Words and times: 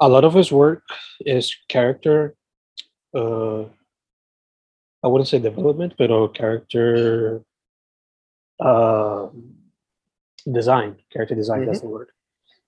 a 0.00 0.08
lot 0.08 0.24
of 0.24 0.34
his 0.34 0.52
work 0.52 0.82
is 1.20 1.54
character, 1.68 2.36
uh, 3.14 3.62
I 5.02 5.08
wouldn't 5.08 5.28
say 5.28 5.38
development, 5.38 5.94
but 5.96 6.08
pero 6.08 6.28
character 6.28 7.42
uh, 8.60 9.28
design, 10.50 10.96
character 11.12 11.34
design, 11.34 11.66
that's 11.66 11.80
the 11.80 11.88
word. 11.88 12.10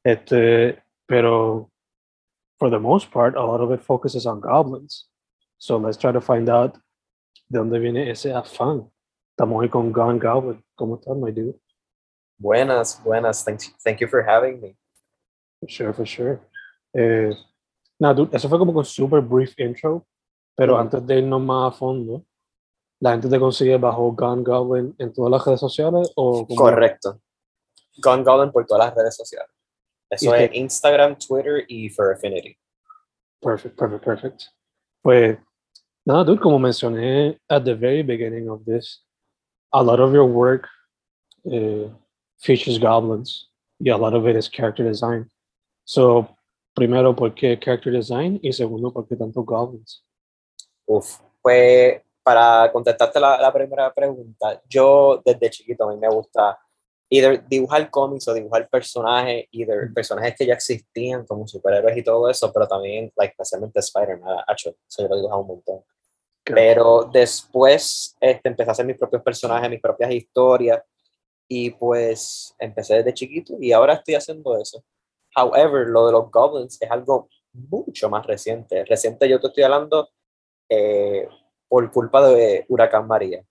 Este, 0.05 0.79
pero 1.07 1.71
for 2.59 2.71
the 2.71 2.79
most 2.79 3.11
part, 3.11 3.37
a 3.37 3.45
lot 3.45 3.61
of 3.61 3.71
it 3.73 3.83
focuses 3.83 4.27
on 4.27 4.41
goblins. 4.41 5.07
So 5.59 5.77
let's 5.77 5.97
try 5.97 6.13
to 6.13 6.21
find 6.21 6.49
out 6.49 6.79
de 7.51 7.59
dónde 7.59 7.81
viene 7.81 8.09
ese 8.09 8.33
afán. 8.33 8.91
Estamos 9.37 9.61
hoy 9.61 9.69
con 9.69 9.93
Gone 9.93 10.19
Goblin. 10.19 10.63
¿Cómo 10.79 10.99
estás, 10.99 11.17
my 11.17 11.31
dude? 11.31 11.59
Buenas, 12.41 13.03
buenas. 13.03 13.45
Thank, 13.45 13.61
thank 13.83 14.01
you 14.01 14.07
for 14.07 14.23
having 14.23 14.61
me. 14.61 14.77
For 15.61 15.69
sure, 15.69 15.93
for 15.93 16.07
sure. 16.07 16.41
Eh, 17.01 17.31
nada, 17.99 18.15
dude, 18.15 18.37
eso 18.37 18.49
fue 18.49 18.59
como 18.59 18.73
un 18.73 18.85
super 18.85 19.21
brief 19.21 19.59
intro, 19.59 20.05
pero 20.57 20.77
antes 20.77 21.07
de 21.07 21.19
irnos 21.19 21.41
más 21.41 21.73
a 21.73 21.77
fondo, 21.77 22.25
la 23.01 23.13
gente 23.13 23.29
te 23.29 23.39
consigue 23.39 23.77
bajo 23.77 24.11
Gone 24.13 24.43
Goblin 24.43 24.95
en 24.99 25.13
todas 25.13 25.31
las 25.31 25.47
redes 25.47 25.61
sociales 25.61 26.13
o 26.17 26.47
Correcto. 26.47 27.21
Gone 28.03 28.25
Goblin 28.25 28.51
por 28.51 28.67
todas 28.67 28.87
las 28.87 28.95
redes 28.97 29.15
sociales. 29.17 29.51
Eso 30.11 30.35
es 30.35 30.51
Instagram, 30.55 31.17
Twitter 31.19 31.65
y 31.69 31.89
for 31.91 32.13
Affinity. 32.13 32.57
Perfect, 33.41 33.77
perfect, 33.77 34.05
perfect. 34.05 34.43
Pues, 35.03 35.39
nada, 36.05 36.25
dude, 36.25 36.41
como 36.41 36.59
mencioné 36.59 37.39
at 37.49 37.63
the 37.65 37.75
very 37.75 38.03
beginning 38.03 38.49
of 38.49 38.65
this, 38.65 39.05
a 39.73 39.83
lot 39.83 40.01
of 40.01 40.13
your 40.13 40.25
work 40.25 40.67
eh, 41.45 41.89
features 42.39 42.79
goblins. 42.79 43.49
y 43.79 43.91
a 43.91 43.97
lot 43.97 44.15
of 44.15 44.27
it 44.27 44.37
is 44.37 44.49
character 44.49 44.85
design. 44.85 45.31
So, 45.85 46.29
primero, 46.79 47.15
¿por 47.15 47.35
qué 47.35 47.59
character 47.59 47.93
design? 47.93 48.39
Y 48.43 48.53
segundo, 48.53 48.93
¿por 48.93 49.07
qué 49.07 49.17
tanto 49.17 49.43
goblins? 49.43 50.05
Uf. 50.87 51.19
Pues 51.43 52.01
para 52.23 52.71
contestarte 52.73 53.19
la, 53.19 53.41
la 53.41 53.53
primera 53.53 53.93
pregunta, 53.93 54.63
yo 54.69 55.21
desde 55.25 55.51
chiquito 55.51 55.85
a 55.85 55.93
mí 55.93 55.99
me 55.99 56.09
gusta 56.09 56.59
either 57.11 57.43
dibujar 57.49 57.91
cómics 57.91 58.29
o 58.29 58.35
dibujar 58.35 58.69
personajes, 58.69 59.47
either 59.51 59.93
personajes 59.95 60.35
que 60.37 60.47
ya 60.47 60.55
existían 60.55 61.27
como 61.27 61.49
superhéroes 61.49 61.97
y 61.97 62.03
todo 62.03 62.29
eso, 62.29 62.53
pero 62.53 62.69
también, 62.69 63.11
like, 63.17 63.33
especialmente 63.33 63.81
Spider-Man, 63.81 64.39
hecho, 64.49 64.77
eso 64.87 65.03
yo 65.03 65.09
lo 65.09 65.17
dibujaba 65.17 65.41
un 65.41 65.49
montón. 65.49 65.81
Pero 66.45 67.09
después 67.13 68.17
este, 68.21 68.49
empecé 68.49 68.71
a 68.71 68.73
hacer 68.73 68.87
mis 68.87 68.97
propios 68.97 69.23
personajes, 69.23 69.71
mis 69.71 69.81
propias 69.81 70.11
historias, 70.11 70.83
y 71.49 71.71
pues 71.71 72.55
empecé 72.59 72.97
desde 72.97 73.15
chiquito 73.15 73.57
y 73.59 73.73
ahora 73.73 73.95
estoy 73.95 74.15
haciendo 74.15 74.57
eso. 74.59 74.85
However, 75.39 75.87
lo 75.87 76.07
de 76.07 76.13
los 76.13 76.31
goblins 76.31 76.81
es 76.81 76.91
algo 76.91 77.29
mucho 77.53 78.09
más 78.11 78.27
reciente. 78.27 78.85
Reciente 78.85 79.29
yo 79.29 79.41
te 79.41 79.49
estoy 79.49 79.65
hablando 79.65 80.09
eh, 80.69 81.29
por 81.69 81.91
culpa 81.93 82.27
de 82.29 82.65
Huracán 82.69 83.07
María. 83.07 83.45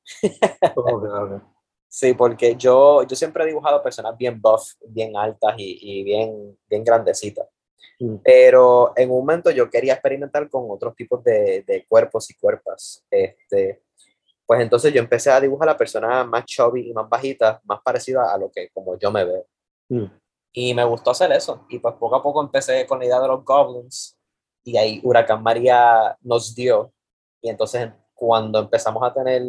Okay, 0.75 1.09
okay. 1.09 1.47
Sí, 1.89 2.13
porque 2.13 2.55
yo, 2.57 3.03
yo 3.03 3.15
siempre 3.15 3.43
he 3.43 3.47
dibujado 3.47 3.81
personas 3.81 4.17
bien 4.17 4.41
buff, 4.41 4.73
bien 4.87 5.15
altas 5.15 5.55
y, 5.57 5.79
y 5.81 6.03
bien, 6.03 6.57
bien 6.69 6.83
grandecitas. 6.83 7.47
Mm. 7.99 8.17
Pero 8.23 8.93
en 8.95 9.09
un 9.09 9.19
momento 9.19 9.49
yo 9.51 9.69
quería 9.69 9.93
experimentar 9.93 10.49
con 10.49 10.65
otros 10.69 10.95
tipos 10.95 11.23
de, 11.23 11.63
de 11.65 11.85
cuerpos 11.87 12.29
y 12.29 12.35
cuerpas. 12.35 13.05
Este, 13.09 13.83
pues 14.45 14.61
entonces 14.61 14.93
yo 14.93 14.99
empecé 14.99 15.31
a 15.31 15.41
dibujar 15.41 15.69
a 15.69 15.77
personas 15.77 16.27
más 16.27 16.45
chubby 16.45 16.89
y 16.89 16.93
más 16.93 17.07
bajitas, 17.09 17.59
más 17.65 17.81
parecidas 17.81 18.29
a 18.29 18.37
lo 18.37 18.51
que 18.51 18.69
como 18.69 18.97
yo 18.99 19.11
me 19.11 19.25
veo. 19.25 19.45
Mm. 19.89 20.05
Y 20.59 20.73
me 20.73 20.83
gustó 20.85 21.11
hacer 21.11 21.31
eso. 21.31 21.67
Y 21.69 21.77
pues 21.77 21.93
poco 21.99 22.15
a 22.15 22.23
poco 22.23 22.41
empecé 22.41 22.87
con 22.87 22.97
la 22.97 23.05
idea 23.05 23.19
de 23.19 23.27
los 23.27 23.45
goblins. 23.45 24.17
Y 24.63 24.75
ahí 24.75 24.99
Huracán 25.03 25.43
María 25.43 26.17
nos 26.21 26.55
dio. 26.55 26.91
Y 27.43 27.49
entonces 27.49 27.91
cuando 28.15 28.57
empezamos 28.57 29.03
a 29.03 29.13
tener, 29.13 29.43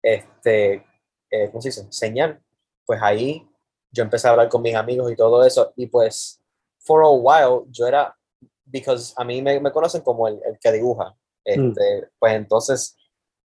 este, 0.00 0.86
eh, 1.30 1.50
¿cómo 1.50 1.60
se 1.60 1.68
dice? 1.68 1.86
Señal. 1.90 2.42
Pues 2.86 2.98
ahí 3.02 3.46
yo 3.90 4.02
empecé 4.02 4.26
a 4.26 4.30
hablar 4.30 4.48
con 4.48 4.62
mis 4.62 4.74
amigos 4.74 5.12
y 5.12 5.16
todo 5.16 5.44
eso. 5.44 5.74
Y 5.76 5.88
pues, 5.88 6.42
for 6.78 7.02
a 7.04 7.10
while, 7.10 7.66
yo 7.70 7.86
era, 7.86 8.16
because 8.64 9.12
a 9.18 9.24
mí 9.24 9.42
me, 9.42 9.60
me 9.60 9.70
conocen 9.70 10.00
como 10.00 10.28
el, 10.28 10.40
el 10.46 10.58
que 10.58 10.72
dibuja. 10.72 11.14
Este, 11.44 12.08
Pues 12.18 12.32
entonces, 12.32 12.96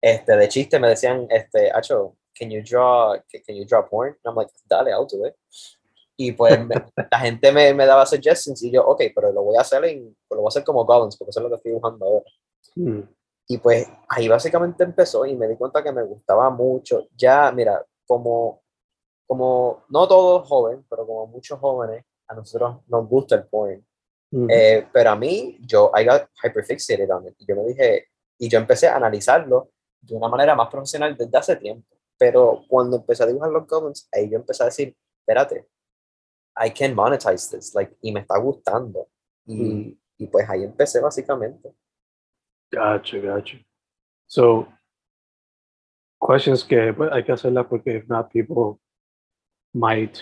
este, 0.02 0.36
de 0.36 0.50
chiste 0.50 0.78
me 0.82 0.90
decían, 0.90 1.28
este, 1.30 1.72
Acho, 1.72 2.18
can 2.38 2.50
you 2.52 2.62
draw, 2.62 3.18
can 3.48 3.56
you 3.56 3.64
draw 3.66 3.88
porn? 3.88 4.10
And 4.10 4.26
I'm 4.26 4.36
like, 4.36 4.52
dale, 4.68 4.92
I'll 4.92 5.08
do 5.08 5.26
it. 5.26 5.34
Y 6.16 6.32
pues 6.34 6.66
me- 6.66 6.86
la 7.12 7.20
gente 7.20 7.52
me, 7.52 7.74
me 7.74 7.86
daba 7.86 8.06
suggestions 8.06 8.62
y 8.64 8.72
yo, 8.72 8.86
ok, 8.86 9.02
pero 9.16 9.32
lo 9.32 9.44
voy 9.44 9.58
a 9.58 9.62
hacer 9.62 9.84
en, 9.86 10.16
lo 10.30 10.38
voy 10.38 10.46
a 10.46 10.50
hacer 10.50 10.64
como 10.64 10.86
goblins, 10.86 11.18
porque 11.18 11.32
eso 11.32 11.40
es 11.40 11.44
lo 11.44 11.50
que 11.50 11.56
estoy 11.56 11.72
dibujando 11.72 12.06
ahora. 12.06 12.26
Mm. 12.76 13.02
Y 13.48 13.58
pues 13.58 13.88
ahí 14.08 14.28
básicamente 14.28 14.84
empezó 14.84 15.26
y 15.26 15.36
me 15.36 15.48
di 15.48 15.56
cuenta 15.58 15.84
que 15.84 15.92
me 15.92 16.04
gustaba 16.04 16.50
mucho. 16.50 17.08
Ya, 17.18 17.52
mira, 17.52 17.86
como, 18.06 18.62
como 19.28 19.84
no 19.90 20.08
todos 20.08 20.48
jóvenes, 20.48 20.86
pero 20.90 21.06
como 21.06 21.28
muchos 21.28 21.60
jóvenes, 21.60 22.06
a 22.28 22.36
nosotros 22.36 22.78
nos 22.88 23.08
gusta 23.08 23.36
el 23.36 23.46
porn. 23.48 23.86
Mm. 24.32 24.48
Eh, 24.50 24.88
pero 24.92 25.12
a 25.12 25.16
mí, 25.16 25.58
yo, 25.62 25.92
I 25.96 26.06
got 26.06 26.24
hyperfixated 26.44 27.10
on 27.12 27.28
it. 27.28 27.36
Y 27.38 27.46
yo 27.46 27.56
me 27.56 27.66
dije, 27.66 28.08
y 28.38 28.50
yo 28.50 28.60
empecé 28.60 28.88
a 28.88 28.96
analizarlo 28.96 29.72
de 30.02 30.16
una 30.16 30.28
manera 30.28 30.56
más 30.56 30.70
profesional 30.70 31.16
desde 31.18 31.38
hace 31.38 31.56
tiempo. 31.58 31.88
Pero 32.18 32.64
cuando 32.68 32.98
empecé 32.98 33.24
a 33.24 33.28
dibujar 33.28 33.50
los 33.50 33.68
goblins, 33.68 34.08
ahí 34.12 34.30
yo 34.30 34.38
empecé 34.38 34.64
a 34.64 34.68
decir, 34.68 34.96
espérate, 35.20 35.68
I 36.56 36.70
can 36.70 36.96
monetize 36.96 37.50
this, 37.50 37.74
like, 37.74 37.96
y 38.02 38.12
me 38.12 38.22
está 38.22 38.38
gustando. 38.38 39.08
Y, 39.46 39.98
y 40.18 40.28
pues 40.28 40.50
ahí 40.50 40.64
empecé 40.64 41.02
básicamente. 41.02 41.74
Gotcha, 42.72 43.18
gotcha. 43.20 43.58
So, 44.28 44.68
questions 46.20 46.64
que 46.64 46.94
pues, 46.94 47.12
hay 47.12 47.24
que 47.24 47.32
hacerlas 47.34 47.68
porque 47.68 47.98
if 47.98 48.08
not, 48.08 48.32
people 48.32 48.80
might 49.74 50.22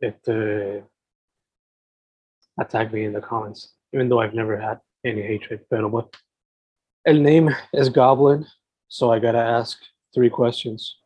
este, 0.00 0.84
attack 2.58 2.92
me 2.92 3.04
in 3.04 3.12
the 3.12 3.20
comments, 3.20 3.74
even 3.92 4.08
though 4.08 4.20
I've 4.20 4.34
never 4.34 4.56
had 4.56 4.80
any 5.04 5.22
hatred. 5.22 5.66
Pero 5.68 5.88
bueno, 5.88 6.10
el 7.04 7.20
name 7.22 7.50
is 7.72 7.88
Goblin, 7.88 8.46
so 8.88 9.10
I 9.10 9.18
gotta 9.18 9.38
ask 9.38 9.78
three 10.14 10.30
questions. 10.30 10.98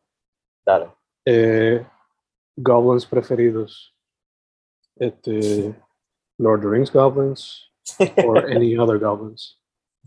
Dale. 0.65 0.91
Eh, 1.25 1.85
goblins 2.61 3.05
preferidos. 3.05 3.93
Este, 4.99 5.75
Lord 6.37 6.59
of 6.59 6.63
the 6.63 6.69
Rings 6.69 6.91
goblins, 6.91 7.69
or 8.25 8.45
any 8.49 8.77
other 8.77 8.99
goblins? 8.99 9.57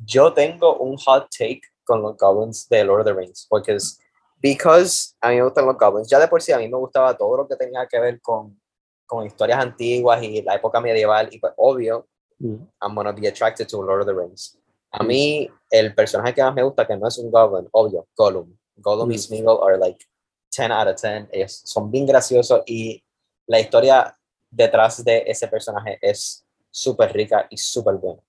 Yo 0.05 0.33
tengo 0.33 0.77
un 0.79 0.97
hot 0.99 1.29
take 1.31 1.63
con 1.85 2.03
los 2.03 2.17
goblins 2.17 2.69
de 2.69 2.85
Lord 2.85 3.01
of 3.01 3.07
the 3.07 3.15
Rings, 3.15 3.47
porque 3.49 3.75
es 3.75 3.99
because 4.41 5.15
a 5.21 5.29
mí 5.31 5.37
me 5.37 5.43
gustan 5.43 5.67
los 5.67 5.77
goblins. 5.77 6.09
Ya 6.09 6.19
de 6.19 6.29
por 6.29 6.41
sí 6.41 6.53
a 6.53 6.59
mí 6.59 6.69
me 6.69 6.79
gustaba 6.79 7.17
todo 7.17 7.37
lo 7.37 7.47
que 7.49 7.57
tenía 7.57 7.87
que 7.87 7.99
ver 8.01 8.21
con, 8.23 8.59
con 9.07 9.27
historias 9.27 9.59
antiguas 9.61 10.23
y 10.23 10.41
la 10.43 10.55
época 10.55 10.81
medieval, 10.81 11.29
y 11.31 11.39
pues 11.39 11.53
obvio, 11.57 12.07
Mm. 12.43 12.57
I'm 12.81 12.95
gonna 12.95 13.13
be 13.13 13.27
attracted 13.29 13.69
to 13.69 13.83
Lord 13.83 14.01
of 14.01 14.07
the 14.07 14.15
Rings. 14.15 14.59
A 14.93 15.03
mí, 15.05 15.47
el 15.71 15.95
personaje 15.95 16.33
que 16.35 16.43
más 16.43 16.55
me 16.55 16.63
gusta, 16.63 16.87
que 16.87 16.97
no 16.97 17.07
es 17.07 17.19
un 17.19 17.31
goblin, 17.31 17.69
obvio, 17.73 18.07
Gollum. 18.17 18.57
Gollum 18.77 19.11
y 19.13 19.17
Mm. 19.17 19.19
Smeagol 19.19 19.63
are 19.63 19.77
like 19.77 20.03
10 20.51 20.71
out 20.73 20.89
of 20.89 20.97
10. 20.99 21.29
Ellos 21.33 21.61
son 21.67 21.91
bien 21.91 22.07
graciosos 22.07 22.63
y 22.65 23.05
la 23.47 23.61
historia 23.61 24.17
detrás 24.51 25.05
de 25.05 25.25
ese 25.27 25.49
personaje 25.49 25.99
es 26.03 26.45
súper 26.71 27.13
rica 27.13 27.47
y 27.51 27.57
súper 27.57 27.95
buena. 27.97 28.21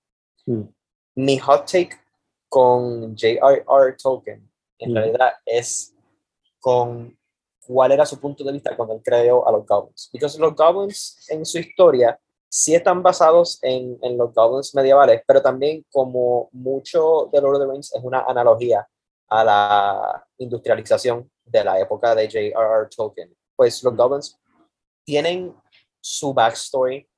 Mm. 0.46 0.62
Mi 1.16 1.38
hot 1.38 1.66
take 1.70 1.96
con 2.48 3.16
J.R.R. 3.16 3.96
Tolkien, 4.02 4.50
en 4.78 4.90
Mm. 4.90 4.94
realidad, 4.94 5.32
es 5.46 5.94
con 6.60 7.16
cuál 7.66 7.92
era 7.92 8.04
su 8.06 8.18
punto 8.20 8.44
de 8.44 8.52
vista 8.52 8.76
cuando 8.76 8.94
él 8.94 9.02
creó 9.04 9.46
a 9.46 9.52
los 9.52 9.66
goblins. 9.66 10.08
Porque 10.12 10.26
los 10.38 10.54
goblins 10.54 11.26
en 11.30 11.44
su 11.46 11.58
historia 11.58 12.18
sí 12.48 12.74
están 12.74 13.02
basados 13.02 13.58
en, 13.62 13.98
en 14.02 14.18
los 14.18 14.34
goblins 14.34 14.74
medievales, 14.74 15.22
pero 15.26 15.40
también 15.40 15.84
como 15.90 16.48
mucho 16.52 17.28
de 17.32 17.40
Lord 17.40 17.56
of 17.56 17.62
the 17.62 17.72
Rings 17.72 17.94
es 17.94 18.02
una 18.02 18.20
analogía 18.20 18.86
a 19.28 19.44
la 19.44 20.26
industrialización 20.38 21.30
de 21.44 21.64
la 21.64 21.80
época 21.80 22.14
de 22.14 22.26
J.R.R. 22.26 22.88
Tolkien. 22.94 23.34
Pues 23.56 23.82
los 23.82 23.92
Mm. 23.92 23.96
goblins 23.96 24.38
tienen 25.04 25.54
su 26.02 26.34
backstory, 26.34 27.08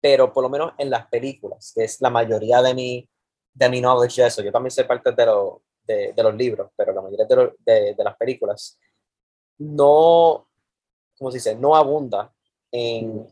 pero 0.00 0.32
por 0.32 0.42
lo 0.44 0.50
menos 0.50 0.72
en 0.78 0.90
las 0.90 1.06
películas, 1.08 1.72
que 1.74 1.84
es 1.84 2.00
la 2.00 2.10
mayoría 2.10 2.62
de 2.62 2.74
mi, 2.74 3.08
de 3.54 3.68
mi 3.70 3.80
knowledge 3.80 4.22
de 4.22 4.28
eso, 4.28 4.42
yo 4.42 4.52
también 4.52 4.70
sé 4.72 4.84
parte 4.84 5.12
de, 5.12 5.26
lo- 5.26 5.62
de, 5.84 6.14
los 6.22 6.34
libros, 6.34 6.70
pero 6.76 6.92
la 6.92 7.02
mayoría 7.02 7.26
de, 7.26 7.36
lo- 7.36 7.54
de, 7.60 7.94
las 7.98 8.16
películas 8.16 8.78
no, 9.58 10.48
¿cómo 11.18 11.30
se 11.30 11.38
dice? 11.38 11.56
No 11.56 11.76
abunda 11.76 12.32
en, 12.72 13.26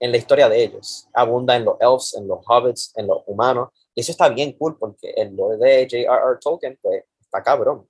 en 0.00 0.10
la 0.12 0.16
historia 0.16 0.48
de 0.48 0.62
ellos. 0.64 1.08
Abunda 1.14 1.56
en 1.56 1.64
los 1.64 1.76
elves, 1.80 2.14
en 2.14 2.28
los 2.28 2.40
hobbits, 2.46 2.92
en 2.96 3.06
los 3.06 3.22
humanos. 3.26 3.70
Y 3.94 4.00
eso 4.02 4.12
está 4.12 4.28
bien 4.28 4.52
cool 4.58 4.78
porque 4.78 5.10
el 5.16 5.34
lore 5.36 5.56
de 5.58 5.84
J.R.R. 5.90 6.38
Tolkien, 6.40 6.78
pues, 6.82 7.04
está 7.20 7.42
cabrón. 7.42 7.88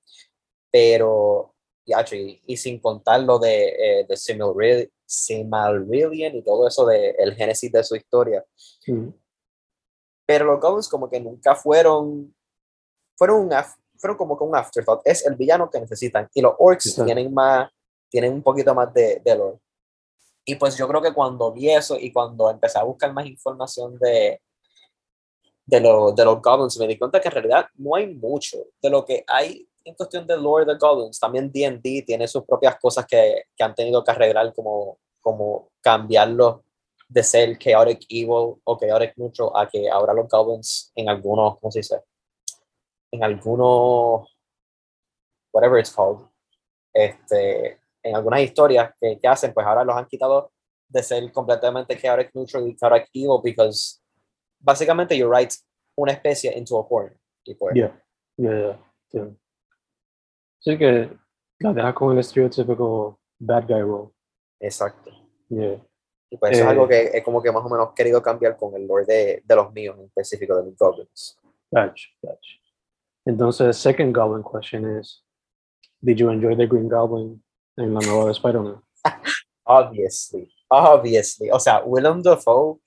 Pero, 0.70 1.51
y, 1.84 2.40
y 2.46 2.56
sin 2.56 2.78
contar 2.80 3.20
lo 3.22 3.38
de, 3.38 3.68
eh, 4.00 4.06
de 4.08 4.16
y 6.34 6.42
todo 6.42 6.66
eso 6.68 6.86
de 6.86 7.10
el 7.18 7.34
génesis 7.34 7.70
de 7.72 7.82
su 7.84 7.96
historia. 7.96 8.44
Mm. 8.86 9.08
Pero 10.26 10.44
los 10.46 10.60
goblins 10.60 10.88
como 10.88 11.10
que 11.10 11.20
nunca 11.20 11.54
fueron, 11.54 12.34
fueron, 13.16 13.40
un 13.46 13.50
af- 13.50 13.76
fueron 13.98 14.16
como 14.16 14.38
que 14.38 14.44
un 14.44 14.56
afterthought. 14.56 15.02
Es 15.04 15.26
el 15.26 15.34
villano 15.34 15.68
que 15.68 15.80
necesitan. 15.80 16.28
Y 16.32 16.40
los 16.40 16.54
orcs 16.58 16.86
Exacto. 16.86 17.04
tienen 17.06 17.34
más, 17.34 17.70
tienen 18.08 18.32
un 18.32 18.42
poquito 18.42 18.74
más 18.74 18.92
de, 18.94 19.20
de 19.24 19.36
lore. 19.36 19.58
Y 20.44 20.54
pues 20.56 20.76
yo 20.76 20.88
creo 20.88 21.02
que 21.02 21.12
cuando 21.12 21.52
vi 21.52 21.70
eso 21.70 21.96
y 21.98 22.12
cuando 22.12 22.50
empecé 22.50 22.78
a 22.78 22.82
buscar 22.84 23.12
más 23.12 23.26
información 23.26 23.98
de, 23.98 24.40
de, 25.66 25.80
lo- 25.80 26.12
de 26.12 26.24
los 26.24 26.40
goblins, 26.40 26.78
me 26.78 26.86
di 26.86 26.98
cuenta 26.98 27.20
que 27.20 27.28
en 27.28 27.34
realidad 27.34 27.66
no 27.74 27.94
hay 27.96 28.14
mucho 28.14 28.58
de 28.80 28.90
lo 28.90 29.04
que 29.04 29.24
hay 29.26 29.68
en 29.84 29.94
cuestión 29.94 30.26
de 30.26 30.36
lore 30.36 30.64
de 30.64 30.76
goblins. 30.76 31.18
También 31.18 31.50
D&D 31.50 32.04
tiene 32.06 32.28
sus 32.28 32.44
propias 32.44 32.76
cosas 32.80 33.06
que, 33.06 33.44
que 33.56 33.64
han 33.64 33.74
tenido 33.74 34.02
que 34.02 34.10
arreglar, 34.10 34.52
como, 34.54 34.98
como 35.20 35.70
cambiarlo 35.80 36.64
de 37.08 37.22
ser 37.22 37.58
chaotic 37.58 38.06
evil 38.08 38.60
o 38.64 38.78
chaotic 38.78 39.16
neutral 39.16 39.50
a 39.54 39.68
que 39.68 39.90
ahora 39.90 40.14
los 40.14 40.28
goblins 40.28 40.92
en 40.94 41.08
algunos, 41.08 41.58
¿cómo 41.58 41.70
se 41.70 41.80
dice? 41.80 42.00
En 43.10 43.22
algunos, 43.22 44.34
whatever 45.52 45.78
it's 45.78 45.94
called, 45.94 46.26
este, 46.94 47.78
en 48.02 48.16
algunas 48.16 48.40
historias 48.40 48.94
que, 48.98 49.18
que 49.20 49.28
hacen, 49.28 49.52
pues 49.52 49.66
ahora 49.66 49.84
los 49.84 49.96
han 49.96 50.06
quitado 50.06 50.52
de 50.88 51.02
ser 51.02 51.32
completamente 51.32 51.98
chaotic 51.98 52.34
neutral 52.34 52.68
y 52.68 52.76
chaotic 52.76 53.08
evil 53.14 53.40
because 53.42 54.00
básicamente 54.58 55.16
you 55.16 55.28
write 55.28 55.54
una 55.96 56.12
especie 56.12 56.56
into 56.56 56.78
a 56.78 56.88
corner. 56.88 57.18
Y 57.44 57.54
pues, 57.54 57.74
Yeah, 57.74 57.92
yeah, 58.36 58.78
yeah. 59.12 59.36
Sí 60.64 60.78
que 60.78 61.10
la 61.60 61.72
deja 61.72 61.92
con 61.94 62.12
el 62.12 62.18
estereotípico 62.20 63.20
bad 63.38 63.64
guy 63.66 63.80
role. 63.82 64.10
exacto. 64.60 65.10
Yeah. 65.48 65.84
Y 66.30 66.36
pues 66.38 66.52
eso 66.52 66.60
es 66.62 66.66
Eh. 66.66 66.70
algo 66.70 66.88
que 66.88 67.10
he 67.12 67.22
como 67.22 67.42
que 67.42 67.52
más 67.52 67.64
o 67.64 67.68
menos 67.68 67.92
querido 67.94 68.22
cambiar 68.22 68.56
con 68.56 68.74
el 68.74 68.86
lore 68.86 69.04
de, 69.04 69.42
de 69.44 69.56
los 69.56 69.70
míos, 69.72 69.96
en 69.98 70.06
específico 70.06 70.56
de 70.56 70.64
los 70.64 70.76
goblins. 70.78 71.36
Gotcha, 71.70 72.08
gotcha. 72.22 72.50
Entonces, 73.26 73.76
second 73.76 74.16
goblin 74.16 74.42
question 74.42 74.98
is, 74.98 75.22
did 76.00 76.16
you 76.16 76.30
enjoy 76.30 76.56
the 76.56 76.66
Green 76.66 76.88
Goblin 76.88 77.42
en 77.76 77.92
la 77.94 78.00
nueva 78.00 78.26
de 78.26 78.32
Spider-Man? 78.32 78.82
Obviously, 79.64 80.48
obviously. 80.68 81.50
O 81.50 81.60
sea, 81.60 81.82
Willem 81.84 82.22
Dafoe 82.22 82.78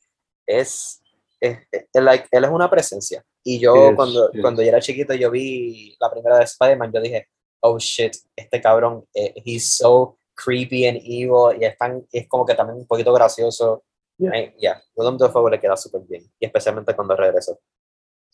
es, 0.48 1.01
es, 1.39 1.57
es- 1.71 1.88
es 1.94 2.04
like, 2.04 2.28
él 2.31 2.44
es 2.44 2.50
una 2.50 2.69
presencia. 2.69 3.24
Y 3.44 3.60
yo 3.60 3.95
cuando, 3.95 4.30
cuando 4.42 4.62
yo 4.63 4.69
era 4.69 4.80
chiquito, 4.81 5.13
yo 5.13 5.30
vi 5.31 5.95
la 6.00 6.10
primera 6.12 6.38
de 6.39 6.44
Spider-Man, 6.45 6.92
yo 6.92 7.00
dije, 7.01 7.28
oh 7.66 7.78
shit, 7.80 8.16
este 8.36 8.62
cabrón, 8.62 9.04
eh, 9.14 9.34
he's 9.44 9.66
so 9.78 10.18
creepy 10.36 10.86
and 10.88 11.00
evil, 11.04 11.58
y 11.60 11.66
es, 11.66 11.78
tan, 11.78 12.06
es 12.12 12.28
como 12.28 12.46
que 12.46 12.54
también 12.54 12.78
un 12.78 12.86
poquito 12.88 13.12
gracioso. 13.14 13.84
Yeah. 14.18 14.54
Yeah, 14.58 14.82
Willem 14.96 15.18
Dafoe 15.18 15.52
le 15.52 15.60
queda 15.60 15.76
súper 15.76 16.02
bien, 16.02 16.24
y 16.40 16.46
especialmente 16.46 16.96
cuando 16.96 17.16
regresó. 17.16 17.60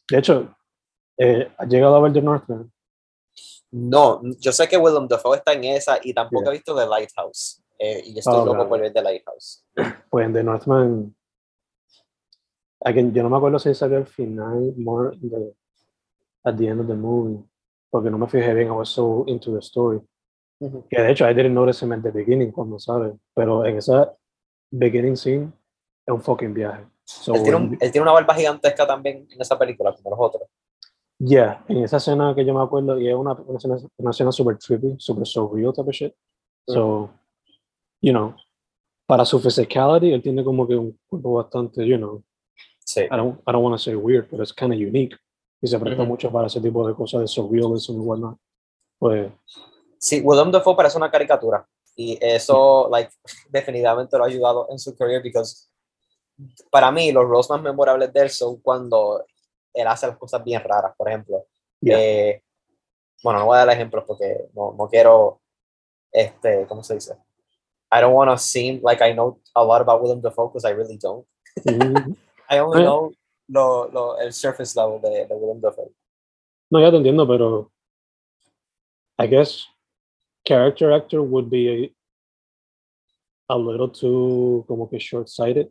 De 0.10 0.18
hecho, 0.20 0.56
eh, 1.18 1.52
¿has 1.58 1.68
llegado 1.68 1.96
a 1.96 2.02
ver 2.02 2.14
The 2.14 2.22
Northman? 2.22 2.72
No, 3.72 4.22
yo 4.40 4.52
sé 4.52 4.68
que 4.68 4.78
Willem 4.78 5.08
Dafoe 5.08 5.38
está 5.38 5.54
en 5.54 5.64
esa, 5.64 5.98
y 6.04 6.14
tampoco 6.14 6.44
Yeah. 6.44 6.52
he 6.52 6.58
visto 6.58 6.76
The 6.76 6.86
Lighthouse, 6.86 7.64
eh, 7.80 8.02
y 8.06 8.14
yo 8.14 8.20
estoy 8.20 8.42
Oh, 8.42 8.46
loco 8.46 8.68
por 8.68 8.80
ver 8.80 8.94
The 8.94 9.02
Lighthouse. 9.02 9.64
Pues 10.10 10.26
en 10.26 10.34
The 10.34 10.44
Northman, 10.44 11.16
again, 12.84 13.14
yo 13.14 13.24
no 13.24 13.30
me 13.30 13.38
acuerdo 13.38 13.58
si 13.60 13.74
salió 13.74 13.98
al 13.98 14.08
final, 14.08 14.74
more 14.78 15.18
the, 15.18 15.54
at 16.44 16.56
the 16.58 16.68
end 16.68 16.82
of 16.82 16.88
the 16.88 16.96
movie, 16.96 17.44
porque 17.92 18.10
no 18.10 18.18
me 18.18 18.28
fijé 18.28 18.54
bien, 18.56 18.70
I 18.70 18.72
was 18.72 18.90
so 18.90 19.24
into 19.28 19.52
the 19.54 19.60
story. 19.60 20.00
Ujú. 20.60 20.88
Que 20.90 21.02
de 21.02 21.12
hecho, 21.12 21.30
I 21.30 21.34
didn't 21.34 21.54
notice 21.54 21.84
him 21.86 21.92
at 21.92 22.02
the 22.02 22.12
beginning 22.12 22.52
cuando 22.52 22.80
sale, 22.80 23.14
pero 23.36 23.66
en 23.66 23.78
esa 23.78 24.12
beginning 24.72 25.16
scene 25.18 25.52
es 26.08 26.14
un 26.14 26.22
fucking 26.22 26.54
viaje. 26.54 26.86
So, 27.04 27.36
Él 27.36 27.44
tiene, 27.44 27.58
un- 27.58 27.78
él 27.80 27.92
tiene 27.92 28.04
una 28.04 28.14
barba 28.14 28.34
gigantesca 28.34 28.88
también 28.88 29.28
en 29.30 29.42
esa 29.42 29.58
película, 29.60 29.94
como 29.94 30.12
los 30.12 30.20
otros. 30.20 30.44
Yeah, 31.20 31.64
en 31.68 31.84
esa 31.84 31.98
escena 31.98 32.34
que 32.34 32.44
yo 32.46 32.54
me 32.54 32.64
acuerdo, 32.64 33.00
y 33.00 33.08
es 33.10 33.14
una, 33.16 33.34
una 33.34 33.58
escena, 33.58 33.78
una 33.98 34.10
escena 34.12 34.32
super 34.32 34.58
trippy, 34.58 34.96
super 34.98 35.28
surreal 35.28 35.74
type 35.74 35.90
of 35.90 35.94
shit. 35.94 36.14
So, 36.68 37.10
you 38.02 38.12
know, 38.12 38.36
para 39.08 39.26
su 39.26 39.40
physicality, 39.40 40.14
él 40.14 40.22
tiene 40.22 40.44
como 40.44 40.68
que 40.68 40.76
un 40.76 40.98
cuerpo 41.08 41.34
bastante, 41.34 41.86
you 41.86 41.98
know, 41.98 42.24
Sí. 42.86 43.02
I 43.02 43.16
don't, 43.16 43.40
I 43.48 43.52
don't 43.52 43.64
want 43.64 43.74
to 43.76 43.78
say 43.78 43.94
weird, 43.96 44.28
pero 44.30 44.42
es 44.44 44.52
kind 44.54 44.72
of 44.74 44.80
unique. 44.80 45.16
Y 45.62 45.68
se 45.68 45.78
presta 45.80 46.02
Ujú. 46.02 46.12
mucho 46.12 46.32
para 46.32 46.48
ese 46.48 46.60
tipo 46.60 46.88
de 46.88 46.96
cosas 46.96 47.22
de 47.22 47.28
surrealism 47.28 47.94
y 47.94 48.00
whatnot. 48.00 48.38
Pues, 48.98 49.32
Sí, 50.00 50.20
Willem 50.24 50.50
Dafoe 50.52 50.76
parece 50.76 50.98
una 50.98 51.12
caricatura. 51.12 51.68
Y 51.96 52.18
eso, 52.20 52.90
like, 52.90 53.12
definitivamente 53.50 54.18
lo 54.18 54.24
ha 54.24 54.28
ayudado 54.28 54.68
en 54.72 54.80
su 54.80 54.96
career, 54.96 55.22
because 55.22 55.68
para 56.72 56.92
mí, 56.92 57.12
los 57.12 57.26
roles 57.28 57.50
más 57.50 57.62
memorables 57.62 58.12
de 58.12 58.22
él 58.22 58.30
son 58.32 58.60
cuando 58.62 59.24
él 59.74 59.86
hace 59.88 60.08
las 60.08 60.18
cosas 60.18 60.44
bien 60.44 60.64
raras, 60.64 60.96
por 60.98 61.08
ejemplo. 61.08 61.46
yeah, 61.82 62.00
Eh, 62.00 62.42
bueno, 63.24 63.40
no 63.40 63.46
voy 63.46 63.58
a 63.58 63.66
dar 63.66 63.76
ejemplos 63.76 64.04
porque 64.08 64.50
no, 64.56 64.74
no 64.76 64.88
quiero, 64.90 65.40
este, 66.12 66.66
¿cómo 66.68 66.82
se 66.84 66.96
dice? 66.96 67.14
I 67.94 68.02
don't 68.02 68.16
want 68.16 68.32
to 68.32 68.38
seem 68.38 68.82
like 68.84 69.04
I 69.04 69.14
know 69.14 69.40
a 69.54 69.64
lot 69.64 69.82
about 69.82 70.02
Willem 70.02 70.22
Dafoe, 70.22 70.48
because 70.48 70.68
I 70.68 70.74
really 70.74 70.98
don't. 70.98 71.28
Mhm. 71.66 72.16
I 72.50 72.60
only 72.60 72.82
know 72.84 73.12
lo, 73.52 73.90
lo, 73.92 74.18
el 74.20 74.32
surface 74.34 74.80
level 74.80 75.02
de, 75.02 75.28
de 75.28 75.36
Willem 75.36 75.60
Dafoe. 75.62 75.92
No, 76.72 76.80
ya 76.80 76.90
te 76.90 76.98
entiendo, 76.98 77.28
pero 77.28 77.72
I 79.20 79.28
guess 79.28 79.66
character 80.46 80.92
actor 80.94 81.20
would 81.22 81.50
be 81.50 81.94
a, 83.50 83.54
a 83.54 83.58
little 83.58 83.90
too 83.90 84.64
como 84.68 84.90
que 84.90 84.98
short-sighted. 85.00 85.70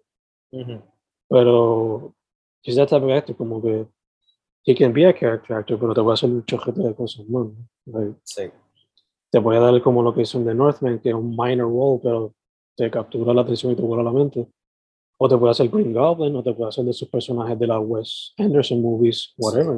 Ujú. 0.52 0.82
Pero 1.28 2.14
he's 2.62 2.76
that 2.76 2.88
type 2.88 3.02
of 3.02 3.10
actor, 3.10 3.34
como 3.34 3.62
que 3.62 3.86
he 4.64 4.74
can 4.74 4.92
be 4.92 5.04
a 5.04 5.12
character 5.12 5.56
actor, 5.56 5.78
pero 5.78 5.94
te 5.94 6.00
voy 6.02 6.10
a 6.10 6.14
hacer 6.14 6.28
un 6.28 6.44
chojete 6.44 6.82
de 6.82 6.94
cosas 6.94 7.26
más. 7.28 7.46
¿no? 7.46 7.54
Like, 7.86 8.20
Sí. 8.24 8.50
te 9.32 9.38
voy 9.38 9.56
a 9.56 9.60
dar 9.60 9.80
como 9.82 10.02
lo 10.02 10.12
que 10.12 10.22
hizo 10.22 10.38
en 10.38 10.44
The 10.44 10.54
Northman, 10.54 10.98
que 11.00 11.08
es 11.10 11.14
un 11.14 11.30
minor 11.36 11.68
role, 11.72 12.00
pero 12.02 12.34
te 12.76 12.90
captura 12.90 13.32
la 13.32 13.42
atención 13.42 13.72
y 13.72 13.76
te 13.76 13.82
vuela 13.82 14.02
la 14.02 14.12
mente. 14.12 14.46
O 15.22 15.28
te 15.28 15.36
puede 15.36 15.50
hacer 15.50 15.68
Green 15.68 15.92
Goblin, 15.92 16.34
o 16.34 16.42
te 16.42 16.54
puede 16.54 16.70
hacer 16.70 16.82
de 16.82 16.92
esos 16.92 17.06
personajes 17.08 17.58
de 17.58 17.66
las 17.66 17.78
Wes 17.82 18.32
Anderson 18.38 18.80
movies, 18.80 19.34
whatever. 19.36 19.76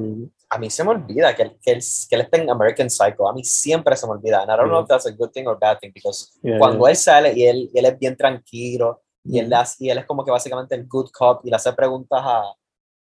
a 0.51 0.59
mí 0.59 0.71
se 0.71 0.85
me 0.85 0.91
olvida 0.91 1.35
que 1.35 1.57
que 1.61 1.73
él, 1.73 1.81
que 2.09 2.15
él 2.15 2.21
está 2.21 2.37
en 2.39 2.49
American 2.49 2.89
Psycho. 2.89 3.29
A 3.29 3.33
mí 3.33 3.43
siempre 3.43 3.97
se 3.97 4.07
me 4.07 4.13
olvida. 4.13 4.43
And 4.43 4.51
I 4.53 4.57
don't 4.57 4.69
know 4.69 4.77
Yeah. 4.79 4.83
if 4.83 4.89
that's 4.89 5.07
a 5.07 5.11
good 5.11 5.31
thing 5.33 5.47
or 5.49 5.59
bad 5.59 5.79
thing, 5.81 5.91
because 5.93 6.31
Yeah, 6.43 6.59
cuando 6.59 6.85
yeah. 6.85 6.91
él 6.91 6.97
sale 6.97 7.33
y 7.35 7.43
él, 7.45 7.71
y 7.75 7.79
él 7.79 7.85
es 7.87 7.99
bien 7.99 8.17
tranquilo, 8.17 9.03
y 9.25 9.39
él, 9.41 9.49
le 9.49 9.57
hace- 9.57 9.85
y 9.85 9.91
él 9.91 9.99
es 9.99 10.07
como 10.07 10.25
que 10.25 10.31
básicamente 10.31 10.77
el 10.77 10.87
good 10.87 11.11
cop, 11.13 11.41
y 11.45 11.51
le 11.51 11.57
hace 11.57 11.73
preguntas 11.73 12.21
a, 12.23 12.55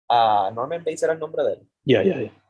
a 0.09 0.51
Norman 0.51 0.79
Bates 0.83 1.01
era 1.01 1.13
el 1.13 1.19
nombre 1.19 1.43
de 1.43 1.53
él. 1.53 1.67
Yeah, 1.83 2.03
yeah, 2.03 2.19
yeah. 2.21 2.43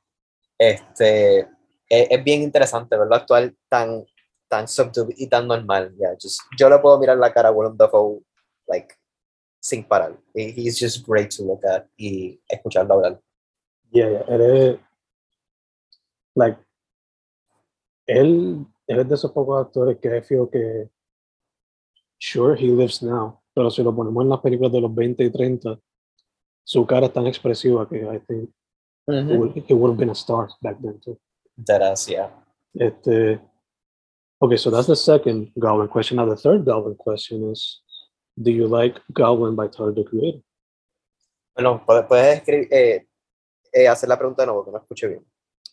Este, 0.58 1.40
es, 1.88 2.08
es 2.10 2.24
bien 2.24 2.42
interesante 2.42 2.98
verlo 2.98 3.16
actuar 3.16 3.54
tan, 3.70 4.06
tan 4.50 4.68
subdued 4.68 5.14
y 5.16 5.28
tan 5.28 5.48
normal. 5.48 5.94
Yeah, 5.98 6.16
just, 6.22 6.42
yo 6.58 6.70
le 6.70 6.80
puedo 6.80 7.00
mirar 7.00 7.18
la 7.18 7.32
cara 7.32 7.48
a 7.50 7.52
Willem 7.54 7.78
Dafoe, 7.78 8.22
like, 8.68 8.94
sin 9.60 9.84
parar. 9.84 10.18
He- 10.34 10.52
He's 10.52 10.78
just 10.80 11.06
great 11.06 11.30
to 11.32 11.44
look 11.44 11.64
at 11.66 11.88
y 11.98 12.40
escucharlo 12.50 12.96
hablar. 12.96 13.22
Yeah, 13.92 14.10
yeah. 14.12 14.24
Él 14.28 14.42
es, 14.42 14.80
like, 16.36 16.58
él, 18.08 18.66
él 18.88 19.00
es 19.00 19.08
de 19.10 19.16
esos 19.16 19.32
pocos 19.32 19.60
actores 19.66 19.98
que 20.00 20.22
feel 20.22 20.48
que, 20.52 20.90
sure, 22.18 22.56
he 22.56 22.68
lives 22.68 23.02
now, 23.02 23.40
pero 23.54 23.70
si 23.72 23.84
lo 23.84 23.94
ponemos 23.96 24.24
en 24.24 24.30
las 24.30 24.40
películas 24.42 24.72
de 24.72 24.82
los 24.82 24.94
20 24.94 25.24
y 25.24 25.30
30, 25.32 25.80
su 26.64 26.86
cara 26.86 27.08
es 27.08 27.14
tan 27.14 27.28
expresiva 27.28 27.88
que 27.88 27.98
I 28.04 28.20
think 28.20 28.50
he 29.08 29.38
would, 29.38 29.56
he 29.68 29.74
would 29.74 29.90
have 29.92 29.98
been 29.98 30.10
a 30.12 30.16
star 30.16 30.50
back 30.62 30.78
then 30.82 31.00
too. 31.00 31.18
Deadass, 31.58 32.08
yeah. 32.08 32.30
Este, 32.76 33.40
okay, 34.40 34.56
so 34.58 34.70
that's 34.70 34.86
the 34.88 34.96
second 34.96 35.52
Goblin 35.58 35.88
question. 35.88 36.18
Now 36.18 36.26
the 36.30 36.36
third 36.36 36.64
Goblin 36.66 36.96
question 36.96 37.50
is, 37.52 37.82
do 38.40 38.52
you 38.52 38.68
like 38.68 39.00
Goblin 39.14 39.56
by 39.56 39.68
Tyler 39.68 39.94
the 39.94 40.04
Creator? 40.04 40.42
Bueno, 41.56 41.84
puedes, 41.86 42.06
puedes 42.06 42.38
escribir, 42.38 42.68
eh, 42.72 43.06
eh, 43.74 43.88
hacer 43.88 44.08
la 44.08 44.18
pregunta 44.18 44.44
de 44.44 44.48
nuevo, 44.48 44.64
que 44.64 44.72
no 44.72 44.78
escuché 44.78 45.08
bien. 45.08 45.26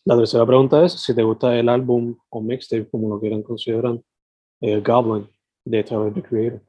La 0.03 0.17
tercera 0.17 0.45
pregunta 0.45 0.83
es 0.83 0.93
si 0.93 1.15
te 1.15 1.23
gusta 1.23 1.55
el 1.55 1.69
álbum 1.69 2.17
o 2.29 2.41
mixtape, 2.41 2.89
como 2.89 3.09
lo 3.09 3.19
quieran 3.19 3.41
considerar, 3.41 3.97
eh, 4.61 4.81
Goblin 4.81 5.29
de 5.63 5.83
Tyler 5.83 6.13
the 6.13 6.21
Creator. 6.21 6.61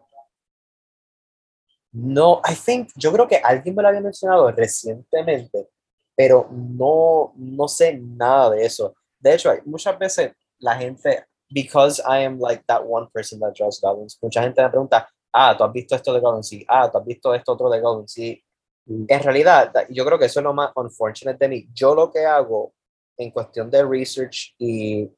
No, 1.91 2.41
I 2.49 2.55
think, 2.55 2.91
yo 2.97 3.13
creo 3.13 3.27
que 3.27 3.37
alguien 3.37 3.75
me 3.75 3.83
lo 3.83 3.89
había 3.89 4.01
mencionado 4.01 4.51
recientemente, 4.53 5.69
pero 6.15 6.49
no, 6.53 7.33
no 7.37 7.67
sé 7.67 7.99
nada 7.99 8.51
de 8.51 8.65
eso. 8.65 8.95
De 9.19 9.35
hecho, 9.35 9.51
muchas 9.65 9.99
veces 9.99 10.33
la 10.61 10.77
gente, 10.77 11.25
because 11.51 12.01
I 12.01 12.25
am 12.25 12.39
like 12.39 12.63
that 12.67 12.83
one 12.87 13.09
person 13.13 13.41
that 13.41 13.55
draws 13.55 13.81
goblins, 13.81 14.17
mucha 14.23 14.43
gente 14.43 14.63
me 14.63 14.69
pregunta, 14.69 15.09
ah, 15.33 15.57
tú 15.57 15.65
has 15.65 15.73
visto 15.73 15.95
esto 15.95 16.13
de 16.13 16.21
goblins, 16.21 16.49
sí, 16.49 16.65
ah, 16.69 16.91
tú 16.91 16.99
has 16.99 17.05
visto 17.05 17.35
esto 17.35 17.53
otro 17.53 17.71
de 17.71 17.81
goblins, 17.81 18.13
sí. 18.13 18.43
Mm. 18.87 19.05
En 19.09 19.23
realidad, 19.23 19.73
da- 19.73 19.87
yo 19.91 20.05
creo 20.05 20.19
que 20.19 20.27
eso 20.27 20.41
es 20.41 20.45
lo 20.45 20.55
más 20.55 20.71
unfortunate 20.77 21.39
de 21.39 21.49
mí. 21.49 21.69
Yo 21.73 21.95
lo 21.95 22.11
que 22.11 22.25
hago 22.25 22.73
en 23.17 23.31
cuestión 23.31 23.71
de 23.71 23.85
research 23.85 24.55
y 24.59 25.11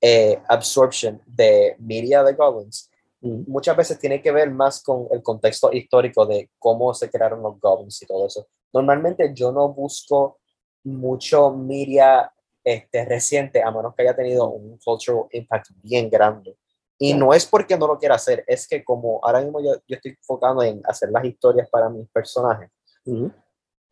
eh, 0.00 0.40
absorption 0.48 1.20
de 1.26 1.76
media 1.78 2.22
de 2.24 2.32
goblins 2.34 2.90
Mm. 3.22 3.42
muchas 3.46 3.76
veces 3.76 3.98
tiene 3.98 4.22
que 4.22 4.32
ver 4.32 4.50
más 4.50 4.82
con 4.82 5.06
el 5.10 5.22
contexto 5.22 5.70
histórico 5.72 6.24
de 6.26 6.50
cómo 6.58 6.94
se 6.94 7.10
crearon 7.10 7.42
los 7.42 7.60
goblins 7.60 8.00
y 8.02 8.06
todo 8.06 8.26
eso. 8.26 8.46
Normalmente 8.72 9.30
yo 9.34 9.52
no 9.52 9.68
busco 9.72 10.38
mucho 10.84 11.50
media 11.50 12.32
este, 12.64 13.04
reciente, 13.04 13.62
a 13.62 13.70
menos 13.70 13.94
que 13.94 14.02
haya 14.02 14.16
tenido 14.16 14.48
un 14.48 14.78
cultural 14.78 15.26
impact 15.32 15.66
bien 15.82 16.08
grande. 16.08 16.56
Y 17.02 17.14
no 17.14 17.32
es 17.32 17.46
porque 17.46 17.78
no 17.78 17.86
lo 17.86 17.98
quiera 17.98 18.16
hacer, 18.16 18.44
es 18.46 18.68
que 18.68 18.84
como 18.84 19.20
ahora 19.22 19.40
mismo 19.40 19.58
yo, 19.60 19.72
yo 19.88 19.96
estoy 19.96 20.12
enfocando 20.12 20.62
en 20.62 20.82
hacer 20.84 21.10
las 21.10 21.24
historias 21.24 21.66
para 21.70 21.88
mis 21.88 22.06
personajes, 22.10 22.70
Mhm. 23.06 23.32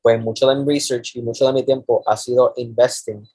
pues 0.02 0.20
mucho 0.20 0.46
de 0.46 0.56
mi 0.56 0.74
research 0.74 1.16
y 1.16 1.22
mucho 1.22 1.46
de 1.46 1.54
mi 1.54 1.62
tiempo 1.62 2.02
ha 2.04 2.16
sido 2.18 2.52
investing 2.56 3.26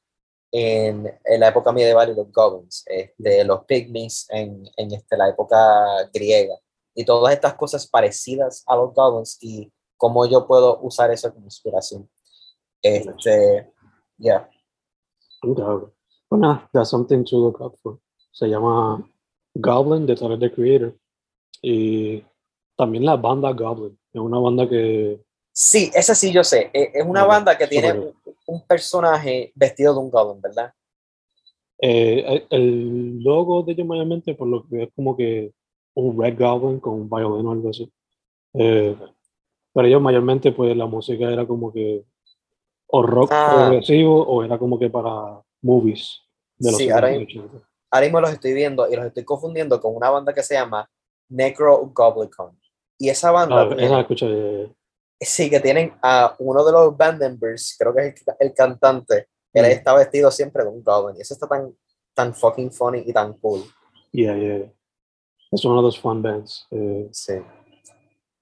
en, 0.51 1.11
en 1.25 1.39
la 1.39 1.47
época 1.47 1.71
medieval 1.71 2.11
y 2.11 2.15
los 2.15 2.31
goblins, 2.31 2.83
este, 2.85 3.43
los 3.43 3.65
pygmies 3.65 4.27
en, 4.29 4.63
en 4.77 4.93
este, 4.93 5.17
la 5.17 5.29
época 5.29 6.07
griega 6.13 6.53
y 6.93 7.03
todas 7.03 7.33
estas 7.33 7.55
cosas 7.55 7.87
parecidas 7.87 8.63
a 8.67 8.75
los 8.75 8.93
goblins 8.93 9.39
y 9.41 9.73
cómo 9.97 10.27
yo 10.27 10.45
puedo 10.45 10.79
usar 10.81 11.09
eso 11.09 11.33
como 11.33 11.45
inspiración. 11.45 12.07
Este, 12.83 13.71
yeah. 14.19 14.47
Okay. 15.41 15.63
Well, 16.29 16.39
nah, 16.39 16.67
that's 16.71 16.89
something 16.91 17.23
to 17.25 17.37
look 17.37 17.59
up 17.59 17.75
for. 17.81 17.97
Se 18.31 18.47
llama 18.47 19.03
Goblin 19.55 20.05
de 20.05 20.15
Tyler 20.15 20.39
the 20.39 20.51
Creator. 20.51 20.93
Y 21.61 22.23
también 22.75 23.05
la 23.05 23.15
banda 23.15 23.51
Goblin. 23.51 23.97
Es 24.13 24.19
una 24.21 24.39
banda 24.39 24.67
que 24.67 25.19
Sí, 25.55 25.91
esa 25.93 26.15
sí 26.15 26.31
yo 26.31 26.43
sé. 26.43 26.71
Eh, 26.73 26.91
Es 26.95 27.05
una 27.05 27.25
banda 27.25 27.55
que 27.57 27.67
tiene 27.67 27.93
un, 27.93 28.13
un 28.47 28.61
personaje 28.65 29.51
vestido 29.55 29.93
de 29.93 29.99
un 29.99 30.09
goblin, 30.09 30.41
¿verdad? 30.41 30.73
Eh, 31.79 32.45
el 32.49 33.21
logo 33.21 33.61
de 33.63 33.73
ellos 33.73 33.85
mayormente, 33.85 34.33
por 34.33 34.47
lo 34.47 34.67
que 34.67 34.83
es 34.83 34.89
como 34.95 35.15
que 35.15 35.51
un 35.95 36.19
Red 36.19 36.39
Goblin 36.39 36.79
con 36.79 36.93
un 36.93 37.09
violín 37.09 37.45
o 37.45 37.51
algo 37.51 37.69
así. 37.69 37.91
Eh, 38.55 38.95
pero 39.73 39.87
ellos 39.87 40.01
mayormente, 40.01 40.51
pues 40.51 40.75
la 40.75 40.85
música 40.87 41.31
era 41.31 41.45
como 41.45 41.71
que 41.71 42.03
o 42.87 43.01
rock 43.03 43.29
Ah. 43.31 43.53
progresivo 43.67 44.23
o 44.23 44.43
era 44.43 44.57
como 44.57 44.79
que 44.79 44.89
para 44.89 45.41
movies 45.61 46.21
de 46.57 46.71
los 46.71 46.77
Sí, 46.79 46.85
70 46.87 46.95
ahora 46.95 47.15
y 47.15 47.25
mismo- 47.25 47.43
80. 47.43 47.67
Ahora 47.93 48.05
mismo 48.05 48.19
los 48.21 48.31
estoy 48.31 48.53
viendo 48.53 48.89
y 48.91 48.95
los 48.95 49.05
estoy 49.05 49.23
confundiendo 49.23 49.79
con 49.79 49.95
una 49.95 50.09
banda 50.09 50.33
que 50.33 50.41
se 50.41 50.55
llama 50.55 50.89
Necro 51.29 51.77
Goblicon. 51.93 52.59
Y 52.97 53.09
esa 53.09 53.31
banda, 53.31 53.61
Ah, 53.69 53.75
esa 53.77 54.07
eh, 54.27 54.73
sí, 55.19 55.49
que 55.49 55.59
tienen 55.59 55.93
a 56.01 56.35
uno 56.39 56.65
de 56.65 56.71
los 56.71 56.97
band 56.97 57.19
members, 57.19 57.75
creo 57.77 57.93
que 57.93 58.07
es 58.07 58.23
el, 58.27 58.47
el 58.47 58.53
cantante, 58.53 59.27
él 59.53 59.65
Mm. 59.65 59.71
está 59.71 59.93
vestido 59.95 60.31
siempre 60.31 60.63
de 60.63 60.69
un 60.69 60.83
goblin. 60.83 61.17
Y 61.17 61.21
eso 61.21 61.33
está 61.35 61.47
tan, 61.47 61.75
tan 62.15 62.33
fucking 62.33 62.71
funny 62.71 63.03
y 63.05 63.13
tan 63.13 63.33
cool. 63.33 63.61
Yeah, 64.11 64.35
yeah. 64.35 64.71
Es 65.51 65.63
uno 65.65 65.77
de 65.77 65.81
los 65.83 65.99
fun 65.99 66.21
bands. 66.21 66.65
eh, 66.71 67.07
Sí. 67.11 67.33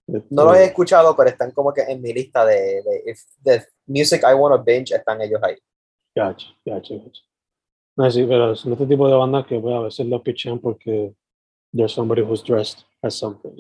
este, 0.07 0.25
No 0.29 0.45
los 0.45 0.55
he 0.55 0.65
escuchado, 0.65 1.15
pero 1.15 1.29
están 1.29 1.51
como 1.51 1.73
que 1.73 1.81
en 1.81 2.01
mi 2.01 2.13
lista 2.13 2.45
de, 2.45 2.81
de, 2.83 3.03
if- 3.11 3.27
de 3.39 3.65
music 3.85 4.23
I 4.23 4.33
want 4.33 4.55
to 4.55 4.63
binge, 4.63 4.93
están 4.95 5.21
ellos 5.21 5.41
ahí. 5.43 5.57
Gotcha, 6.15 6.47
gotcha, 6.65 6.95
gotcha. 6.95 7.21
No, 8.01 8.09
sí, 8.09 8.25
pero 8.27 8.55
son 8.55 8.73
este 8.73 8.87
tipo 8.87 9.07
de 9.07 9.13
bandas 9.13 9.45
que 9.45 9.59
pues, 9.59 9.75
a 9.75 9.79
veces 9.81 10.07
lo 10.07 10.23
pichan 10.23 10.57
porque 10.57 11.13
there's 11.71 11.91
somebody 11.91 12.23
who's 12.23 12.43
dressed 12.43 12.83
as 13.03 13.13
something. 13.13 13.55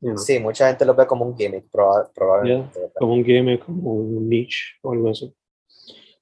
You 0.00 0.10
know, 0.10 0.18
Sí, 0.18 0.38
mucha 0.38 0.68
gente 0.68 0.84
los 0.84 0.96
ve 0.96 1.04
como 1.04 1.24
un 1.24 1.36
gimmick, 1.36 1.68
proba- 1.68 2.08
probablemente. 2.14 2.78
¿verdad? 2.78 2.94
como 2.96 3.14
un 3.14 3.22
game, 3.24 3.58
como 3.58 3.94
un 3.94 4.28
niche 4.28 4.76
o 4.82 4.92
algo 4.92 5.10
así. 5.10 5.34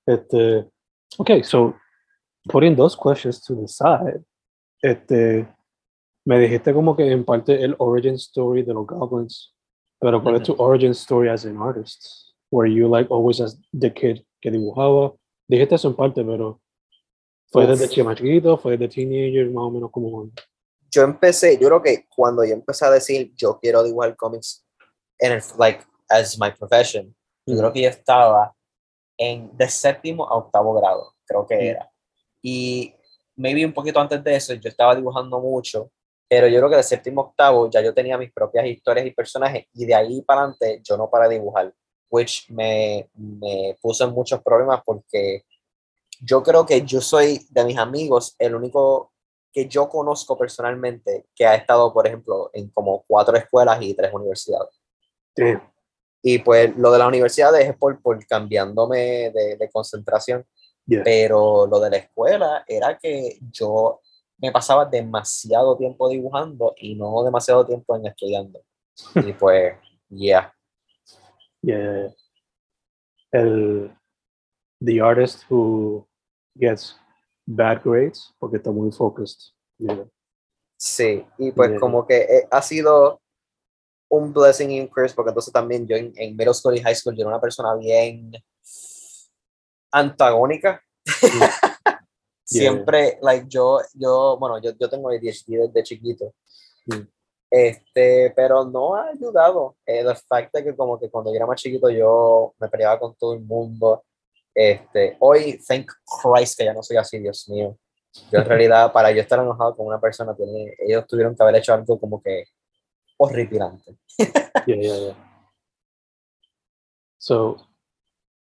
Este, 0.07 0.67
okay, 1.19 1.43
so 1.43 1.75
putting 2.49 2.75
those 2.75 2.97
questions 2.97 3.43
to 3.43 3.55
the 3.55 3.69
side, 3.69 4.25
este, 4.83 5.47
me 6.25 6.39
dijiste 6.39 6.73
como 6.73 6.97
que 6.97 7.11
en 7.13 7.27
parte 7.27 7.63
el 7.63 7.75
origin 7.79 8.15
story 8.15 8.63
de 8.63 8.73
los 8.73 8.87
Goblins, 8.87 9.55
pero 10.01 10.23
¿cuál 10.23 10.37
es 10.37 10.45
tu 10.45 10.55
origin 10.57 10.93
story 10.93 11.29
as 11.29 11.45
an 11.45 11.59
artist? 11.59 12.33
Were 12.51 12.67
you 12.67 12.89
like 12.89 13.11
always 13.11 13.39
as 13.39 13.61
the 13.79 13.93
kid 13.93 14.25
que 14.41 14.51
dibujaba? 14.51 15.15
Dijiste 15.47 15.75
eso 15.75 15.89
en 15.89 15.95
parte, 15.97 16.25
pero 16.25 16.59
fue 17.51 17.65
Uf. 17.65 17.71
desde 17.71 17.89
chiquito, 17.89 18.57
fue 18.59 18.77
desde 18.77 18.95
teenager, 18.95 19.51
más 19.51 19.65
o 19.65 19.71
menos 19.71 19.91
como 19.91 20.31
yo 20.93 21.03
empecé, 21.03 21.57
yo 21.59 21.69
creo 21.69 21.83
que 21.83 22.07
cuando 22.09 22.45
yo 22.45 22.53
empecé 22.53 22.85
a 22.85 22.91
decir 22.91 23.33
yo 23.37 23.59
quiero 23.61 23.83
dibujar 23.85 24.17
cómics 24.17 24.67
en 25.19 25.33
el, 25.33 25.43
like, 25.59 25.85
as 26.09 26.37
my 26.39 26.51
profession, 26.51 27.15
yo 27.47 27.55
Mm. 27.55 27.59
creo 27.59 27.73
que 27.73 27.83
yo 27.83 27.89
estaba 27.89 28.53
en 29.17 29.57
de 29.57 29.69
séptimo 29.69 30.27
a 30.29 30.35
octavo 30.37 30.75
grado, 30.75 31.15
creo 31.25 31.47
que 31.47 31.55
Mm. 31.57 31.61
era. 31.61 31.91
Y 32.43 32.93
maybe 33.37 33.65
un 33.65 33.73
poquito 33.73 34.01
antes 34.01 34.23
de 34.25 34.35
eso 34.35 34.55
yo 34.55 34.69
estaba 34.69 34.97
dibujando 34.97 35.39
mucho, 35.41 35.91
pero 36.29 36.49
yo 36.49 36.59
creo 36.59 36.71
que 36.71 36.77
de 36.77 36.83
séptimo 36.83 37.21
a 37.21 37.25
octavo 37.27 37.71
ya 37.71 37.81
yo 37.83 37.95
tenía 37.95 38.19
mis 38.19 38.33
propias 38.33 38.67
historias 38.67 39.07
y 39.07 39.11
personajes 39.13 39.67
y 39.75 39.85
de 39.87 39.95
ahí 39.95 40.23
para 40.23 40.41
adelante 40.43 40.81
yo 40.83 40.97
no 40.97 41.09
paré 41.09 41.29
de 41.29 41.35
dibujar, 41.37 41.73
which 42.11 42.51
me, 42.51 43.09
me 43.15 43.77
puso 43.81 44.05
en 44.05 44.13
muchos 44.13 44.43
problemas 44.43 44.83
porque 44.85 45.45
yo 46.21 46.43
creo 46.43 46.67
que 46.67 46.83
yo 46.83 47.01
soy 47.01 47.47
de 47.51 47.65
mis 47.65 47.79
amigos 47.79 48.37
el 48.39 48.55
único 48.55 49.13
que 49.53 49.67
yo 49.67 49.89
conozco 49.89 50.39
personalmente 50.39 51.27
que 51.35 51.45
ha 51.45 51.55
estado, 51.55 51.93
por 51.93 52.07
ejemplo, 52.07 52.51
en 52.53 52.71
como 52.71 53.03
cuatro 53.07 53.37
escuelas 53.37 53.79
y 53.81 53.95
tres 53.95 54.13
universidades. 54.13 54.81
Damn. 55.35 55.63
Y 56.23 56.39
pues 56.39 56.77
lo 56.77 56.93
de 56.93 56.99
las 56.99 57.09
universidades 57.09 57.69
es 57.69 57.77
por, 57.77 58.01
por 58.01 58.25
cambiándome 58.27 59.31
de, 59.31 59.57
de 59.59 59.71
concentración, 59.71 60.47
Yeah. 60.87 61.03
pero 61.05 61.69
lo 61.69 61.79
de 61.79 61.91
la 61.91 61.97
escuela 61.99 62.65
era 62.67 62.99
que 62.99 63.39
yo 63.53 64.01
me 64.39 64.51
pasaba 64.51 64.87
demasiado 64.87 65.77
tiempo 65.77 66.09
dibujando 66.09 66.75
y 66.77 66.97
no 66.97 67.23
demasiado 67.23 67.65
tiempo 67.65 67.95
en 67.95 68.07
estudiando. 68.07 68.61
Y 69.15 69.33
pues, 69.33 69.75
yeah. 70.09 70.53
Yeah. 71.63 72.13
El, 73.31 73.95
the 74.81 75.01
artist 75.01 75.45
who 75.49 76.09
gets 76.55 76.97
bad 77.47 77.83
grades 77.85 78.33
porque 78.39 78.57
está 78.57 78.71
muy 78.71 78.91
focused. 78.93 79.53
Yeah. 79.79 80.07
Sí, 80.77 81.27
y 81.39 81.53
pues 81.53 81.71
Yeah. 81.71 81.81
como 81.81 82.07
que 82.07 82.21
eh, 82.21 82.49
ha 82.51 82.63
sido 82.63 83.21
un 84.09 84.33
blessing 84.33 84.71
y 84.71 84.81
un 84.81 84.89
curse, 84.89 85.15
porque 85.15 85.31
entonces 85.31 85.53
también 85.53 85.87
yo 85.87 85.97
en, 85.97 86.13
en 86.17 86.37
middle 86.37 86.55
school 86.55 86.77
y 86.77 86.81
high 86.81 86.95
school 86.95 87.15
yo 87.15 87.23
era 87.23 87.29
una 87.29 87.41
persona 87.41 87.75
bien 87.75 88.33
antagónica. 89.93 90.83
Siempre, 92.45 93.19
like, 93.23 93.47
yo, 93.49 93.79
yo, 93.95 94.37
bueno, 94.39 94.61
yo, 94.61 94.73
yo 94.73 94.89
tengo 94.91 95.09
ADHD 95.09 95.69
desde 95.69 95.83
chiquito. 95.85 96.35
Mm. 96.87 97.07
Este, 97.49 98.33
pero 98.35 98.65
no 98.65 98.95
ha 98.95 99.09
ayudado. 99.11 99.77
El 99.87 100.15
fact 100.17 100.55
de 100.55 100.65
que 100.65 100.77
como 100.77 100.99
que 100.99 101.11
cuando 101.11 101.31
yo 101.31 101.37
era 101.37 101.47
más 101.47 101.61
chiquito 101.61 101.91
yo 101.91 102.55
me 102.59 102.69
peleaba 102.69 102.99
con 102.99 103.15
todo 103.15 103.35
el 103.35 103.41
mundo. 103.41 104.05
Este, 104.55 105.17
hoy, 105.21 105.61
thank 105.67 105.87
Christ 106.23 106.59
que 106.59 106.65
ya 106.65 106.75
no 106.75 106.83
soy 106.83 106.97
así, 106.97 107.19
Dios 107.19 107.49
mío. 107.49 107.79
Yo 108.33 108.41
en 108.41 108.45
realidad, 108.45 108.93
para 108.93 109.13
yo 109.13 109.21
estar 109.21 109.39
enojado 109.39 109.77
con 109.77 109.87
una 109.87 110.01
persona, 110.01 110.35
tiene, 110.35 110.75
ellos 110.79 111.07
tuvieron 111.07 111.37
que 111.37 111.43
haber 111.43 111.57
hecho 111.57 111.73
algo 111.73 111.99
como 111.99 112.23
que 112.23 112.45
horripilante. 113.19 113.97
Yeah, 114.67 114.77
yeah, 114.77 114.99
yeah. 114.99 115.15
So, 117.19 117.57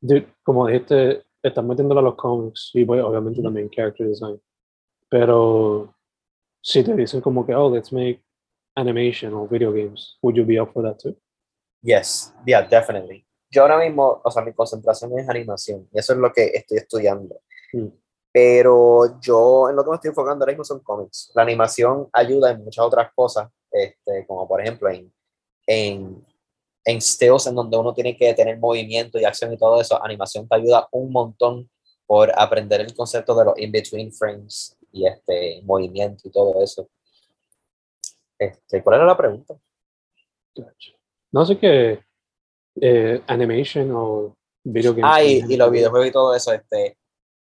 dude, 0.00 0.32
como 0.42 0.66
dijiste, 0.66 1.24
estás 1.42 1.64
metiéndolo 1.64 2.00
a 2.00 2.02
los 2.02 2.14
cómics 2.16 2.70
y 2.74 2.84
pues, 2.84 3.02
obviamente 3.02 3.42
también 3.42 3.68
character 3.68 4.06
design. 4.06 4.40
Pero 5.10 5.94
si 6.62 6.82
te 6.82 6.94
dicen 6.94 7.20
como 7.20 7.44
que, 7.44 7.54
oh, 7.54 7.68
let's 7.68 7.92
make 7.92 8.22
animation 8.76 9.34
or 9.34 9.48
video 9.48 9.72
games, 9.72 10.16
would 10.22 10.36
you 10.36 10.44
be 10.44 10.58
up 10.58 10.72
for 10.72 10.82
that 10.82 10.98
too? 10.98 11.16
Yes, 11.82 12.32
yeah, 12.46 12.62
definitely. 12.62 13.25
Yo 13.50 13.62
ahora 13.62 13.78
mismo, 13.78 14.20
o 14.24 14.30
sea, 14.30 14.42
mi 14.42 14.52
concentración 14.52 15.18
es 15.18 15.28
animación 15.28 15.88
y 15.92 15.98
eso 15.98 16.12
es 16.12 16.18
lo 16.18 16.32
que 16.32 16.46
estoy 16.46 16.78
estudiando. 16.78 17.40
Mm. 17.72 17.86
Pero 18.32 19.18
yo 19.20 19.70
en 19.70 19.76
lo 19.76 19.84
que 19.84 19.90
me 19.90 19.96
estoy 19.96 20.08
enfocando 20.10 20.42
ahora 20.42 20.52
mismo 20.52 20.64
son 20.64 20.80
cómics. 20.80 21.30
La 21.34 21.42
animación 21.42 22.08
ayuda 22.12 22.50
en 22.50 22.62
muchas 22.62 22.84
otras 22.84 23.10
cosas, 23.14 23.48
este, 23.70 24.26
como 24.26 24.46
por 24.46 24.60
ejemplo 24.60 24.90
en, 24.90 25.12
en, 25.66 26.26
en 26.84 27.00
stills 27.00 27.46
en 27.46 27.54
donde 27.54 27.76
uno 27.76 27.94
tiene 27.94 28.16
que 28.16 28.34
tener 28.34 28.58
movimiento 28.58 29.18
y 29.18 29.24
acción 29.24 29.52
y 29.52 29.56
todo 29.56 29.80
eso. 29.80 30.02
Animación 30.04 30.46
te 30.48 30.56
ayuda 30.56 30.88
un 30.92 31.10
montón 31.10 31.70
por 32.04 32.30
aprender 32.38 32.80
el 32.80 32.94
concepto 32.94 33.34
de 33.34 33.44
los 33.46 33.58
in-between 33.58 34.12
frames 34.12 34.76
y 34.92 35.06
este 35.06 35.62
movimiento 35.64 36.28
y 36.28 36.30
todo 36.30 36.62
eso. 36.62 36.88
Este, 38.38 38.82
¿Cuál 38.82 38.96
era 38.96 39.06
la 39.06 39.16
pregunta? 39.16 39.56
No 41.32 41.44
sé 41.46 41.58
qué 41.58 42.05
eh, 42.80 43.22
animation 43.26 43.90
o 43.92 44.36
video 44.64 44.94
games. 44.94 45.10
Ah, 45.12 45.22
y, 45.22 45.42
y 45.48 45.56
los 45.56 45.70
videojuegos 45.70 46.08
y 46.08 46.12
todo 46.12 46.34
eso, 46.34 46.52
este, 46.52 46.96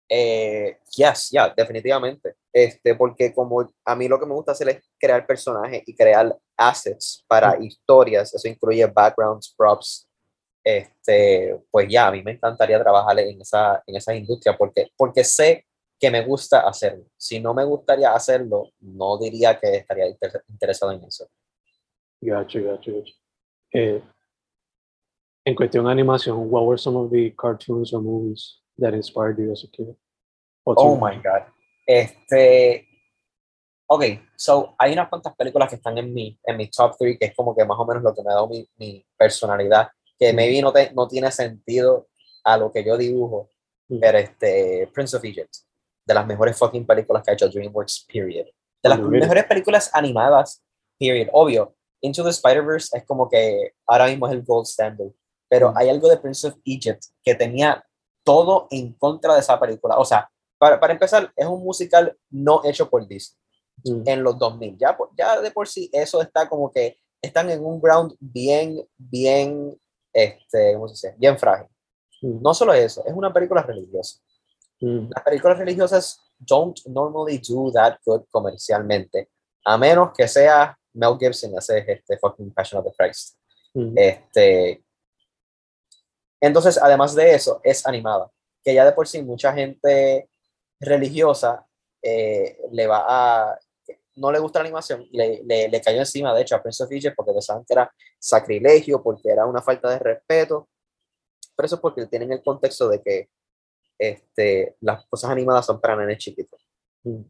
eh, 0.10 0.78
yes, 0.96 1.30
ya, 1.32 1.54
definitivamente. 1.56 2.36
Este, 2.54 2.96
porque 2.96 3.34
como 3.34 3.70
a 3.84 3.96
mí 3.96 4.08
lo 4.08 4.20
que 4.20 4.26
me 4.26 4.34
gusta 4.34 4.54
hacer 4.54 4.70
es 4.70 4.84
crear 4.98 5.26
personajes 5.26 5.84
y 5.86 5.96
crear 5.96 6.36
assets 6.56 7.24
para 7.28 7.58
historias, 7.62 8.34
eso 8.34 8.48
incluye 8.48 8.86
backgrounds, 8.86 9.54
props, 9.58 10.08
este, 10.64 11.60
pues 11.70 11.88
ya, 11.90 12.08
a 12.08 12.12
mí 12.12 12.24
me 12.24 12.32
encantaría 12.32 12.82
trabajar 12.82 13.20
en 13.20 13.42
esa, 13.42 13.84
en 13.86 13.96
esa 13.98 14.16
industria 14.16 14.56
porque, 14.58 14.88
porque 14.98 15.24
sé 15.24 15.66
que 16.00 16.10
me 16.10 16.24
gusta 16.26 16.62
hacerlo. 16.62 17.06
Si 17.18 17.40
no 17.40 17.54
me 17.54 17.64
gustaría 17.64 18.14
hacerlo, 18.14 18.72
no 18.80 19.18
diría 19.18 19.60
que 19.60 19.76
estaría 19.78 20.08
inter- 20.08 20.44
interesado 20.50 20.92
en 20.92 21.04
eso. 21.04 21.28
Gotcha, 22.22 22.60
gotcha, 22.60 22.92
gotcha. 22.92 23.14
Eh, 23.74 24.02
en 25.46 25.56
cuestión 25.56 25.86
de 25.86 25.92
animación, 25.92 26.38
what 26.50 26.64
were 26.66 26.78
some 26.78 26.98
of 26.98 27.12
the 27.12 27.34
cartoons 27.36 27.94
or 27.94 28.02
movies 28.02 28.62
that 28.80 28.94
inspired 28.94 29.38
you 29.38 29.52
as 29.52 29.64
a 29.64 29.68
kid? 29.72 29.96
Oh 30.66 30.96
my 30.98 31.16
God. 31.18 31.44
Este. 31.86 32.88
Ok, 33.88 34.04
so 34.36 34.74
hay 34.80 34.94
unas 34.94 35.08
cuantas 35.10 35.36
películas 35.36 35.70
que 35.70 35.76
están 35.76 35.96
en 36.00 36.12
mi, 36.12 36.40
en 36.44 36.58
mi 36.58 36.68
top 36.72 36.96
3, 36.98 37.20
que 37.20 37.26
es 37.28 37.36
como 37.36 37.56
que 37.56 37.64
más 37.64 37.78
o 37.78 37.86
menos 37.86 38.02
lo 38.02 38.16
que 38.16 38.24
me 38.24 38.32
ha 38.32 38.34
dado 38.34 38.48
mi, 38.48 38.68
mi 38.78 39.06
personalidad, 39.16 39.90
que 40.18 40.34
Mm. 40.34 40.36
maybe 40.36 40.62
no, 40.62 40.74
te, 40.74 40.92
no 40.94 41.08
tiene 41.08 41.32
sentido 41.32 42.08
a 42.44 42.58
lo 42.58 42.72
que 42.72 42.84
yo 42.84 42.98
dibujo, 42.98 43.50
Mm. 43.88 44.00
pero 44.00 44.18
este, 44.18 44.90
Prince 44.92 45.16
of 45.16 45.24
Egypt, 45.24 45.54
de 46.04 46.14
las 46.16 46.26
mejores 46.26 46.58
fucking 46.58 46.88
películas 46.88 47.22
que 47.24 47.30
ha 47.30 47.34
hecho 47.36 47.48
DreamWorks, 47.48 48.08
period. 48.12 48.48
De 48.82 48.90
las 48.90 49.00
mejores 49.00 49.44
películas 49.46 49.92
animadas, 49.94 50.64
period. 51.00 51.28
Obvio, 51.32 51.76
Into 52.02 52.24
the 52.24 52.32
Spider-Verse 52.32 52.98
es 52.98 53.06
como 53.06 53.30
que 53.30 53.74
ahora 53.86 54.08
mismo 54.08 54.26
es 54.28 54.34
el 54.34 54.42
gold 54.44 54.66
standard, 54.66 55.12
pero 55.50 55.74
hay 55.76 55.90
algo 55.90 56.10
de 56.10 56.18
Prince 56.18 56.48
of 56.48 56.56
Egypt 56.66 57.04
que 57.24 57.36
tenía 57.36 57.86
todo 58.24 58.68
en 58.72 58.94
contra 58.94 59.34
de 59.34 59.40
esa 59.40 59.60
película. 59.60 59.98
O 59.98 60.06
sea, 60.06 60.30
para, 60.58 60.80
para 60.80 60.94
empezar, 60.94 61.32
es 61.36 61.46
un 61.46 61.64
musical 61.64 62.18
no 62.30 62.62
hecho 62.64 62.90
por 62.90 63.08
Disney 63.08 63.40
Mm, 63.84 64.04
en 64.06 64.24
los 64.24 64.40
2000. 64.40 64.78
Ya, 64.78 64.98
ya 65.18 65.42
de 65.42 65.52
por 65.52 65.68
sí 65.68 65.90
eso 65.92 66.22
está 66.22 66.48
como 66.48 66.72
que 66.72 66.98
están 67.22 67.50
en 67.50 67.64
un 67.64 67.82
ground 67.82 68.16
bien, 68.20 68.82
bien, 68.98 69.80
este, 70.14 70.74
¿cómo 70.74 70.88
se 70.88 70.94
dice? 71.10 71.16
Bien 71.20 71.38
frágil. 71.38 71.68
mm, 72.22 72.42
No 72.42 72.54
solo 72.54 72.74
eso, 72.74 73.04
es 73.06 73.14
una 73.14 73.34
película 73.34 73.62
religiosa. 73.64 74.20
mm, 74.82 75.10
Las 75.14 75.24
películas 75.24 75.58
religiosas 75.58 76.22
don't 76.40 76.80
normally 76.88 77.38
do 77.38 77.72
that 77.74 77.98
good 78.06 78.22
comercialmente, 78.32 79.30
a 79.66 79.78
menos 79.78 80.12
que 80.16 80.28
sea 80.28 80.78
Mel 80.94 81.18
Gibson 81.20 81.58
hace 81.58 81.84
este 81.92 82.18
fucking 82.18 82.54
Passion 82.54 82.80
of 82.80 82.86
the 82.86 82.94
Christ. 82.98 83.38
mm. 83.74 83.94
Este, 83.98 84.85
entonces, 86.46 86.78
además 86.82 87.16
de 87.16 87.34
eso, 87.34 87.60
es 87.64 87.86
animada, 87.86 88.30
que 88.64 88.74
ya 88.74 88.86
de 88.86 88.92
por 88.92 89.08
sí 89.08 89.22
mucha 89.22 89.54
gente 89.54 90.30
religiosa 90.80 91.66
eh, 92.02 92.58
le 92.72 92.88
va 92.88 93.04
a, 93.08 93.60
no 94.16 94.32
le 94.32 94.40
gusta 94.40 94.60
la 94.60 94.66
animación, 94.66 95.08
le, 95.12 95.42
le, 95.44 95.68
le 95.70 95.82
cayó 95.82 96.00
encima, 96.00 96.34
de 96.34 96.42
hecho, 96.42 96.56
a 96.56 96.62
Prince 96.62 96.84
of 96.84 96.92
Egypt 96.92 97.16
porque 97.16 97.34
pensaban 97.34 97.64
que 97.66 97.74
era 97.74 97.92
sacrilegio, 98.20 99.02
porque 99.02 99.30
era 99.30 99.46
una 99.46 99.62
falta 99.62 99.90
de 99.90 100.00
respeto, 100.00 100.70
pero 101.56 101.66
eso 101.66 101.76
es 101.76 101.82
porque 101.82 102.06
tienen 102.08 102.32
el 102.32 102.44
contexto 102.44 102.90
de 102.90 103.02
que 103.02 103.30
este, 103.98 104.76
las 104.82 105.06
cosas 105.06 105.32
animadas 105.32 105.66
son 105.66 105.80
para 105.80 105.96
nenes 105.96 106.18
chiquitos. 106.18 106.60
mm. 107.04 107.22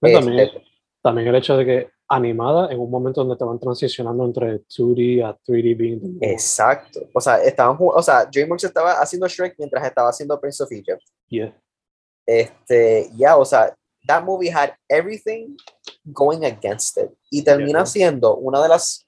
Pero 0.00 0.18
también, 0.20 0.38
Este, 0.40 0.64
también 1.02 1.28
el 1.28 1.36
hecho 1.36 1.56
de 1.56 1.64
que 1.64 1.90
animada 2.08 2.70
en 2.70 2.78
un 2.78 2.90
momento 2.90 3.24
donde 3.24 3.42
van 3.44 3.58
transicionando 3.58 4.24
entre 4.24 4.62
2D 4.66 5.24
a 5.24 5.36
3D 5.46 5.76
being 5.76 6.18
exacto. 6.20 7.00
O 7.14 7.20
sea, 7.20 7.42
estaban, 7.42 7.76
o 7.80 8.02
sea, 8.02 8.26
DreamWorks 8.26 8.64
estaba 8.64 8.92
haciendo 9.00 9.26
Shrek 9.26 9.54
mientras 9.58 9.84
estaba 9.86 10.10
haciendo 10.10 10.38
Prince 10.38 10.62
of 10.62 10.70
Egypt. 10.72 11.02
Yeah. 11.28 11.56
Este, 12.26 13.10
ya, 13.16 13.36
o 13.36 13.44
sea, 13.44 13.74
that 14.06 14.22
movie 14.22 14.50
had 14.50 14.74
everything 14.88 15.56
going 16.04 16.44
against 16.44 16.98
it. 16.98 17.10
Y 17.30 17.42
termina 17.42 17.80
Yeah. 17.80 17.86
siendo 17.86 18.36
una 18.36 18.62
de 18.62 18.68
las, 18.68 19.06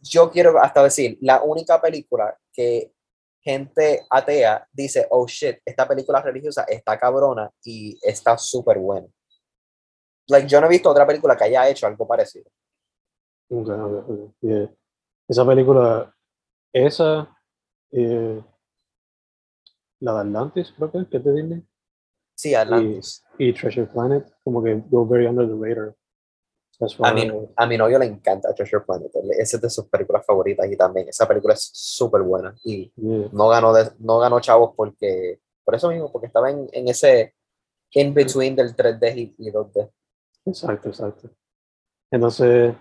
yo 0.00 0.30
quiero 0.30 0.60
hasta 0.60 0.82
decir, 0.82 1.16
la 1.20 1.42
única 1.42 1.80
película 1.80 2.36
que 2.52 2.92
gente 3.40 4.04
atea 4.10 4.66
dice, 4.72 5.06
oh 5.10 5.26
shit, 5.26 5.58
esta 5.64 5.86
película 5.86 6.20
religiosa 6.20 6.64
está 6.64 6.98
cabrona 6.98 7.50
y 7.64 7.98
está 8.02 8.36
súper 8.38 8.78
buena. 8.78 9.06
Like, 10.28 10.46
yo 10.48 10.60
no 10.60 10.66
he 10.66 10.70
visto 10.70 10.90
otra 10.90 11.06
película 11.06 11.36
que 11.36 11.44
haya 11.44 11.68
hecho 11.68 11.86
algo 11.86 12.06
parecido. 12.06 12.50
Ok, 13.50 13.68
ok, 13.68 14.08
ok, 14.08 14.34
yeah. 14.40 14.70
Esa 15.28 15.46
película, 15.46 16.14
esa, 16.72 17.28
eh, 17.90 18.42
la 20.00 20.14
de 20.14 20.20
Atlantis, 20.20 20.72
creo 20.76 20.90
que 20.90 21.06
que 21.08 21.16
es 21.18 21.24
de 21.24 21.32
Disney, 21.32 21.62
Sí, 22.34 22.54
Atlantis. 22.54 23.24
y 23.38 23.52
Treasure 23.52 23.86
Planet, 23.86 24.32
como 24.42 24.62
que 24.62 24.74
go 24.88 25.06
very 25.06 25.26
under 25.26 25.46
the 25.46 25.54
radar. 25.54 25.94
A 26.80 26.84
as- 26.86 26.98
a 27.56 27.66
mi 27.66 27.76
novio 27.76 27.98
le 27.98 28.06
encanta 28.06 28.52
Treasure 28.54 28.84
Planet. 28.84 29.10
Esa 29.38 29.56
es 29.56 29.62
de 29.62 29.70
sus 29.70 29.86
películas 29.88 30.24
favoritas 30.26 30.66
y 30.70 30.76
también 30.76 31.08
esa 31.08 31.28
película 31.28 31.54
es 31.54 31.70
súper 31.72 32.22
buena. 32.22 32.56
Y 32.64 32.90
yeah. 32.96 33.28
no 33.32 33.48
ganó, 33.48 33.72
de- 33.72 33.92
no 34.00 34.18
ganó 34.18 34.40
chavos 34.40 34.72
porque, 34.76 35.40
por 35.64 35.74
eso 35.76 35.88
mismo, 35.90 36.10
porque 36.10 36.26
estaba 36.26 36.50
en, 36.50 36.68
en 36.72 36.88
ese 36.88 37.34
in 37.92 38.12
between 38.14 38.56
del 38.56 38.74
3D 38.74 39.16
y, 39.16 39.34
y 39.38 39.50
2D. 39.52 39.90
Exacto, 40.44 40.88
exacto. 40.88 41.30
Entonces, 42.10 42.74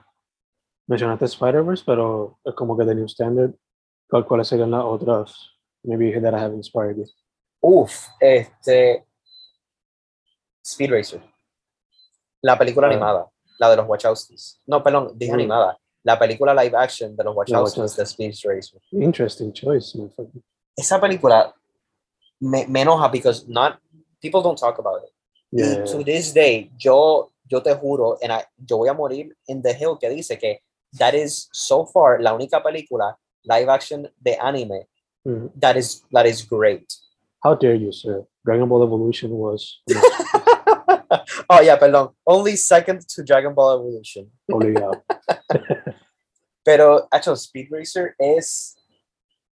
mencionaste 0.87 1.25
Spider-Verse, 1.25 1.83
pero 1.85 2.39
es 2.43 2.53
como 2.55 2.77
que 2.77 2.85
The 2.85 2.95
New 2.95 3.05
Standard. 3.05 3.53
¿Cuál- 4.09 4.25
¿Cuáles 4.25 4.47
serían 4.47 4.71
las 4.71 4.83
otras? 4.83 5.35
Maybe 5.83 6.19
that 6.19 6.33
I 6.33 6.41
have 6.41 6.53
inspired 6.55 6.97
you. 6.97 7.05
Uf, 7.61 8.07
este. 8.19 9.05
Speed 10.63 10.91
Racer. 10.91 11.21
La 12.41 12.57
película 12.57 12.87
Ah. 12.87 12.91
animada, 12.91 13.29
la 13.59 13.69
de 13.69 13.77
los 13.77 13.87
Wachowskis. 13.87 14.61
No, 14.67 14.83
perdón, 14.83 15.11
dije 15.17 15.31
Mm. 15.31 15.35
animada. 15.35 15.77
La 16.03 16.17
película 16.17 16.53
live 16.53 16.75
action 16.75 17.15
de 17.15 17.23
los 17.23 17.35
Wachowskis 17.35 17.75
de 17.75 17.81
Wachowskis. 17.81 18.09
Speed 18.09 18.33
Racer. 18.43 18.81
Interesting 18.91 19.51
choice. 19.53 19.95
motherfucker. 19.97 20.41
Esa 20.75 20.99
película 20.99 21.53
me, 22.39 22.65
me 22.67 22.81
enoja 22.81 23.07
because 23.11 23.45
not, 23.47 23.79
people 24.19 24.41
don't 24.41 24.59
talk 24.59 24.79
about 24.79 25.03
it. 25.03 25.13
Yeah. 25.51 25.83
Y 25.83 25.91
to 25.91 26.03
this 26.03 26.33
day, 26.33 26.71
yo, 26.77 27.31
yo 27.51 27.61
te 27.61 27.73
juro, 27.75 28.17
and 28.21 28.31
I- 28.31 28.45
yo 28.57 28.77
voy 28.77 28.87
a 28.89 28.93
morir 28.93 29.35
in 29.47 29.61
the 29.61 29.73
hill 29.73 29.97
que 29.99 30.09
dice 30.09 30.37
que 30.39 30.61
that 30.97 31.13
is 31.13 31.49
so 31.51 31.85
far 31.85 32.21
la 32.21 32.33
única 32.33 32.63
película 32.63 33.17
live 33.43 33.69
action 33.69 34.09
de 34.19 34.37
anime 34.39 34.87
Mhm. 35.25 35.51
that 35.59 35.75
is, 35.75 36.03
that 36.11 36.25
is 36.25 36.41
great. 36.47 36.85
How 37.43 37.55
dare 37.55 37.75
you, 37.75 37.91
sir? 37.91 38.25
Dragon 38.45 38.67
Ball 38.69 38.83
Evolution 38.83 39.31
was 39.31 39.81
oh, 41.49 41.61
yeah, 41.61 41.77
perdón. 41.77 42.13
Only 42.25 42.55
second 42.55 43.01
to 43.15 43.23
Dragon 43.23 43.53
Ball 43.53 43.75
Evolution. 43.79 44.31
obligado. 44.49 45.03
Pero, 46.63 47.07
hecho, 47.11 47.35
Speed 47.35 47.67
Racer 47.71 48.15
es. 48.19 48.75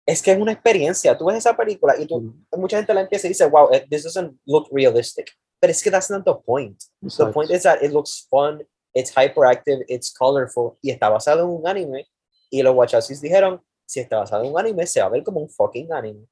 Es 0.04 0.22
que 0.22 0.30
es 0.32 0.38
una 0.38 0.52
experiencia. 0.52 1.16
Tú 1.18 1.26
ves 1.26 1.38
esa 1.38 1.56
película 1.56 1.94
y 1.98 2.06
tú, 2.06 2.20
Mhm. 2.20 2.46
mucha 2.60 2.76
gente 2.76 2.94
la 2.94 3.00
empieza 3.00 3.26
y 3.26 3.30
dice, 3.30 3.46
wow, 3.46 3.68
eh, 3.72 3.84
this 3.90 4.04
doesn't 4.04 4.38
look 4.46 4.68
realistic. 4.70 5.30
But 5.60 5.70
it's 5.70 5.82
que 5.82 5.90
that's 5.90 6.10
not 6.10 6.24
the 6.24 6.34
point. 6.34 6.84
The 7.02 7.08
Exacto. 7.08 7.32
point 7.32 7.50
is 7.50 7.62
that 7.62 7.82
it 7.82 7.92
looks 7.92 8.26
fun, 8.30 8.62
it's 8.94 9.10
hyperactive, 9.14 9.84
it's 9.88 10.12
colorful, 10.12 10.78
y 10.82 10.90
está 10.90 11.08
basado 11.08 11.42
en 11.44 11.48
un 11.48 11.66
anime, 11.66 12.06
y 12.50 12.62
los 12.62 12.74
Wachowskis 12.74 13.20
dijeron, 13.20 13.60
si 13.86 14.00
está 14.00 14.18
basado 14.18 14.44
en 14.44 14.52
un 14.52 14.58
anime, 14.58 14.86
se 14.86 15.00
va 15.00 15.06
a 15.06 15.10
ver 15.10 15.22
como 15.22 15.40
un 15.40 15.48
fucking 15.48 15.92
anime. 15.92 16.26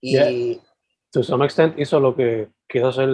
Y 0.00 0.12
Yeah. 0.12 0.60
To 1.12 1.22
some 1.22 1.44
extent 1.44 1.78
hizo 1.78 2.00
lo 2.00 2.14
que 2.16 2.48
quiso 2.68 2.88
hacer 2.88 3.08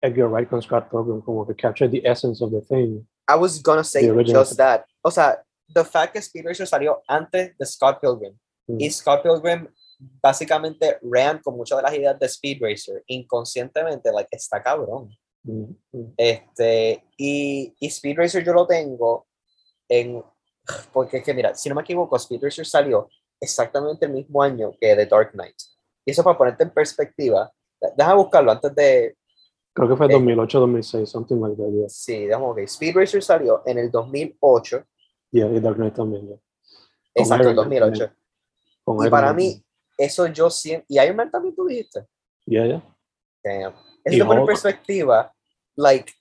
Edgar 0.00 0.28
Wright 0.28 0.48
con 0.48 0.62
Scott 0.62 0.88
Pilgrim, 0.90 1.20
como 1.20 1.46
que 1.46 1.54
capture 1.54 1.88
the 1.88 2.02
essence 2.04 2.42
of 2.42 2.50
the 2.50 2.60
thing. 2.62 3.06
I 3.28 3.36
was 3.36 3.60
gonna 3.62 3.84
say 3.84 4.06
The 4.06 4.24
just 4.24 4.56
that. 4.56 4.84
O 5.02 5.10
sea, 5.10 5.42
the 5.74 5.84
fact 5.84 6.12
que 6.14 6.20
Speed 6.22 6.44
Racer 6.46 6.66
salió 6.66 7.02
antes 7.08 7.56
de 7.58 7.66
Scott 7.66 8.00
Pilgrim, 8.00 8.38
Mm. 8.66 8.80
y 8.80 8.90
Scott 8.90 9.22
Pilgrim 9.22 9.68
básicamente 9.98 10.98
ran 11.02 11.40
con 11.40 11.56
muchas 11.56 11.78
de 11.78 11.82
las 11.82 11.94
ideas 11.94 12.18
de 12.18 12.26
Speed 12.26 12.58
Racer, 12.60 13.02
inconscientemente, 13.06 14.10
like, 14.12 14.28
está 14.30 14.62
cabrón. 14.62 15.10
Mm, 15.42 15.74
mm. 15.92 16.14
Este, 16.16 17.04
y, 17.16 17.74
y 17.78 17.86
Speed 17.86 18.16
Racer 18.18 18.44
yo 18.44 18.52
lo 18.52 18.66
tengo 18.66 19.26
en. 19.88 20.22
Porque 20.92 21.18
es 21.18 21.24
que, 21.24 21.34
mira, 21.34 21.54
si 21.54 21.68
no 21.68 21.74
me 21.74 21.82
equivoco, 21.82 22.16
Speed 22.16 22.42
Racer 22.42 22.66
salió 22.66 23.08
exactamente 23.40 24.06
el 24.06 24.12
mismo 24.12 24.42
año 24.42 24.72
que 24.80 24.96
The 24.96 25.06
Dark 25.06 25.32
Knight. 25.32 25.56
Y 26.06 26.10
eso 26.10 26.22
para 26.22 26.36
ponerte 26.36 26.64
en 26.64 26.70
perspectiva, 26.70 27.52
deja 27.96 28.14
buscarlo 28.14 28.52
antes 28.52 28.74
de. 28.74 29.16
Creo 29.72 29.88
que 29.88 29.96
fue 29.96 30.06
Eh. 30.06 30.12
2008, 30.12 30.60
2006, 30.60 31.08
something 31.08 31.36
like 31.36 31.56
that, 31.56 31.70
yeah. 31.70 31.88
Sí, 31.88 32.26
déjame 32.26 32.54
ver. 32.54 32.64
Speed 32.64 32.96
Racer 32.96 33.22
salió 33.22 33.62
en 33.66 33.78
el 33.78 33.90
2008, 33.90 34.84
Yeah, 35.32 35.50
y 35.50 35.58
Dark 35.58 35.76
Knight 35.76 35.94
también, 35.94 36.28
yeah. 36.28 36.38
exacto, 37.14 37.46
Man 37.46 37.56
2008. 37.56 38.12
Con 38.84 38.96
Y 38.96 39.00
Iron 39.00 39.10
para 39.10 39.26
Man 39.28 39.36
mí. 39.36 39.64
Eso 39.96 40.26
yo 40.26 40.50
siento. 40.50 40.86
Y 40.88 41.00
Iron 41.00 41.16
Man 41.16 41.30
también 41.30 41.54
tú 41.54 41.66
dijiste. 41.66 42.06
Yeah, 42.46 42.66
yeah. 42.66 42.82
Damn. 43.42 43.74
Eso 44.04 44.26
pone 44.26 44.40
en 44.40 44.46
perspectiva, 44.46 45.32
like, 45.76 46.12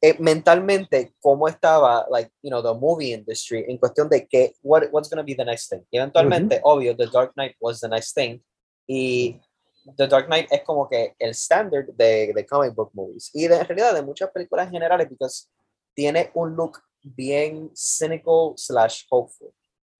eh, 0.00 0.16
mentalmente, 0.18 1.14
cómo 1.20 1.48
estaba, 1.48 2.06
like, 2.10 2.30
you 2.42 2.50
know, 2.50 2.62
the 2.62 2.78
movie 2.78 3.12
industry 3.12 3.64
en 3.66 3.78
cuestión 3.78 4.08
de 4.08 4.26
que, 4.26 4.54
what, 4.62 4.84
what's 4.92 5.08
going 5.08 5.18
to 5.18 5.24
be 5.24 5.34
the 5.34 5.44
next 5.44 5.68
thing. 5.68 5.84
Y 5.90 5.98
eventualmente, 5.98 6.60
obvio, 6.62 6.96
The 6.96 7.06
Dark 7.06 7.32
Knight 7.34 7.56
was 7.60 7.80
the 7.80 7.88
next 7.88 8.14
thing. 8.14 8.40
Y 8.86 9.40
The 9.96 10.06
Dark 10.06 10.26
Knight 10.26 10.52
es 10.52 10.62
como 10.62 10.88
que 10.88 11.14
el 11.18 11.30
standard 11.30 11.86
de, 11.94 12.32
de 12.32 12.46
comic 12.46 12.74
book 12.74 12.90
movies. 12.92 13.30
Y 13.32 13.48
de, 13.48 13.56
en 13.56 13.66
realidad 13.66 13.94
de 13.94 14.02
muchas 14.02 14.30
películas 14.30 14.70
generales, 14.70 15.08
porque 15.08 15.32
tiene 15.94 16.30
un 16.34 16.54
look 16.54 16.80
bien 17.02 17.70
cynical 17.74 18.52
slash 18.56 19.04
hopeful. 19.10 19.52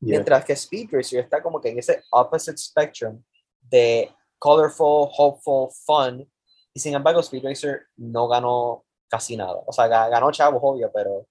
Yeah. 0.04 0.16
Mientras 0.18 0.44
que 0.44 0.52
Speed 0.54 0.88
Racer 0.92 1.20
está 1.20 1.42
como 1.42 1.60
que 1.60 1.70
en 1.70 1.78
ese 1.78 2.02
opposite 2.10 2.56
spectrum 2.58 3.22
de 3.60 4.10
colorful, 4.38 5.08
hopeful, 5.16 5.68
fun. 5.86 6.30
Y 6.74 6.80
sin 6.80 6.94
embargo, 6.94 7.20
Speed 7.20 7.44
Racer 7.44 7.86
no 7.96 8.28
ganó 8.28 8.84
casi 9.08 9.36
nada. 9.36 9.60
O 9.66 9.72
sea, 9.72 9.86
ga- 9.86 10.10
ganó 10.10 10.30
chavos, 10.32 10.60
obvio, 10.62 10.90
pero 10.92 11.26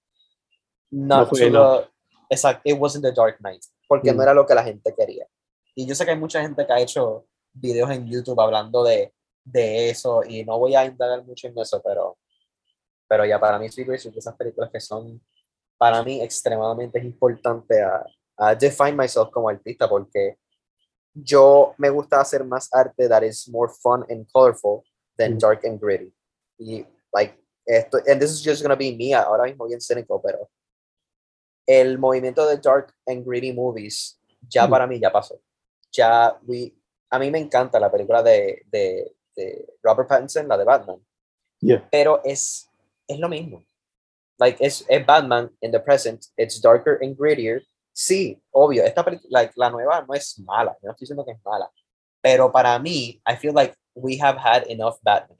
No 0.92 1.26
fue 1.26 1.50
the, 1.50 1.90
exacto, 2.30 2.62
it 2.66 2.78
wasn't 2.80 3.04
the 3.04 3.12
Dark 3.12 3.38
Knight, 3.40 3.64
porque 3.88 4.12
Mm. 4.12 4.16
no 4.18 4.24
era 4.24 4.34
lo 4.34 4.46
que 4.46 4.54
la 4.56 4.64
gente 4.64 4.94
quería. 4.96 5.28
Y 5.76 5.86
yo 5.88 5.96
sé 5.96 6.06
que 6.06 6.12
hay 6.12 6.18
mucha 6.20 6.42
gente 6.42 6.66
que 6.66 6.72
ha 6.74 6.80
hecho 6.80 7.26
videos 7.52 7.90
en 7.92 8.08
YouTube 8.08 8.40
hablando 8.40 8.84
de, 8.84 9.12
de 9.44 9.90
eso 9.90 10.24
y 10.24 10.44
no 10.46 10.58
voy 10.60 10.76
a 10.76 10.86
indagar 10.86 11.24
mucho 11.26 11.48
en 11.48 11.58
eso, 11.58 11.82
pero, 11.84 12.18
pero 13.08 13.26
ya 13.26 13.40
para 13.40 13.58
mí 13.60 13.66
Speed 13.66 13.88
Racer 13.90 14.10
es 14.10 14.14
de 14.16 14.20
esas 14.20 14.36
películas 14.36 14.70
que 14.72 14.80
son 14.80 15.20
para 15.78 16.02
mí 16.04 16.22
extremadamente 16.22 17.00
importante 17.00 17.82
a, 17.82 18.06
define 18.60 18.96
myself 18.96 19.30
como 19.32 19.50
artista 19.50 19.88
porque 19.88 20.38
yo 21.14 21.74
me 21.78 21.90
gusta 21.90 22.20
hacer 22.20 22.44
más 22.44 22.68
arte 22.74 23.08
that 23.08 23.24
is 23.24 23.48
more 23.50 23.72
fun 23.82 24.04
and 24.10 24.26
colorful 24.32 24.84
than 25.18 25.34
Mm. 25.36 25.40
dark 25.40 25.64
and 25.66 25.80
gritty. 25.80 26.12
Y 26.58 26.86
like 27.14 27.36
esto, 27.68 28.00
and 28.08 28.20
this 28.20 28.32
is 28.32 28.42
just 28.44 28.62
gonna 28.64 28.76
be 28.76 28.96
me 28.96 29.14
ahora 29.14 29.44
mismo 29.44 29.68
bien 29.68 29.80
cínico, 29.80 30.22
pero 30.22 30.50
el 31.68 31.98
movimiento 31.98 32.48
de 32.48 32.58
dark 32.58 32.94
and 33.08 33.24
gritty 33.26 33.54
movies 33.54 34.20
ya 34.50 34.66
Mm. 34.66 34.70
para 34.70 34.88
mí 34.88 35.00
ya 35.00 35.12
pasó. 35.12 35.40
Ya 35.92 36.38
we, 36.48 36.74
a 37.12 37.20
mí 37.20 37.30
me 37.30 37.40
encanta 37.40 37.80
la 37.80 37.92
película 37.92 38.24
de, 38.24 38.64
de, 38.72 39.16
de 39.36 39.66
Robert 39.84 40.10
Pattinson, 40.10 40.48
la 40.48 40.58
de 40.58 40.64
Batman 40.66 41.00
Yeah. 41.62 41.88
pero 41.92 42.20
es, 42.26 42.70
es 43.08 43.20
lo 43.20 43.30
mismo. 43.30 43.64
Like, 44.40 44.58
es, 44.66 44.84
es 44.90 45.06
Batman 45.06 45.50
in 45.62 45.72
the 45.72 45.80
present, 45.80 46.26
it's 46.36 46.60
darker 46.60 46.98
and 47.02 47.16
grittier. 47.16 47.62
Sí, 47.96 48.42
obvio, 48.52 48.84
esta 48.84 49.06
película, 49.06 49.42
like, 49.42 49.54
la 49.56 49.70
nueva 49.70 50.02
no 50.02 50.16
es 50.16 50.40
mala, 50.40 50.76
yo 50.82 50.88
no 50.88 50.92
estoy 50.92 51.06
diciendo 51.06 51.24
que 51.24 51.34
es 51.34 51.46
mala, 51.46 51.70
pero 52.22 52.52
para 52.52 52.78
mí, 52.80 53.22
I 53.28 53.36
feel 53.36 53.54
like 53.54 53.76
we 53.94 54.18
have 54.20 54.38
had 54.40 54.64
enough 54.68 54.98
Batman. 55.04 55.38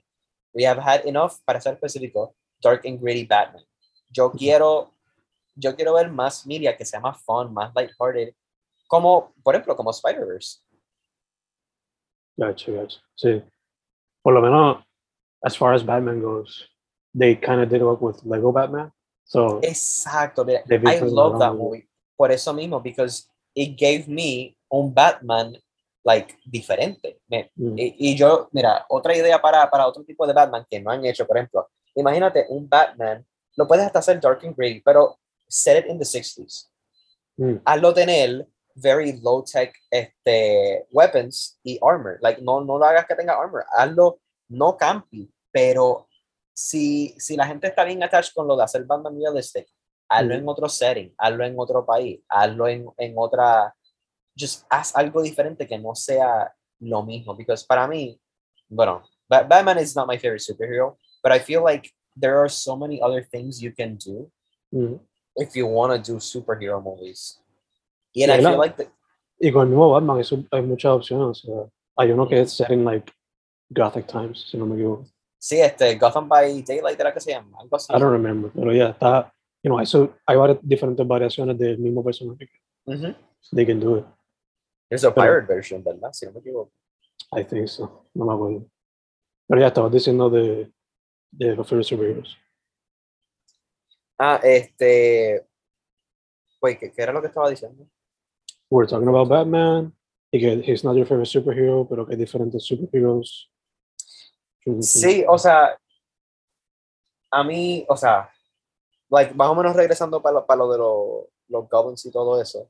We 0.54 0.64
have 0.64 0.80
had 0.80 1.04
enough, 1.04 1.40
para 1.44 1.60
ser 1.60 1.74
específico, 1.74 2.36
dark 2.62 2.86
and 2.86 3.00
gritty 3.00 3.24
Batman. 3.24 3.64
Yo 4.08 4.30
quiero, 4.30 4.92
yo 5.56 5.74
quiero 5.74 5.94
ver 5.94 6.10
más 6.10 6.46
media 6.46 6.76
que 6.76 6.84
sea 6.84 7.00
más 7.00 7.20
fun, 7.24 7.52
más 7.52 7.72
lighthearted, 7.74 8.34
como, 8.86 9.32
por 9.42 9.56
ejemplo, 9.56 9.74
como 9.74 9.90
Spider-Verse. 9.90 10.60
Gotcha, 12.36 12.70
gotcha. 12.70 13.00
Sí. 13.16 13.42
Por 14.22 14.32
lo 14.32 14.40
menos, 14.40 14.84
as 15.42 15.56
far 15.56 15.74
as 15.74 15.84
Batman 15.84 16.22
goes, 16.22 16.68
they 17.12 17.34
kind 17.34 17.60
of 17.60 17.68
did 17.68 17.82
work 17.82 18.00
with 18.00 18.22
Lego 18.24 18.52
Batman. 18.52 18.92
So, 19.24 19.60
Exacto, 19.60 20.44
mira, 20.44 20.62
I 20.68 21.00
love 21.00 21.40
that 21.40 21.54
movie. 21.54 21.88
Por 22.16 22.30
eso 22.32 22.52
mismo, 22.52 22.80
because 22.80 23.28
it 23.54 23.76
gave 23.78 24.06
me 24.08 24.56
un 24.68 24.92
Batman 24.94 25.56
like 26.04 26.36
diferente. 26.44 27.20
Me- 27.28 27.50
mm, 27.56 27.78
y, 27.78 27.96
y 28.12 28.16
yo, 28.16 28.48
mira, 28.52 28.84
otra 28.88 29.16
idea 29.16 29.40
para, 29.40 29.68
para 29.70 29.86
otro 29.86 30.04
tipo 30.04 30.26
de 30.26 30.32
Batman 30.32 30.66
que 30.68 30.80
no 30.80 30.90
han 30.90 31.04
hecho, 31.04 31.26
por 31.26 31.36
ejemplo, 31.36 31.68
imagínate 31.94 32.46
un 32.48 32.68
Batman, 32.68 33.24
lo 33.56 33.66
puedes 33.66 33.86
hasta 33.86 34.00
hacer 34.00 34.20
dark 34.20 34.40
and 34.44 34.54
gritty, 34.56 34.80
pero 34.80 35.18
set 35.48 35.84
it 35.84 35.90
in 35.90 35.98
the 35.98 36.04
60s. 36.04 36.68
mm, 37.36 37.62
Hazlo 37.64 37.92
tener 37.94 38.46
very 38.76 39.12
low 39.22 39.42
tech 39.44 39.72
este, 39.90 40.86
weapons 40.90 41.58
y 41.62 41.78
armor. 41.80 42.18
Like, 42.20 42.42
no, 42.42 42.60
no 42.64 42.76
lo 42.78 42.84
hagas 42.84 43.06
que 43.06 43.14
tenga 43.14 43.34
armor, 43.40 43.64
hazlo 43.72 44.18
no 44.48 44.76
campi, 44.76 45.32
pero 45.52 46.08
si, 46.52 47.14
si 47.18 47.36
la 47.36 47.46
gente 47.46 47.68
está 47.68 47.84
bien 47.84 48.02
attached 48.02 48.32
con 48.34 48.46
lo 48.46 48.56
de 48.56 48.64
hacer 48.64 48.84
Batman 48.84 49.16
realistic, 49.16 49.66
hazlo 50.08 50.34
en 50.34 50.48
otro 50.48 50.68
setting, 50.68 51.14
hazlo 51.18 51.44
en 51.44 51.54
otro 51.58 51.84
país, 51.84 52.20
hazlo 52.28 52.68
en, 52.68 52.86
en 52.98 53.14
otra, 53.16 53.74
just 54.38 54.64
haz 54.70 54.94
algo 54.96 55.22
diferente 55.22 55.66
que 55.66 55.78
no 55.78 55.94
sea 55.94 56.52
lo 56.80 57.02
mismo, 57.02 57.34
because 57.36 57.64
para 57.66 57.86
mí, 57.86 58.18
bueno, 58.68 59.02
Ba- 59.28 59.42
Batman 59.42 59.78
is 59.78 59.94
not 59.96 60.06
my 60.06 60.18
favorite 60.18 60.42
superhero, 60.42 60.98
but 61.22 61.32
I 61.32 61.38
feel 61.40 61.62
like 61.62 61.90
there 62.16 62.36
are 62.38 62.48
so 62.50 62.76
many 62.76 63.00
other 63.00 63.22
things 63.22 63.60
you 63.62 63.72
can 63.72 63.96
do 63.96 64.30
mm. 64.72 65.00
if 65.36 65.54
you 65.56 65.66
want 65.66 65.92
to 65.92 66.12
do 66.12 66.18
superhero 66.20 66.82
movies. 66.82 67.40
And 68.16 68.30
Sí, 68.30 68.30
I 68.30 68.38
feel 68.40 68.58
like 68.58 68.76
the, 68.76 68.88
Y 69.40 69.50
con 69.50 69.62
el 69.62 69.68
mismo 69.70 69.90
Batman 69.90 70.20
eso- 70.20 70.44
hay 70.52 70.62
muchas 70.62 70.92
opciones. 70.92 71.26
o 71.26 71.34
sea, 71.34 71.70
hay 71.96 72.12
uno 72.12 72.28
que 72.28 72.40
es 72.40 72.52
set 72.52 72.70
in 72.70 72.84
like 72.84 73.12
Gothic 73.70 74.06
times, 74.06 74.46
si 74.50 74.56
no 74.58 74.66
me 74.66 74.74
equivoco. 74.76 75.06
sí, 75.38 75.60
este 75.60 75.96
Gotham 75.98 76.28
by 76.28 76.62
Daylight 76.62 76.98
era 77.00 77.12
que 77.12 77.20
se 77.20 77.32
llama. 77.32 77.58
I 77.64 77.98
don't 77.98 78.12
remember, 78.12 78.50
pero 78.54 78.72
ya 78.72 78.90
está. 78.90 79.33
You 79.64 79.70
know, 79.70 79.80
eso, 79.80 80.14
hay 80.26 80.36
varias 80.36 80.58
diferentes 80.62 81.06
variaciones 81.06 81.56
del 81.58 81.78
mismo 81.78 82.04
personaje. 82.04 82.50
Ujú. 82.84 83.14
They 83.50 83.64
can 83.64 83.80
do 83.80 83.96
it. 83.96 84.04
There's 84.90 85.04
a 85.04 85.12
Pero- 85.14 85.40
pirate 85.40 85.46
version, 85.46 85.82
¿verdad? 85.82 86.12
Si 86.12 86.26
no 86.26 86.32
me 86.32 86.40
equivoco. 86.40 86.70
I 87.32 87.42
think 87.44 87.66
so. 87.68 88.06
No 88.14 88.26
me 88.26 88.34
acuerdo. 88.34 88.66
Pero 89.48 89.60
ya 89.60 89.68
estaba 89.68 89.88
diciendo 89.88 90.28
de, 90.28 90.70
de 91.32 91.56
los 91.56 91.66
favorite 91.66 91.88
superheroes. 91.88 92.36
Ah, 94.18 94.38
este. 94.44 95.46
Wait, 96.60 96.78
¿qué, 96.78 96.92
qué 96.92 97.02
era 97.02 97.12
lo 97.12 97.22
que 97.22 97.28
estaba 97.28 97.48
diciendo? 97.48 97.86
We're 98.70 98.86
talking 98.86 99.08
about 99.08 99.28
Batman. 99.28 99.94
Y 100.30 100.40
que 100.40 100.62
he's 100.70 100.84
not 100.84 100.94
your 100.96 101.06
favorite 101.06 101.30
superhero, 101.30 101.88
pero 101.88 102.04
que 102.06 102.12
hay 102.12 102.18
diferentes 102.18 102.64
superheroes. 102.64 103.48
Sí, 104.80 105.24
o 105.28 105.38
sea, 105.38 105.78
a 107.30 107.44
mí, 107.44 107.84
o 107.88 107.96
sea, 107.96 108.30
like, 109.14 109.34
más 109.34 109.48
o 109.48 109.54
menos 109.54 109.74
regresando 109.76 110.20
para 110.22 110.34
lo, 110.34 110.46
para 110.46 110.58
lo 110.58 110.72
de 110.72 110.78
lo- 110.78 111.28
los 111.48 111.68
goblins 111.68 112.04
y 112.06 112.10
todo 112.10 112.40
eso, 112.40 112.68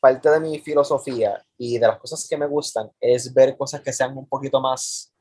parte 0.00 0.28
de 0.30 0.40
mi 0.40 0.58
filosofía 0.58 1.42
y 1.56 1.78
de 1.78 1.86
las 1.86 1.98
cosas 1.98 2.26
que 2.28 2.36
me 2.36 2.46
gustan 2.46 2.90
es 3.00 3.32
ver 3.32 3.56
cosas 3.56 3.80
que 3.80 3.92
sean 3.92 4.16
un 4.16 4.26
poquito 4.28 4.60
más, 4.60 5.12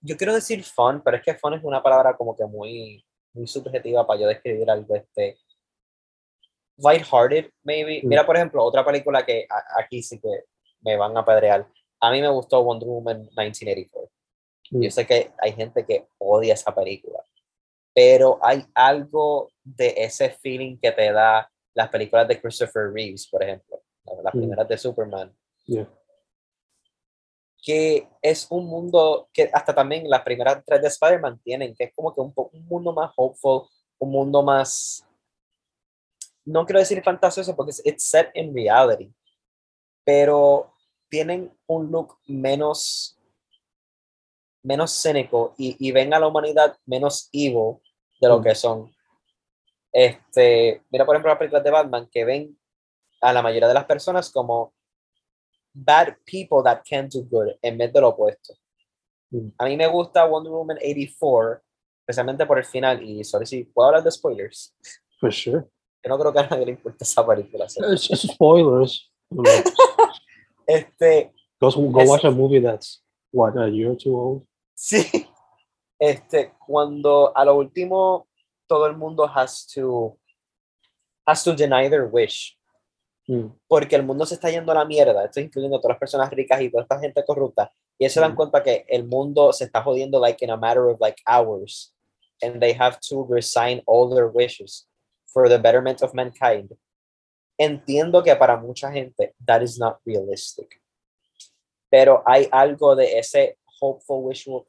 yo 0.00 0.16
quiero 0.16 0.34
decir 0.34 0.62
fun, 0.64 1.02
pero 1.04 1.16
es 1.16 1.22
que 1.22 1.34
fun 1.34 1.54
es 1.54 1.64
una 1.64 1.82
palabra 1.82 2.16
como 2.16 2.36
que 2.36 2.44
muy, 2.44 3.04
muy 3.32 3.46
subjetiva 3.46 4.06
para 4.06 4.20
yo 4.20 4.28
describir 4.28 4.70
algo, 4.70 4.94
este, 4.94 5.38
lighthearted, 6.78 7.50
maybe. 7.64 8.00
Mm. 8.02 8.08
Mira, 8.08 8.26
por 8.26 8.36
ejemplo, 8.36 8.62
otra 8.62 8.84
película 8.84 9.24
que 9.24 9.46
a- 9.48 9.80
aquí 9.80 10.02
sí 10.02 10.18
que 10.20 10.44
me 10.80 10.96
van 10.96 11.16
a 11.16 11.20
apedrear. 11.20 11.66
A 12.00 12.10
mí 12.10 12.20
me 12.20 12.28
gustó 12.28 12.62
Wonder 12.62 12.88
Woman 12.88 13.22
1984. 13.22 14.10
Mm. 14.70 14.82
Yo 14.82 14.90
sé 14.90 15.06
que 15.06 15.32
hay 15.38 15.52
gente 15.52 15.84
que 15.86 16.06
odia 16.18 16.54
esa 16.54 16.74
película, 16.74 17.15
pero 17.96 18.38
hay 18.42 18.62
algo 18.74 19.50
de 19.64 19.94
ese 19.96 20.28
feeling 20.28 20.76
que 20.76 20.92
te 20.92 21.10
da 21.10 21.50
las 21.72 21.88
películas 21.88 22.28
de 22.28 22.38
Christopher 22.38 22.92
Reeves, 22.92 23.26
por 23.26 23.42
ejemplo, 23.42 23.80
las 24.22 24.34
Mm. 24.34 24.38
primeras 24.38 24.68
de 24.68 24.76
Superman, 24.76 25.34
Yeah. 25.64 25.88
que 27.64 28.06
es 28.20 28.46
un 28.50 28.66
mundo 28.66 29.30
que 29.32 29.48
hasta 29.50 29.74
también 29.74 30.10
las 30.10 30.20
primeras 30.22 30.62
tres 30.66 30.82
de 30.82 30.88
Spider-Man 30.88 31.40
tienen, 31.42 31.74
que 31.74 31.84
es 31.84 31.94
como 31.94 32.14
que 32.14 32.20
un, 32.20 32.34
un 32.36 32.66
mundo 32.66 32.92
más 32.92 33.12
hopeful, 33.16 33.62
un 33.98 34.10
mundo 34.10 34.42
más, 34.42 35.02
no 36.44 36.66
quiero 36.66 36.80
decir 36.80 37.02
fantasioso 37.02 37.56
porque 37.56 37.70
es 37.70 37.82
it's 37.86 38.04
set 38.04 38.30
in 38.34 38.54
reality, 38.54 39.10
pero 40.04 40.70
tienen 41.08 41.50
un 41.66 41.90
look 41.90 42.18
menos, 42.26 43.18
menos 44.62 44.92
cínico 45.02 45.54
y, 45.56 45.76
y 45.78 45.92
ven 45.92 46.12
a 46.12 46.18
la 46.18 46.26
humanidad 46.28 46.76
menos 46.84 47.30
evil 47.32 47.78
de 48.20 48.28
lo 48.28 48.40
que 48.42 48.54
son. 48.54 48.92
Este, 49.92 50.82
mira, 50.90 51.04
por 51.06 51.14
ejemplo, 51.14 51.30
las 51.30 51.38
películas 51.38 51.64
de 51.64 51.70
Batman 51.70 52.08
que 52.10 52.24
ven 52.24 52.58
a 53.20 53.32
la 53.32 53.42
mayoría 53.42 53.68
de 53.68 53.74
las 53.74 53.84
personas 53.86 54.30
como 54.30 54.74
bad 55.72 56.14
people 56.24 56.58
that 56.64 56.82
can 56.88 57.08
do 57.08 57.22
good 57.30 57.48
en 57.62 57.78
vez 57.78 57.92
de 57.92 58.00
lo 58.00 58.08
opuesto. 58.08 58.54
Mm. 59.30 59.48
A 59.58 59.64
mí 59.66 59.76
me 59.76 59.86
gusta 59.86 60.24
Wonder 60.24 60.52
Woman 60.52 60.76
84, 60.78 61.62
especialmente 62.00 62.46
por 62.46 62.58
el 62.58 62.64
final, 62.64 63.02
y 63.02 63.24
sorry 63.24 63.46
si 63.46 63.64
puedo 63.64 63.88
hablar 63.88 64.02
de 64.04 64.10
spoilers, 64.10 64.74
For 65.18 65.32
sure. 65.32 65.64
que 66.02 66.08
no 66.08 66.18
creo 66.18 66.32
que 66.32 66.38
a 66.40 66.46
nadie 66.48 66.66
le 66.66 66.72
importe 66.72 67.04
esa 67.04 67.26
película. 67.26 67.66
it's 67.66 68.08
spoilers. 68.32 69.10
Este, 70.66 71.32
go 71.60 71.70
go 71.70 72.00
Es- 72.00 72.08
watch 72.08 72.24
a 72.24 72.30
movie 72.30 72.60
that's 72.60 73.02
what 73.32 73.56
a 73.56 73.68
year 73.68 73.90
or 73.92 73.96
two 73.96 74.16
old. 74.16 74.46
sí, 74.74 75.25
este, 75.98 76.52
cuando 76.66 77.36
a 77.36 77.44
lo 77.44 77.56
último 77.56 78.26
todo 78.66 78.86
el 78.86 78.96
mundo 78.96 79.24
has 79.26 79.66
to, 79.74 80.18
has 81.26 81.42
to 81.44 81.54
deny 81.54 81.88
their 81.88 82.04
wish, 82.10 82.52
Mm. 83.28 83.48
porque 83.66 83.96
el 83.96 84.04
mundo 84.04 84.24
se 84.24 84.34
está 84.34 84.50
yendo 84.50 84.70
a 84.70 84.76
la 84.76 84.84
mierda, 84.84 85.24
esto 85.24 85.40
incluyendo 85.40 85.78
a 85.78 85.80
todas 85.80 85.94
las 85.94 85.98
personas 85.98 86.30
ricas 86.30 86.60
y 86.60 86.70
toda 86.70 86.84
esta 86.84 87.00
gente 87.00 87.24
corrupta, 87.24 87.72
y 87.98 88.04
ellos 88.04 88.12
se 88.12 88.20
dan 88.20 88.32
Mm. 88.34 88.36
cuenta 88.36 88.62
que 88.62 88.84
el 88.88 89.04
mundo 89.04 89.52
se 89.52 89.64
está 89.64 89.82
jodiendo 89.82 90.20
like 90.20 90.44
in 90.44 90.50
a 90.52 90.56
matter 90.56 90.84
of 90.84 91.00
like 91.00 91.20
hours, 91.26 91.92
and 92.40 92.60
they 92.60 92.72
have 92.72 92.98
to 93.00 93.26
resign 93.28 93.82
all 93.86 94.08
their 94.14 94.28
wishes 94.28 94.88
for 95.26 95.48
the 95.48 95.58
betterment 95.58 96.02
of 96.02 96.14
mankind. 96.14 96.70
Entiendo 97.58 98.22
que 98.22 98.36
para 98.36 98.56
mucha 98.58 98.92
gente 98.92 99.34
that 99.44 99.60
is 99.62 99.76
not 99.76 99.98
realistic, 100.04 100.80
pero 101.90 102.22
hay 102.26 102.48
algo 102.52 102.94
de 102.94 103.18
ese 103.18 103.58
hopeful 103.80 104.22
wishful, 104.22 104.52
wi- 104.54 104.66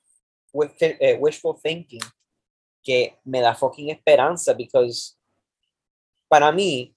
wishful 1.20 1.60
thinking 1.62 2.02
que 2.84 3.18
me 3.26 3.42
da 3.42 3.54
fucking 3.54 3.90
esperanza, 3.90 4.54
because 4.54 5.18
para 6.30 6.52
mí 6.52 6.96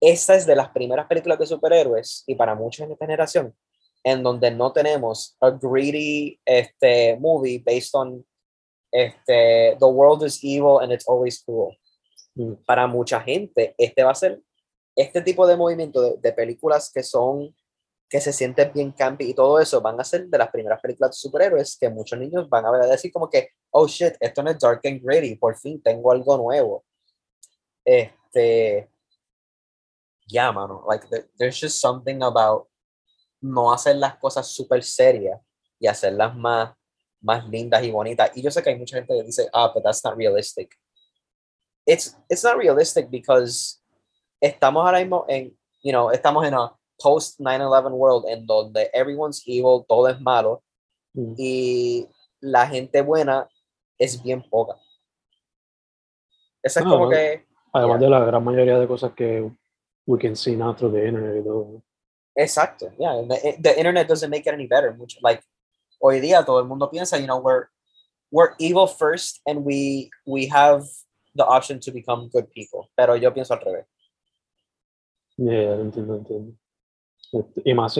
esta 0.00 0.34
es 0.34 0.46
de 0.46 0.56
las 0.56 0.70
primeras 0.70 1.06
películas 1.06 1.38
de 1.38 1.46
superhéroes 1.46 2.24
y 2.26 2.34
para 2.34 2.54
muchos 2.54 2.86
en 2.86 2.92
esta 2.92 3.06
generación 3.06 3.54
en 4.02 4.22
donde 4.22 4.50
no 4.50 4.72
tenemos 4.72 5.36
a 5.40 5.50
greedy 5.50 6.40
este, 6.44 7.16
movie 7.18 7.58
based 7.58 7.90
on 7.94 8.24
este, 8.90 9.76
the 9.78 9.86
world 9.86 10.24
is 10.24 10.42
evil 10.42 10.80
and 10.80 10.92
it's 10.92 11.06
always 11.06 11.42
cruel. 11.42 11.76
Mm. 12.34 12.54
Para 12.66 12.86
mucha 12.86 13.20
gente, 13.20 13.74
este 13.76 14.02
va 14.02 14.12
a 14.12 14.14
ser 14.14 14.40
este 14.96 15.20
tipo 15.20 15.46
de 15.46 15.56
movimiento 15.56 16.00
de, 16.02 16.16
de 16.16 16.32
películas 16.32 16.90
que 16.92 17.02
son 17.02 17.54
que 18.10 18.20
se 18.20 18.32
sienten 18.32 18.72
bien 18.72 18.90
campy 18.90 19.30
y 19.30 19.34
todo 19.34 19.60
eso 19.60 19.80
van 19.80 20.00
a 20.00 20.04
ser 20.04 20.26
de 20.26 20.36
las 20.36 20.50
primeras 20.50 20.80
películas 20.80 21.12
de 21.12 21.16
superhéroes 21.16 21.78
que 21.78 21.88
muchos 21.88 22.18
niños 22.18 22.48
van 22.48 22.66
a 22.66 22.70
ver 22.72 22.82
a 22.82 22.86
decir 22.86 23.12
como 23.12 23.30
que 23.30 23.50
oh 23.70 23.86
shit, 23.86 24.14
esto 24.18 24.42
no 24.42 24.50
es 24.50 24.58
dark 24.58 24.80
and 24.84 25.00
gritty, 25.00 25.36
por 25.36 25.56
fin 25.56 25.80
tengo 25.80 26.10
algo 26.10 26.36
nuevo. 26.36 26.84
Este 27.84 28.90
yeah, 30.26 30.52
mano, 30.52 30.84
like 30.88 31.06
there- 31.08 31.28
there's 31.38 31.58
just 31.58 31.80
something 31.80 32.22
about 32.22 32.68
no 33.40 33.72
hacer 33.72 33.96
las 33.96 34.16
cosas 34.18 34.48
súper 34.48 34.82
serias 34.82 35.40
y 35.78 35.86
hacerlas 35.86 36.36
más, 36.36 36.74
más 37.20 37.48
lindas 37.48 37.82
y 37.84 37.90
bonitas. 37.90 38.30
Y 38.36 38.42
yo 38.42 38.50
sé 38.50 38.62
que 38.62 38.70
hay 38.70 38.78
mucha 38.78 38.96
gente 38.96 39.14
que 39.14 39.22
dice, 39.24 39.48
ah, 39.52 39.70
but 39.74 39.82
that's 39.82 40.04
not 40.04 40.16
realistic. 40.16 40.74
It's, 41.86 42.16
it's 42.28 42.44
not 42.44 42.56
realistic 42.56 43.08
because 43.10 43.80
estamos 44.40 44.84
ahora 44.84 44.98
mismo 44.98 45.24
en, 45.28 45.56
you 45.82 45.90
know, 45.92 46.10
estamos 46.10 46.46
en 46.46 46.54
a 46.54 46.76
post 47.02 47.40
9-11 47.40 47.92
world 47.92 48.24
en 48.28 48.46
donde 48.46 48.90
everyone's 48.92 49.42
evil, 49.46 49.84
todo 49.88 50.08
es 50.08 50.20
malo 50.20 50.62
Mm. 51.12 51.34
y 51.38 52.06
la 52.40 52.68
gente 52.68 53.02
buena 53.02 53.48
es 53.98 54.22
bien 54.22 54.42
poca. 54.48 54.76
Eso 56.62 56.80
es 56.80 56.86
Ah, 56.86 56.88
como 56.88 57.08
que, 57.10 57.46
Además 57.72 58.00
Yeah. 58.00 58.06
de 58.06 58.10
la 58.10 58.24
gran 58.24 58.44
mayoría 58.44 58.78
de 58.78 58.86
cosas 58.86 59.12
que 59.14 59.50
we 60.06 60.18
can 60.18 60.34
see 60.36 60.54
now 60.56 60.72
through 60.74 60.92
the 60.92 61.06
internet 61.06 61.40
y 61.40 61.44
todo. 61.44 61.82
Exacto, 62.36 62.90
yeah. 62.98 63.14
The, 63.28 63.56
the 63.60 63.76
internet 63.76 64.06
doesn't 64.08 64.30
make 64.30 64.46
it 64.48 64.54
any 64.54 64.66
better. 64.66 64.92
Mucho, 64.96 65.18
like, 65.22 65.42
hoy 66.00 66.20
día 66.20 66.44
todo 66.44 66.60
el 66.60 66.66
mundo 66.66 66.88
piensa, 66.90 67.18
you 67.18 67.26
know, 67.26 67.38
we're, 67.40 67.66
we're 68.30 68.54
evil 68.58 68.86
first 68.86 69.40
and 69.46 69.64
we, 69.64 70.10
we 70.26 70.46
have 70.46 70.84
the 71.34 71.44
option 71.44 71.78
to 71.80 71.90
become 71.92 72.28
good 72.32 72.48
people. 72.52 72.88
Pero 72.96 73.14
yo 73.16 73.32
pienso 73.32 73.54
al 73.54 73.60
revés. 73.60 73.86
Yeah, 75.36 75.74
entiendo, 75.80 76.16
entiendo. 76.16 76.54
Más 77.32 77.96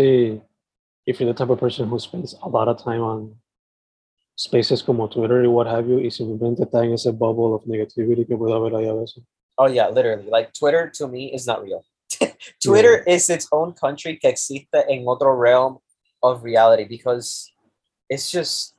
if 1.06 1.18
you're 1.20 1.32
the 1.32 1.34
type 1.34 1.50
of 1.50 1.58
person 1.58 1.88
who 1.88 1.98
spends 1.98 2.34
a 2.42 2.48
lot 2.48 2.68
of 2.68 2.82
time 2.82 3.00
on 3.00 3.36
spaces 4.36 4.82
como 4.82 5.08
Twitter 5.08 5.42
y 5.42 5.46
what 5.46 5.66
have 5.66 5.88
you, 5.88 5.98
y 5.98 6.10
simplemente 6.10 6.62
está 6.62 6.84
en 6.84 6.94
ese 6.94 7.10
bubble 7.12 7.54
of 7.54 7.64
negativity 7.66 8.26
que 8.26 8.36
puede 8.36 8.54
haber 8.54 8.74
ahí 8.74 8.88
a 8.88 8.94
veces. 8.94 9.22
Oh 9.58 9.66
yeah, 9.66 9.88
literally. 9.88 10.28
Like 10.30 10.52
Twitter 10.52 10.90
to 10.94 11.08
me 11.08 11.34
is 11.34 11.46
not 11.46 11.62
real. 11.62 11.84
Twitter 12.64 13.02
is 13.06 13.28
its 13.28 13.46
own 13.52 13.72
country 13.72 14.18
que 14.18 14.28
existe 14.28 14.84
en 14.88 15.06
otro 15.06 15.34
realm 15.34 15.78
of 16.22 16.42
reality 16.42 16.84
because 16.84 17.52
it's 18.08 18.30
just 18.30 18.74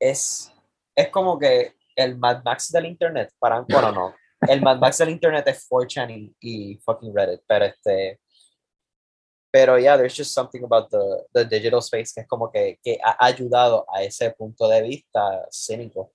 es 0.00 0.50
es 0.96 1.08
como 1.08 1.38
que 1.38 1.72
el 1.96 2.16
Mad 2.18 2.42
Max 2.44 2.70
del 2.70 2.86
internet 2.86 3.30
para 3.38 3.64
bueno 3.68 3.92
no 3.92 4.14
el 4.48 4.60
Mad 4.60 4.78
Max 4.78 4.98
del 4.98 5.10
internet 5.10 5.46
es 5.46 5.68
4chan 5.68 6.10
y, 6.10 6.34
y 6.40 6.78
fucking 6.84 7.14
Reddit 7.14 7.40
pero 7.46 7.66
este 7.66 8.18
pero 9.52 9.78
yeah 9.78 9.96
there's 9.96 10.16
just 10.16 10.32
something 10.32 10.64
about 10.64 10.88
the, 10.90 11.24
the 11.34 11.44
digital 11.44 11.80
space 11.80 12.12
que 12.12 12.22
es 12.22 12.26
como 12.26 12.50
que, 12.50 12.78
que 12.82 12.98
ha 13.04 13.16
ayudado 13.24 13.84
a 13.94 14.02
ese 14.02 14.30
punto 14.32 14.68
de 14.68 14.82
vista 14.82 15.46
cínico 15.50 16.10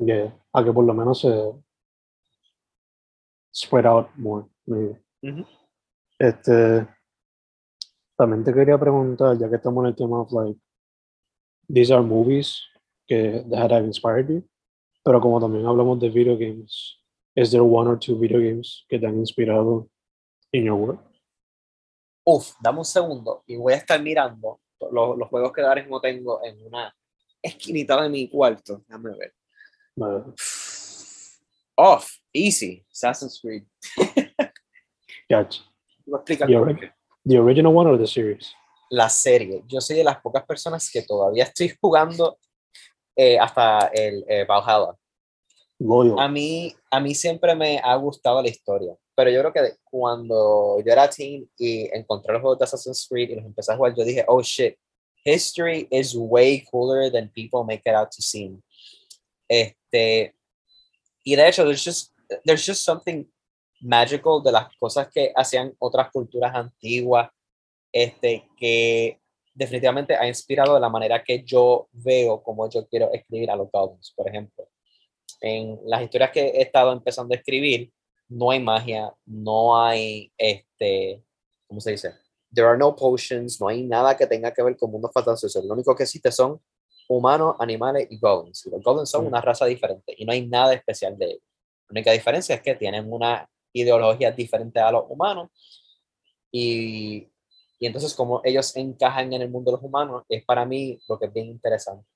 Yeah, 0.00 0.32
a 0.52 0.62
que 0.62 0.72
por 0.72 0.84
lo 0.84 0.94
menos 0.94 1.20
se 1.20 1.28
spread 3.52 3.86
out 3.86 4.08
more, 4.16 4.46
maybe. 4.64 4.96
Ujú. 5.22 5.44
Este, 6.18 6.86
también 8.16 8.44
te 8.44 8.54
quería 8.54 8.78
preguntar, 8.78 9.36
ya 9.38 9.48
que 9.48 9.56
estamos 9.56 9.82
en 9.82 9.88
el 9.88 9.96
tema 9.96 10.20
of 10.20 10.30
like, 10.30 10.58
these 11.68 11.92
are 11.92 12.02
movies 12.02 12.62
que 13.08 13.44
that 13.50 13.72
have 13.72 13.84
inspired 13.84 14.28
you, 14.28 14.44
pero 15.04 15.20
como 15.20 15.40
también 15.40 15.66
hablamos 15.66 15.98
de 15.98 16.10
video 16.10 16.36
games, 16.36 17.00
is 17.34 17.50
there 17.50 17.62
one 17.62 17.88
or 17.88 17.98
two 17.98 18.16
video 18.16 18.38
games 18.38 18.84
que 18.88 19.00
te 19.00 19.06
han 19.06 19.18
inspirado 19.18 19.88
in 20.52 20.64
your 20.64 20.76
work? 20.76 21.07
Uf, 22.30 22.52
dame 22.60 22.80
un 22.80 22.84
segundo 22.84 23.42
y 23.46 23.56
voy 23.56 23.72
a 23.72 23.76
estar 23.76 23.98
mirando 24.02 24.60
los, 24.90 25.16
los 25.16 25.28
juegos 25.30 25.50
que 25.50 25.62
ahora 25.62 25.80
mismo 25.80 25.98
tengo 25.98 26.44
en 26.44 26.62
una 26.66 26.94
esquinita 27.40 28.02
de 28.02 28.10
mi 28.10 28.28
cuarto. 28.28 28.82
Déjame 28.86 29.16
ver. 29.16 29.32
Off, 31.74 32.10
easy, 32.30 32.84
Assassin's 32.92 33.40
Creed. 33.40 33.64
gotcha. 35.30 35.62
Ahora- 36.54 36.76
qué. 36.76 36.92
The 37.24 37.38
original 37.38 37.74
one 37.74 37.88
or 37.88 37.98
the 37.98 38.06
series? 38.06 38.52
La 38.90 39.08
serie. 39.08 39.62
Yo 39.66 39.80
soy 39.80 39.96
de 39.96 40.04
las 40.04 40.20
pocas 40.20 40.44
personas 40.44 40.90
que 40.92 41.00
todavía 41.00 41.44
estoy 41.44 41.74
jugando 41.80 42.38
eh, 43.16 43.38
hasta 43.38 43.90
el 43.94 44.22
eh, 44.28 44.44
Valhalla. 44.44 44.94
Loyal. 45.78 46.18
A 46.18 46.28
mí, 46.28 46.76
a 46.90 47.00
mí 47.00 47.14
siempre 47.14 47.54
me 47.54 47.78
ha 47.82 47.94
gustado 47.96 48.42
la 48.42 48.48
historia, 48.48 48.94
pero 49.18 49.32
yo 49.32 49.40
creo 49.40 49.52
que 49.52 49.74
cuando 49.82 50.80
yo 50.86 50.92
era 50.92 51.10
teen 51.10 51.50
y 51.58 51.92
encontré 51.92 52.32
los 52.32 52.40
juegos 52.40 52.60
de 52.60 52.64
Assassin's 52.66 53.04
Creed 53.10 53.30
y 53.30 53.34
los 53.34 53.46
empecé 53.46 53.72
a 53.72 53.76
jugar, 53.76 53.92
yo 53.96 54.04
dije, 54.04 54.24
oh 54.28 54.40
shit, 54.40 54.76
history 55.24 55.88
is 55.90 56.14
way 56.14 56.64
cooler 56.70 57.10
than 57.10 57.28
people 57.30 57.64
make 57.64 57.82
it 57.84 57.96
out 57.96 58.10
to 58.12 58.22
seem. 58.22 58.62
Este, 59.48 60.36
y 61.24 61.34
de 61.34 61.48
hecho, 61.48 61.64
there's 61.64 61.84
just, 61.84 62.12
there's 62.44 62.64
just 62.64 62.84
something 62.84 63.28
magical 63.80 64.40
de 64.40 64.52
las 64.52 64.68
cosas 64.78 65.08
que 65.12 65.32
hacían 65.34 65.74
otras 65.80 66.12
culturas 66.12 66.54
antiguas, 66.54 67.28
este, 67.92 68.48
que 68.56 69.18
definitivamente 69.52 70.14
ha 70.14 70.28
inspirado 70.28 70.74
de 70.74 70.80
la 70.80 70.90
manera 70.90 71.24
que 71.24 71.42
yo 71.42 71.88
veo 71.90 72.40
como 72.40 72.70
yo 72.70 72.86
quiero 72.86 73.12
escribir 73.12 73.50
a 73.50 73.56
los 73.56 73.68
goblins, 73.72 74.12
por 74.14 74.28
ejemplo 74.28 74.68
en 75.40 75.78
las 75.84 76.02
historias 76.02 76.30
que 76.30 76.40
he 76.40 76.62
estado 76.62 76.92
empezando 76.92 77.34
a 77.34 77.36
escribir, 77.36 77.92
no 78.28 78.50
hay 78.50 78.60
magia, 78.60 79.14
no 79.26 79.80
hay, 79.82 80.32
este, 80.36 81.24
¿cómo 81.66 81.80
se 81.80 81.92
dice? 81.92 82.14
There 82.52 82.66
are 82.66 82.78
no 82.78 82.94
potions, 82.94 83.60
no 83.60 83.68
hay 83.68 83.82
nada 83.82 84.16
que 84.16 84.26
tenga 84.26 84.52
que 84.52 84.62
ver 84.62 84.76
con 84.76 84.90
mundos 84.90 85.10
fantasiosos. 85.12 85.64
Lo 85.64 85.74
único 85.74 85.94
que 85.94 86.02
existe 86.04 86.30
son 86.32 86.60
humanos, 87.08 87.56
animales 87.58 88.06
y 88.10 88.18
goblins. 88.18 88.66
Los 88.66 88.82
goblins 88.82 89.10
son 89.10 89.24
Mm. 89.24 89.28
una 89.28 89.40
raza 89.40 89.64
diferente 89.66 90.14
y 90.16 90.24
no 90.24 90.32
hay 90.32 90.46
nada 90.46 90.74
especial 90.74 91.16
de 91.16 91.26
ellos. 91.26 91.42
La 91.88 91.92
única 91.92 92.12
diferencia 92.12 92.54
es 92.54 92.62
que 92.62 92.74
tienen 92.74 93.10
una 93.10 93.48
ideología 93.72 94.30
diferente 94.30 94.78
a 94.80 94.90
los 94.92 95.04
humanos 95.08 95.50
y, 96.50 97.30
y 97.78 97.86
entonces 97.86 98.14
como 98.14 98.40
ellos 98.44 98.74
encajan 98.76 99.32
en 99.32 99.42
el 99.42 99.50
mundo 99.50 99.70
de 99.70 99.76
los 99.76 99.84
humanos 99.84 100.24
es 100.28 100.44
para 100.44 100.64
mí 100.66 101.00
lo 101.08 101.18
que 101.18 101.26
es 101.26 101.32
bien 101.32 101.46
interesante. 101.46 102.06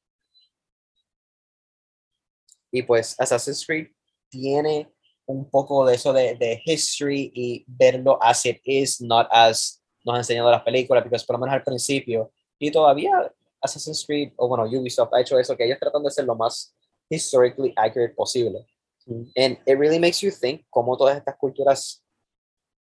Y 2.71 2.83
pues 2.83 3.19
Assassin's 3.21 3.65
Creed 3.67 3.89
tiene 4.31 4.92
un 5.27 5.49
poco 5.49 5.87
de 5.87 5.95
eso 5.95 6.13
de, 6.13 6.35
de 6.35 6.61
history 6.65 7.31
y 7.35 7.65
verlo 7.67 8.19
as 8.21 8.45
it 8.47 8.61
is, 8.65 9.01
not 9.01 9.29
as 9.31 9.83
nos 10.05 10.15
han 10.15 10.21
enseñado 10.21 10.51
las 10.51 10.63
películas, 10.63 11.03
porque 11.03 11.25
por 11.25 11.37
lo 11.37 11.41
menos 11.41 11.55
al 11.55 11.63
principio, 11.63 12.33
y 12.59 12.71
todavía 12.71 13.33
Assassin's 13.61 14.05
Creed, 14.05 14.33
o 14.37 14.49
bueno, 14.49 14.65
Ubisoft 14.65 15.15
ha 15.15 15.21
hecho 15.21 15.39
eso, 15.39 15.57
que 15.57 15.65
ellos 15.65 15.79
tratan 15.79 16.03
de 16.03 16.11
ser 16.11 16.25
lo 16.25 16.35
más 16.35 16.75
historically 17.09 17.73
accurate 17.77 18.15
posible. 18.15 18.67
Mm. 19.07 19.23
And 19.37 19.59
it 19.67 19.79
really 19.79 19.99
makes 19.99 20.21
you 20.21 20.31
think 20.31 20.65
cómo 20.71 20.97
todas 20.97 21.17
estas 21.17 21.37
culturas 21.37 22.03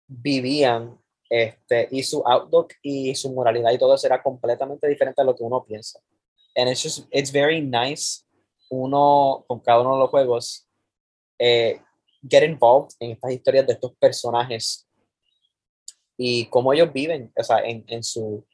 vivían 0.07 0.99
este, 1.29 1.87
y 1.91 2.03
su 2.03 2.21
outlook 2.25 2.73
y 2.81 3.15
su 3.15 3.31
moralidad 3.31 3.71
y 3.71 3.77
todo 3.77 3.95
eso 3.95 4.07
era 4.07 4.21
completamente 4.21 4.87
diferente 4.87 5.21
a 5.21 5.25
lo 5.25 5.35
que 5.35 5.43
uno 5.43 5.63
piensa. 5.63 5.99
And 6.55 6.69
it's 6.69 6.83
just, 6.83 7.07
it's 7.11 7.31
very 7.31 7.61
nice 7.61 8.25
uno, 8.69 9.45
con 9.47 9.59
cada 9.59 9.81
uno 9.81 9.93
de 9.93 9.99
los 9.99 10.09
juegos, 10.09 10.67
eh, 11.39 11.81
get 12.21 12.43
involved 12.43 12.91
en 12.99 13.11
estas 13.11 13.31
historias 13.31 13.67
de 13.67 13.73
estos 13.73 13.95
personajes 13.97 14.87
y 16.17 16.45
cómo 16.45 16.73
ellos 16.73 16.93
viven, 16.93 17.31
o 17.35 17.43
sea, 17.43 17.59
en, 17.59 17.83
en 17.87 18.03
su, 18.03 18.45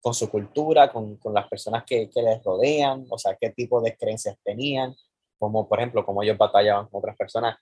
con 0.00 0.14
su 0.14 0.30
cultura, 0.30 0.90
con, 0.90 1.16
con 1.16 1.34
las 1.34 1.48
personas 1.48 1.84
que, 1.84 2.08
que, 2.08 2.22
les 2.22 2.42
rodean, 2.42 3.06
o 3.10 3.18
sea, 3.18 3.36
qué 3.38 3.50
tipo 3.50 3.80
de 3.80 3.96
creencias 3.96 4.38
tenían, 4.42 4.94
como 5.38 5.68
por 5.68 5.78
ejemplo, 5.78 6.04
cómo 6.04 6.22
ellos 6.22 6.38
batallaban 6.38 6.86
con 6.86 7.00
otras 7.00 7.16
personas. 7.16 7.58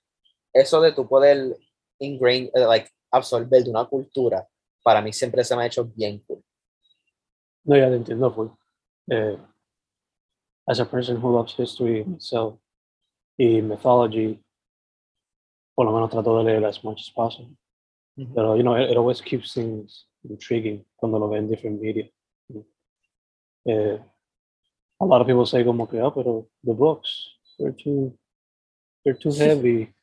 Eso 0.53 0.81
de 0.81 0.93
tu 0.93 1.09
poder 1.09 1.57
ingrain, 1.99 2.51
uh, 2.55 2.69
like, 2.69 2.89
absorber 3.11 3.65
de 3.65 3.71
una 3.71 3.85
cultura, 3.87 4.47
para 4.83 5.03
mí 5.03 5.13
siempre 5.13 5.43
se 5.43 5.57
me 5.57 5.63
ha 5.65 5.67
hecho 5.67 5.85
bien 5.85 6.21
cool. 6.21 6.43
No, 7.65 7.77
ya 7.77 7.89
te 7.89 7.97
entiendo, 7.97 8.33
full. 8.33 8.49
Eh, 9.11 9.37
as 10.67 10.81
a 10.81 10.85
person 10.85 11.17
who 11.17 11.33
loves 11.33 11.55
history 11.55 12.05
myself 12.05 12.59
y 13.37 13.61
mythology, 13.61 14.43
por 15.79 15.87
lo 15.87 15.93
menos 15.93 16.11
trato 16.11 16.37
de 16.39 16.43
leer 16.43 16.65
as 16.65 16.83
much 16.83 17.03
as 17.03 17.11
possible. 17.13 17.55
Mm 18.17 18.25
-hmm. 18.25 18.35
Pero, 18.35 18.57
you 18.57 18.63
know, 18.63 18.75
it, 18.77 18.91
it, 18.91 18.97
always 18.97 19.23
keeps 19.23 19.55
things 19.55 20.09
intriguing 20.29 20.85
cuando 20.97 21.21
lo 21.21 21.29
ven 21.29 21.45
en 21.45 21.49
different 21.49 21.81
media. 21.81 22.11
Eh, 23.65 24.01
a 24.99 25.05
lot 25.07 25.21
of 25.21 25.27
people 25.29 25.47
say 25.47 25.65
como 25.65 25.87
que, 25.87 26.01
ah, 26.01 26.11
pero 26.13 26.49
the 26.65 26.73
books, 26.73 27.39
they're 27.59 27.77
too, 27.77 28.13
they're 29.05 29.17
too 29.17 29.31
heavy, 29.31 29.95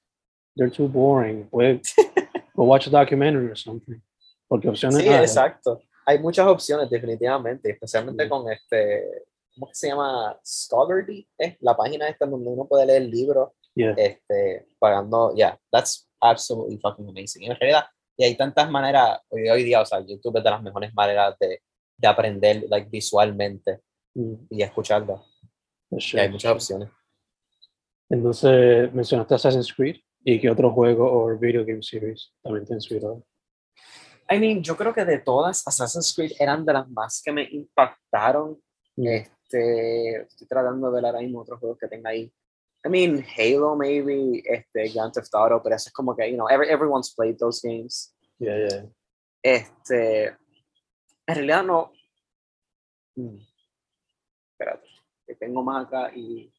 they're 0.56 0.72
too 0.72 0.88
boring. 0.88 1.50
Go 2.56 2.64
watch 2.64 2.88
a 2.88 2.90
documentary 2.90 3.52
or 3.52 3.58
something. 3.58 4.02
Porque 4.48 4.70
opciones 4.70 5.02
Sí, 5.02 5.10
hay. 5.10 5.24
exacto. 5.24 5.82
Hay 6.06 6.20
muchas 6.20 6.48
opciones, 6.48 6.90
definitivamente, 6.90 7.72
especialmente 7.72 8.30
con 8.30 8.50
este, 8.50 9.26
¿cómo 9.54 9.68
que 9.68 9.76
se 9.76 9.90
llama? 9.90 10.40
Scholarly, 10.42 11.28
¿eh? 11.38 11.58
la 11.60 11.76
página 11.76 12.08
esta 12.08 12.26
donde 12.26 12.48
uno 12.50 12.66
puede 12.66 12.86
leer 12.86 13.02
libros 13.02 13.50
Yeah. 13.76 13.94
este, 13.98 14.68
pagando, 14.80 15.34
yeah, 15.36 15.58
that's 15.72 16.10
absolutely 16.22 16.80
fucking 16.80 17.10
amazing. 17.10 17.44
Y 17.44 17.48
en 17.48 17.56
realidad, 17.60 17.86
y 18.18 18.24
hay 18.24 18.36
tantas 18.38 18.70
maneras, 18.72 19.20
hoy, 19.30 19.50
hoy 19.50 19.64
día, 19.64 19.82
o 19.82 19.86
sea, 19.86 20.00
YouTube 20.00 20.38
es 20.38 20.44
de 20.44 20.50
las 20.50 20.64
mejores 20.64 20.94
maneras 20.94 21.36
de, 21.40 21.62
de 21.98 22.08
aprender, 22.08 22.66
like, 22.70 22.90
visualmente 22.90 23.82
Mm, 24.16 24.48
y 24.50 24.64
escucharla. 24.64 25.22
sure. 25.98 26.24
hay 26.24 26.30
muchas 26.30 26.52
opciones. 26.54 26.90
Entonces, 28.10 28.94
mencionaste 28.94 29.36
Assassin's 29.36 29.74
Creed 29.74 29.98
y 30.24 30.40
qué 30.40 30.50
otro 30.50 30.72
juego 30.72 31.12
o 31.12 31.38
video 31.38 31.66
game 31.66 31.84
series 31.84 32.32
también 32.42 32.66
te 32.66 32.74
inspiró. 32.74 33.24
I 34.30 34.40
mean, 34.40 34.64
yo 34.64 34.76
creo 34.76 34.94
que 34.94 35.06
de 35.06 35.20
todas, 35.20 35.68
Assassin's 35.68 36.14
Creed 36.16 36.32
eran 36.40 36.66
de 36.66 36.74
las 36.74 36.90
más 36.90 37.22
que 37.24 37.32
me 37.32 37.44
impactaron. 37.44 38.60
Mm. 38.96 39.08
Este, 39.08 40.22
estoy 40.22 40.48
tratando 40.48 40.90
de 40.90 40.96
ver 40.96 41.06
ahora 41.06 41.20
mismo 41.20 41.42
otros 41.42 41.60
juegos 41.60 41.78
que 41.78 41.88
tenga 41.88 42.12
ahí. 42.12 42.32
I 42.86 42.88
mean, 42.88 43.26
Halo, 43.36 43.76
maybe, 43.76 44.44
este, 44.46 44.94
Grand 44.94 45.12
Theft 45.12 45.34
Auto, 45.34 45.60
pero 45.64 45.76
eso 45.76 45.90
es 45.90 45.94
como 45.94 46.16
que, 46.16 46.30
you 46.30 46.36
know, 46.36 46.48
every, 46.48 46.70
everyone's 46.70 47.12
played 47.16 47.36
those 47.40 47.60
games. 47.60 48.14
Yeah, 48.38 48.58
yeah. 48.58 48.86
Este, 49.42 50.26
en 51.26 51.36
realidad 51.36 51.64
no. 51.64 51.92
Mm. 53.16 53.40
Espérate, 54.52 54.88
que 55.26 55.36
tengo 55.36 55.64
más 55.64 55.88
acá 55.88 56.12
y 56.16 56.54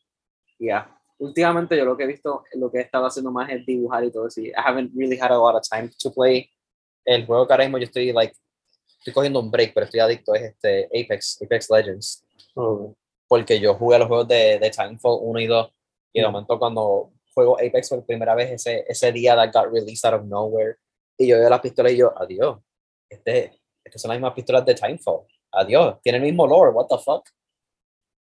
ya. 0.59 0.93
Últimamente 1.19 1.77
yo 1.77 1.85
lo 1.85 1.97
que 1.97 2.05
he 2.05 2.09
visto, 2.09 2.43
lo 2.55 2.71
que 2.71 2.79
he 2.79 2.83
estado 2.83 3.07
haciendo 3.07 3.31
más 3.31 3.49
es 3.51 3.65
dibujar 3.65 4.05
y 4.05 4.11
todo 4.11 4.27
eso. 4.27 4.41
I 4.41 4.53
haven't 4.57 4.93
really 4.97 5.19
had 5.19 5.31
a 5.31 5.39
lot 5.39 5.55
of 5.55 5.63
time 5.63 5.91
to 6.01 6.11
play. 6.13 6.51
El 7.05 7.25
juego 7.25 7.47
que 7.47 7.53
ahora 7.53 7.65
mismo 7.65 7.79
yo 7.79 7.85
estoy, 7.85 8.13
like, 8.13 8.35
estoy 8.99 9.13
cogiendo 9.13 9.39
un 9.39 9.51
break, 9.51 9.73
pero 9.73 9.87
estoy 9.87 10.01
adicto 10.01 10.35
es 10.35 10.43
este 10.43 10.87
Apex, 10.87 11.41
Apex 11.41 11.71
Legends. 11.71 12.27
Oh, 12.57 12.97
Porque 13.29 13.61
yo 13.61 13.75
jugué 13.75 13.97
a 13.97 13.99
los 14.01 14.09
juegos 14.09 14.27
de, 14.27 14.59
de 14.59 14.71
Timefall 14.71 15.21
1 15.23 15.41
y 15.41 15.47
2. 15.47 15.76
Y 16.17 16.21
de 16.23 16.27
momento 16.29 16.59
cuando 16.59 17.13
juego 17.35 17.59
Apex 17.59 17.91
por 17.91 18.07
primera 18.07 18.35
vez, 18.35 18.51
ese, 18.51 18.87
ese 18.89 19.13
día 19.13 19.37
that 19.37 19.53
got 19.53 19.71
released 19.71 20.11
out 20.11 20.19
of 20.19 20.27
nowhere, 20.27 20.77
y 21.19 21.27
yo 21.27 21.39
veo 21.39 21.51
las 21.51 21.61
pistolas 21.61 21.93
y 21.93 21.99
yo, 21.99 22.15
adiós, 22.17 22.59
este, 23.11 23.61
estas 23.85 24.01
son 24.01 24.09
las 24.09 24.17
mismas 24.17 24.33
pistolas 24.33 24.65
de 24.65 24.75
Timefall. 24.75 25.27
Adiós, 25.53 26.01
tiene 26.01 26.17
el 26.17 26.25
mismo 26.25 26.47
lore, 26.47 26.71
what 26.73 26.87
the 26.87 26.97
fuck. 26.97 27.29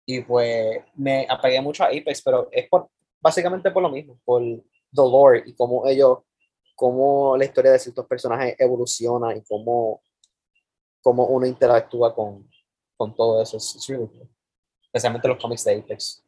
Y 0.06 0.20
pues 0.20 0.84
me 0.94 1.26
apegué 1.28 1.60
mucho 1.60 1.82
a 1.82 1.88
Apex, 1.88 2.22
pero 2.22 2.48
es 2.52 2.68
por, 2.68 2.88
básicamente 3.20 3.72
por 3.72 3.82
lo 3.82 3.90
mismo, 3.90 4.20
por 4.24 4.40
the 4.40 4.62
lore 4.94 5.42
y 5.44 5.52
cómo 5.54 5.88
ellos, 5.88 6.18
cómo 6.76 7.36
la 7.36 7.44
historia 7.44 7.72
de 7.72 7.80
ciertos 7.80 8.06
personajes 8.06 8.54
evoluciona 8.56 9.34
y 9.34 9.42
cómo, 9.42 10.00
cómo 11.02 11.26
uno 11.26 11.44
interactúa 11.44 12.14
con, 12.14 12.48
con 12.96 13.16
todo 13.16 13.42
eso. 13.42 13.56
Es 13.56 13.84
really 13.88 14.06
cool. 14.06 14.28
Especialmente 14.84 15.26
los 15.26 15.42
cómics 15.42 15.64
de 15.64 15.76
Apex. 15.76 16.24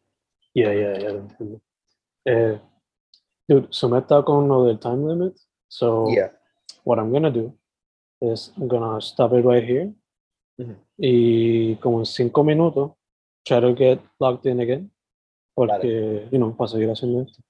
Yeah, 0.55 0.73
yeah, 0.73 0.99
yeah, 0.99 1.11
te 1.13 1.17
entiendo. 1.19 1.61
Eh, 2.25 2.61
dude, 3.49 3.69
so 3.71 3.89
me 3.89 3.99
está 3.99 4.23
con 4.25 4.49
lo 4.49 4.65
del 4.65 4.79
time 4.79 5.09
limit. 5.09 5.37
So 5.69 6.09
Yeah. 6.09 6.33
what 6.85 6.99
I'm 6.99 7.11
gonna 7.13 7.31
do 7.31 7.57
is 8.21 8.53
I'm 8.57 8.69
gonna 8.69 9.01
stop 9.01 9.33
it 9.33 9.45
right 9.45 9.65
here. 9.65 9.93
Y 10.99 11.77
como 11.77 11.99
en 12.01 12.07
cinco 12.07 12.45
minutos, 12.45 12.93
try 13.45 13.61
to 13.61 13.75
get 13.75 14.01
logged 14.21 14.47
in 14.47 14.61
again. 14.61 14.91
Porque, 15.55 16.29
you 16.31 16.39
know, 16.39 16.55
para 16.57 16.69
seguir 16.69 16.89
haciendo 16.91 17.23
esto. 17.23 17.43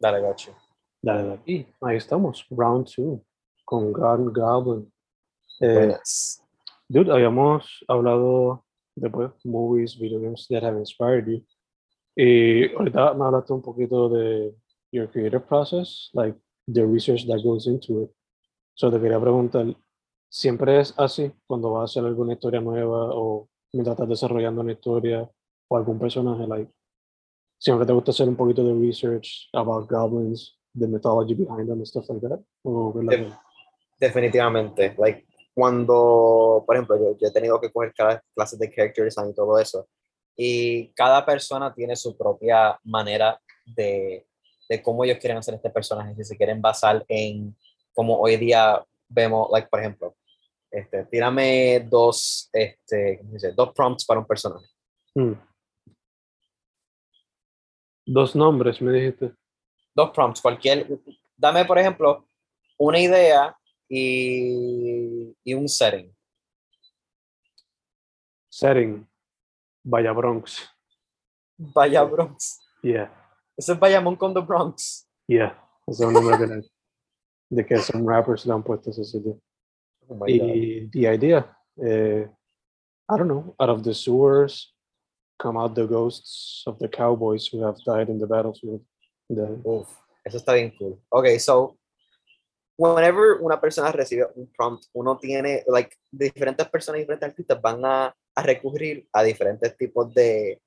Dale, 0.00 0.20
you. 0.20 0.52
Dale, 1.02 1.22
dale. 1.28 1.40
Y 1.46 1.66
ahí 1.80 1.96
estamos, 1.96 2.46
round 2.50 2.86
two, 2.86 3.24
con 3.64 3.92
God 3.92 4.32
Goblin. 4.32 4.92
Eh. 5.60 5.96
Dude, 6.88 7.12
habíamos 7.12 7.84
hablado 7.88 8.64
de 9.00 9.10
movies, 9.44 9.96
video 9.98 10.20
games 10.20 10.46
that 10.48 10.62
have 10.62 10.76
inspired 10.76 11.26
you. 11.26 11.44
Y 12.16 12.72
ahorita 12.74 13.14
me 13.14 13.24
hablaste 13.24 13.52
un 13.52 13.62
poquito 13.62 14.08
de 14.08 14.54
your 14.90 15.08
creative 15.08 15.46
process, 15.46 16.10
like 16.14 16.36
the 16.66 16.84
research 16.84 17.26
that 17.26 17.42
goes 17.42 17.66
into 17.66 18.02
it. 18.02 18.10
So 18.74 18.90
te 18.90 18.98
quería 19.00 19.20
preguntar, 19.20 19.76
¿siempre 20.28 20.80
es 20.80 20.94
así 20.98 21.32
cuando 21.46 21.72
vas 21.72 21.82
a 21.82 21.84
hacer 21.84 22.04
alguna 22.04 22.32
historia 22.32 22.60
nueva 22.60 23.10
o 23.12 23.48
mientras 23.72 23.94
estás 23.94 24.08
desarrollando 24.08 24.62
una 24.62 24.72
historia 24.72 25.28
o 25.68 25.76
algún 25.76 25.98
personaje? 25.98 26.46
Like, 26.46 26.72
¿Siempre 27.60 27.84
te 27.86 27.92
gusta 27.92 28.12
hacer 28.12 28.28
un 28.28 28.36
poquito 28.36 28.64
de 28.64 28.72
research 28.72 29.48
about 29.52 29.88
goblins, 29.90 30.56
the 30.78 30.86
mythology 30.86 31.34
behind 31.34 31.68
them 31.68 31.78
and 31.78 31.86
stuff 31.86 32.08
like 32.08 32.20
that? 32.20 32.40
¿O 32.62 32.92
qué 32.92 33.00
es 33.00 33.04
la 33.04 33.12
Def- 33.12 33.34
definitivamente. 33.98 34.94
Like, 34.96 35.26
cuando, 35.58 36.62
por 36.64 36.76
ejemplo, 36.76 36.96
yo, 36.96 37.18
yo 37.18 37.26
he 37.26 37.32
tenido 37.32 37.60
que 37.60 37.72
coger 37.72 37.92
clases 38.32 38.60
de 38.60 38.72
character 38.72 39.06
design 39.06 39.30
y 39.30 39.34
todo 39.34 39.58
eso. 39.58 39.88
Y 40.36 40.92
cada 40.92 41.26
persona 41.26 41.74
tiene 41.74 41.96
su 41.96 42.16
propia 42.16 42.78
manera 42.84 43.40
de, 43.66 44.24
de 44.68 44.80
cómo 44.80 45.02
ellos 45.02 45.18
quieren 45.18 45.38
hacer 45.38 45.54
este 45.54 45.68
personaje. 45.70 46.14
Si 46.14 46.22
se 46.22 46.36
quieren 46.36 46.62
basar 46.62 47.04
en 47.08 47.56
como 47.92 48.20
hoy 48.20 48.36
día 48.36 48.86
vemos, 49.08 49.48
like, 49.50 49.66
por 49.68 49.80
ejemplo, 49.80 50.14
este, 50.70 51.04
tírame 51.06 51.84
dos, 51.90 52.48
este, 52.52 53.18
¿cómo 53.18 53.32
dice? 53.32 53.50
dos 53.50 53.72
prompts 53.74 54.06
para 54.06 54.20
un 54.20 54.26
personaje. 54.26 54.66
Hmm. 55.12 55.32
Dos 58.06 58.36
nombres, 58.36 58.80
me 58.80 58.92
dijiste. 58.92 59.32
Dos 59.92 60.10
prompts, 60.10 60.40
cualquier. 60.40 60.86
Dame, 61.36 61.64
por 61.64 61.80
ejemplo, 61.80 62.28
una 62.76 63.00
idea 63.00 63.58
y, 63.88 65.34
y 65.44 65.54
un 65.54 65.68
setting. 65.68 66.14
Setting, 68.50 69.06
Vaya 69.84 70.12
Bronx. 70.12 70.68
Vaya 71.58 72.02
Bronx. 72.04 72.60
Yeah, 72.82 73.10
Ese 73.56 73.72
es 73.72 73.78
Bayamón 73.78 74.16
con 74.16 74.32
The 74.34 74.40
Bronx. 74.40 75.08
yeah. 75.26 75.56
Ese 75.86 76.02
es 76.02 76.06
un 76.06 76.12
nombre 76.12 76.36
de, 76.36 76.62
de 77.50 77.64
que 77.66 77.78
some 77.78 78.04
rappers 78.06 78.44
le 78.46 78.52
han 78.52 78.62
puesto 78.62 78.90
ese 78.90 79.04
sitio. 79.04 79.40
Oh. 80.08 80.24
Y 80.26 80.88
the 80.92 81.08
idea, 81.08 81.56
eh, 81.82 82.26
I 83.10 83.16
don't 83.16 83.26
know, 83.28 83.54
out 83.58 83.70
of 83.70 83.82
the 83.82 83.94
sewers 83.94 84.74
come 85.38 85.56
out 85.58 85.74
the 85.74 85.86
ghosts 85.86 86.62
of 86.66 86.78
the 86.78 86.88
cowboys 86.88 87.46
who 87.48 87.62
have 87.64 87.76
died 87.84 88.08
in 88.10 88.18
the 88.18 88.26
battlefield. 88.26 88.82
The, 89.30 89.60
Uf, 89.64 89.88
eso 90.24 90.36
está 90.38 90.54
bien 90.54 90.72
cool. 90.78 91.00
Ok, 91.10 91.38
so, 91.38 91.77
whenever 92.78 93.38
una 93.40 93.60
persona 93.60 93.90
recibe 93.92 94.28
un 94.36 94.50
prompt, 94.56 94.84
uno 94.92 95.18
tiene, 95.18 95.64
like, 95.66 95.96
diferentes 96.10 96.68
personas, 96.68 97.00
diferentes 97.00 97.28
artistas 97.28 97.60
van 97.60 97.84
a, 97.84 98.16
a 98.34 98.42
recurrir 98.42 99.06
a 99.12 99.22
diferentes 99.22 99.76
tipos 99.76 100.14
de, 100.14 100.62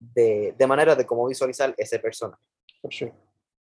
de, 0.00 0.54
de 0.56 0.66
maneras 0.66 0.96
de 0.96 1.06
cómo 1.06 1.26
visualizar 1.28 1.74
ese 1.76 1.98
personaje. 1.98 2.42
sure. 2.90 3.12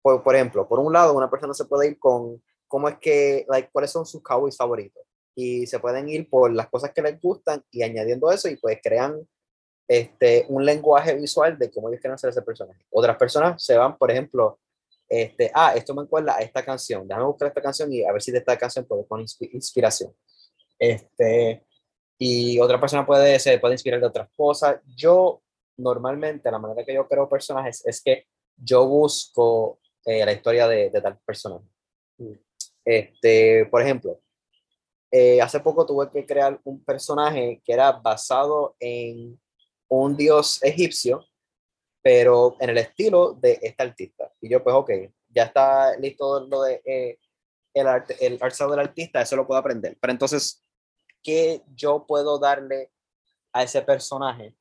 por, 0.03 0.23
por 0.23 0.35
ejemplo, 0.35 0.69
por 0.69 0.79
un 0.79 0.93
lado, 0.93 1.15
una 1.15 1.31
persona 1.31 1.55
se 1.55 1.65
puede 1.65 1.89
ir 1.89 1.99
con 1.99 2.43
cómo 2.69 2.89
es 2.89 2.99
que, 2.99 3.47
like, 3.49 3.71
cuáles 3.73 3.91
son 3.91 4.05
sus 4.05 4.23
cowboys 4.23 4.57
favoritos. 4.57 5.03
Y 5.35 5.67
se 5.67 5.81
pueden 5.81 6.11
ir 6.11 6.29
por 6.29 6.53
las 6.53 6.69
cosas 6.69 6.93
que 6.93 7.01
les 7.01 7.19
gustan 7.21 7.65
y 7.71 7.83
añadiendo 7.83 8.31
eso 8.31 8.49
y 8.49 8.57
pues 8.57 8.79
crean 8.83 9.27
este, 9.89 10.45
un 10.49 10.63
lenguaje 10.65 11.15
visual 11.15 11.59
de 11.59 11.71
cómo 11.71 11.89
ellos 11.89 12.01
quieren 12.01 12.15
hacer 12.15 12.31
ese 12.31 12.43
personaje. 12.43 12.85
Otras 12.91 13.17
personas 13.17 13.65
se 13.65 13.79
van, 13.79 13.97
por 13.97 14.11
ejemplo, 14.11 14.59
este, 15.15 15.51
ah, 15.53 15.75
esto 15.77 15.95
me 15.95 16.05
acuerda 16.05 16.37
a 16.37 16.41
esta 16.41 16.65
canción, 16.65 17.07
déjame 17.07 17.27
buscar 17.27 17.49
esta 17.49 17.61
canción 17.61 17.93
y 17.93 18.03
a 18.03 18.13
ver 18.13 18.23
si 18.23 18.33
de 18.33 18.39
esta 18.39 18.57
canción 18.57 18.87
puedo 18.87 19.05
poner 19.05 19.27
inspiración. 19.53 20.11
Este, 20.79 21.67
y 22.19 22.59
otra 22.59 22.81
persona 22.81 23.05
puede, 23.05 23.39
se 23.39 23.59
puede 23.59 23.75
inspirar 23.75 24.01
de 24.01 24.07
otras 24.07 24.31
cosas. 24.35 24.81
Yo, 24.97 25.43
normalmente, 25.77 26.51
la 26.51 26.59
manera 26.59 26.83
que 26.83 26.95
yo 26.95 27.07
creo 27.07 27.29
personajes 27.29 27.85
es 27.85 28.01
que 28.01 28.25
yo 28.57 28.87
busco 28.87 29.81
eh, 30.07 30.25
la 30.25 30.33
historia 30.33 30.67
de, 30.67 30.89
de, 30.89 31.03
tal 31.03 31.19
personaje. 31.27 31.67
Este, 32.83 33.67
por 33.67 33.83
ejemplo, 33.83 34.19
eh, 35.11 35.43
hace 35.43 35.61
poco 35.61 35.85
tuve 35.85 36.11
que 36.11 36.25
crear 36.25 36.59
un 36.65 36.83
personaje 36.83 37.61
que 37.63 37.73
era 37.75 37.93
basado 37.93 38.77
en 38.81 39.39
un 39.89 40.17
dios 40.17 40.63
egipcio, 40.63 41.23
pero 42.03 42.57
en 42.59 42.71
el 42.71 42.79
estilo 42.79 43.35
de 43.35 43.59
este 43.63 43.83
artista. 43.83 44.33
Y 44.41 44.51
yo, 44.51 44.63
pues, 44.63 44.75
ok, 44.75 44.91
ya 45.29 45.45
está 45.45 45.97
listo 45.97 46.47
lo 46.47 46.63
de 46.63 46.83
eh, 46.85 47.19
el, 47.73 47.87
arte, 47.87 48.17
el 48.21 48.39
del 48.39 48.79
artista, 48.79 49.23
eso 49.23 49.37
lo 49.37 49.47
puedo 49.47 49.61
aprender. 49.61 49.97
Pero 50.01 50.13
entonces, 50.13 50.65
¿qué 51.23 51.63
yo 51.75 52.05
puedo 52.07 52.39
darle 52.39 52.91
a 53.53 53.63
ese 53.63 53.83
personaje 53.83 54.57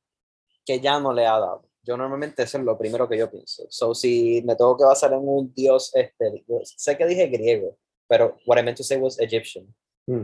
que 0.64 0.80
ya 0.80 1.00
no 1.00 1.12
le 1.12 1.26
ha 1.26 1.38
dado? 1.38 1.68
Yo 1.82 1.96
normalmente 1.96 2.44
eso 2.44 2.58
es 2.58 2.64
lo 2.64 2.78
primero 2.78 3.08
que 3.08 3.18
yo 3.18 3.28
pienso. 3.28 3.64
So, 3.68 3.92
si 3.92 4.40
me 4.46 4.54
tengo 4.54 4.76
que 4.76 4.84
basar 4.84 5.12
en 5.12 5.18
un 5.20 5.52
dios, 5.52 5.90
este, 5.94 6.44
sé 6.64 6.96
que 6.96 7.06
dije 7.06 7.26
griego, 7.26 7.76
pero 8.06 8.38
what 8.46 8.58
I 8.58 8.62
meant 8.62 8.78
to 8.78 8.84
say 8.84 8.98
was 8.98 9.18
Egyptian. 9.18 9.74
Mm. 10.06 10.22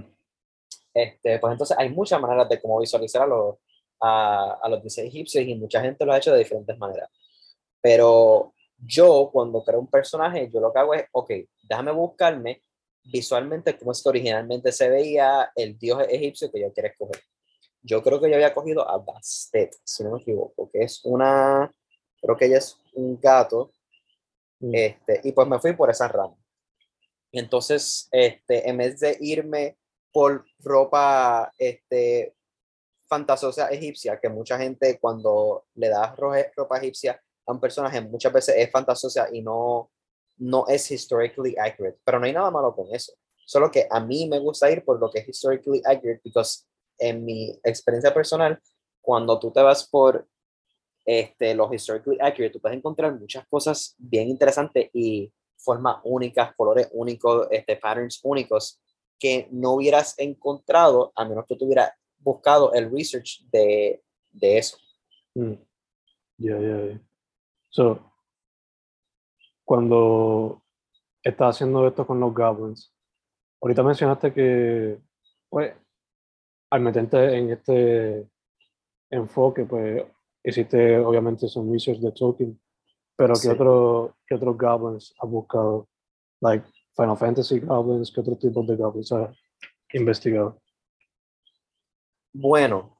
Este, 0.95 1.39
pues 1.39 1.53
entonces 1.53 1.77
hay 1.79 1.91
muchas 1.91 2.21
maneras 2.21 2.49
de 2.49 2.61
cómo 2.61 2.81
visualizar 2.81 3.23
a 3.23 3.27
los, 3.27 3.57
a, 4.01 4.59
a 4.63 4.69
los 4.69 4.83
dioses 4.83 5.07
egipcios 5.07 5.45
y 5.45 5.55
mucha 5.55 5.81
gente 5.81 6.05
lo 6.05 6.13
ha 6.13 6.19
hecho 6.19 6.33
de 6.33 6.39
diferentes 6.39 6.79
maneras. 6.79 7.11
Pero 7.81 8.55
yo 8.79 9.31
cuando 9.33 9.63
creo 9.65 9.81
un 9.81 9.91
personaje, 9.91 10.51
yo 10.53 10.61
lo 10.61 10.73
que 10.73 10.79
hago 10.79 10.95
es, 10.95 11.05
ok, 11.13 11.31
déjame 11.63 11.93
buscarme 11.93 12.63
visualmente 13.05 13.77
cómo 13.79 13.93
es 13.93 14.03
que 14.03 14.09
originalmente 14.09 14.73
se 14.73 14.89
veía 14.89 15.51
el 15.55 15.79
dios 15.79 16.05
egipcio 16.09 16.51
que 16.51 16.61
yo 16.61 16.73
quiero 16.73 16.89
escoger. 16.89 17.23
Yo 17.83 18.03
creo 18.03 18.21
que 18.21 18.29
yo 18.29 18.35
había 18.35 18.55
cogido 18.55 18.89
a 18.89 18.99
Bastet, 18.99 19.75
si 19.85 20.05
no 20.05 20.13
me 20.13 20.21
equivoco, 20.21 20.71
que 20.71 20.83
es 20.83 21.01
una, 21.05 21.73
creo 22.21 22.37
que 22.37 22.47
ella 22.47 22.59
es 22.59 22.77
un 22.95 23.19
gato, 23.19 23.73
mm. 24.61 24.75
este, 24.75 25.21
y 25.25 25.33
pues 25.33 25.49
me 25.49 25.59
fui 25.59 25.73
por 25.75 25.91
esa 25.91 26.09
rama. 26.09 26.37
Entonces, 27.33 28.09
este, 28.11 28.69
en 28.69 28.77
vez 28.79 29.01
de 29.01 29.17
irme 29.21 29.79
por 30.13 30.45
ropa 30.59 31.53
este, 31.59 32.35
fantasiosa 33.09 33.69
egipcia, 33.69 34.19
que 34.21 34.29
mucha 34.29 34.59
gente 34.59 34.99
cuando 35.01 35.65
le 35.75 35.89
da 35.89 36.15
ropa 36.15 36.79
egipcia 36.79 37.21
a 37.47 37.53
un 37.53 37.61
personaje 37.61 38.01
muchas 38.01 38.33
veces 38.33 38.55
es 38.59 38.71
fantasiosa 38.71 39.29
y 39.33 39.41
no, 39.41 39.91
no 40.37 40.67
es 40.69 40.91
historically 40.91 41.57
accurate. 41.59 41.99
Pero 42.05 42.21
no 42.21 42.27
hay 42.27 42.33
nada 42.33 42.51
malo 42.51 42.75
con 42.75 42.95
eso. 42.95 43.13
Solo 43.47 43.71
que 43.71 43.87
a 43.91 44.01
mí 44.01 44.29
me 44.29 44.39
gusta 44.39 44.71
ir 44.71 44.85
por 44.85 45.01
lo 45.01 45.11
que 45.11 45.21
es 45.21 45.29
historically 45.29 45.81
accurate, 45.85 46.21
porque 46.23 46.43
en 46.99 47.25
mi 47.25 47.59
experiencia 47.65 48.13
personal, 48.13 48.61
cuando 49.01 49.39
tú 49.39 49.51
te 49.51 49.63
vas 49.63 49.89
por 49.89 50.29
este, 51.05 51.55
los 51.55 51.73
historically 51.73 52.19
accurate, 52.21 52.53
tú 52.53 52.61
puedes 52.61 52.77
encontrar 52.77 53.19
muchas 53.19 53.47
cosas 53.49 53.95
bien 53.97 54.29
interesantes 54.29 54.91
y 54.93 55.33
formas 55.57 55.97
únicas, 56.05 56.55
colores 56.55 56.89
únicos, 56.93 57.49
este, 57.51 57.77
patterns 57.77 58.21
únicos 58.23 58.79
que 59.19 59.49
no 59.51 59.73
hubieras 59.73 60.15
encontrado 60.19 61.13
a 61.17 61.25
menos 61.25 61.47
que 61.47 61.57
tú 61.57 61.65
hubieras 61.65 61.91
buscado 62.19 62.73
el 62.75 62.91
research 62.91 63.43
de, 63.51 64.03
de 64.31 64.59
eso. 64.59 64.77
Mm. 65.35 65.55
Ya, 66.39 66.59
ya, 66.59 67.01
So, 67.71 68.13
cuando 69.65 70.63
estás 71.23 71.57
haciendo 71.57 71.87
esto 71.87 72.07
con 72.07 72.21
los 72.21 72.33
goblins, 72.33 72.95
ahorita 73.61 73.83
mencionaste 73.83 74.33
que, 74.33 74.99
pues, 75.49 75.75
al 76.71 76.81
meterte 76.81 77.37
en 77.37 77.51
este 77.51 78.29
enfoque, 79.11 79.65
pues, 79.65 80.05
hiciste 80.45 80.99
obviamente 80.99 81.49
son 81.49 81.73
research 81.73 81.99
de 81.99 82.13
Tolkien, 82.13 82.61
pero 83.17 83.35
¿qué, 83.41 83.49
otro, 83.51 84.17
¿qué 84.27 84.37
otros 84.37 84.57
goblins 84.57 85.15
has 85.21 85.31
buscado? 85.31 85.89
Like 86.41 86.65
Final 86.97 87.17
Fantasy 87.17 87.61
goblins, 87.61 88.13
¿qué 88.13 88.21
otro 88.21 88.37
tipo 88.37 88.63
de 88.63 88.77
goblins 88.77 89.13
has 89.13 89.37
investigado? 89.93 90.61
Bueno, 92.33 92.99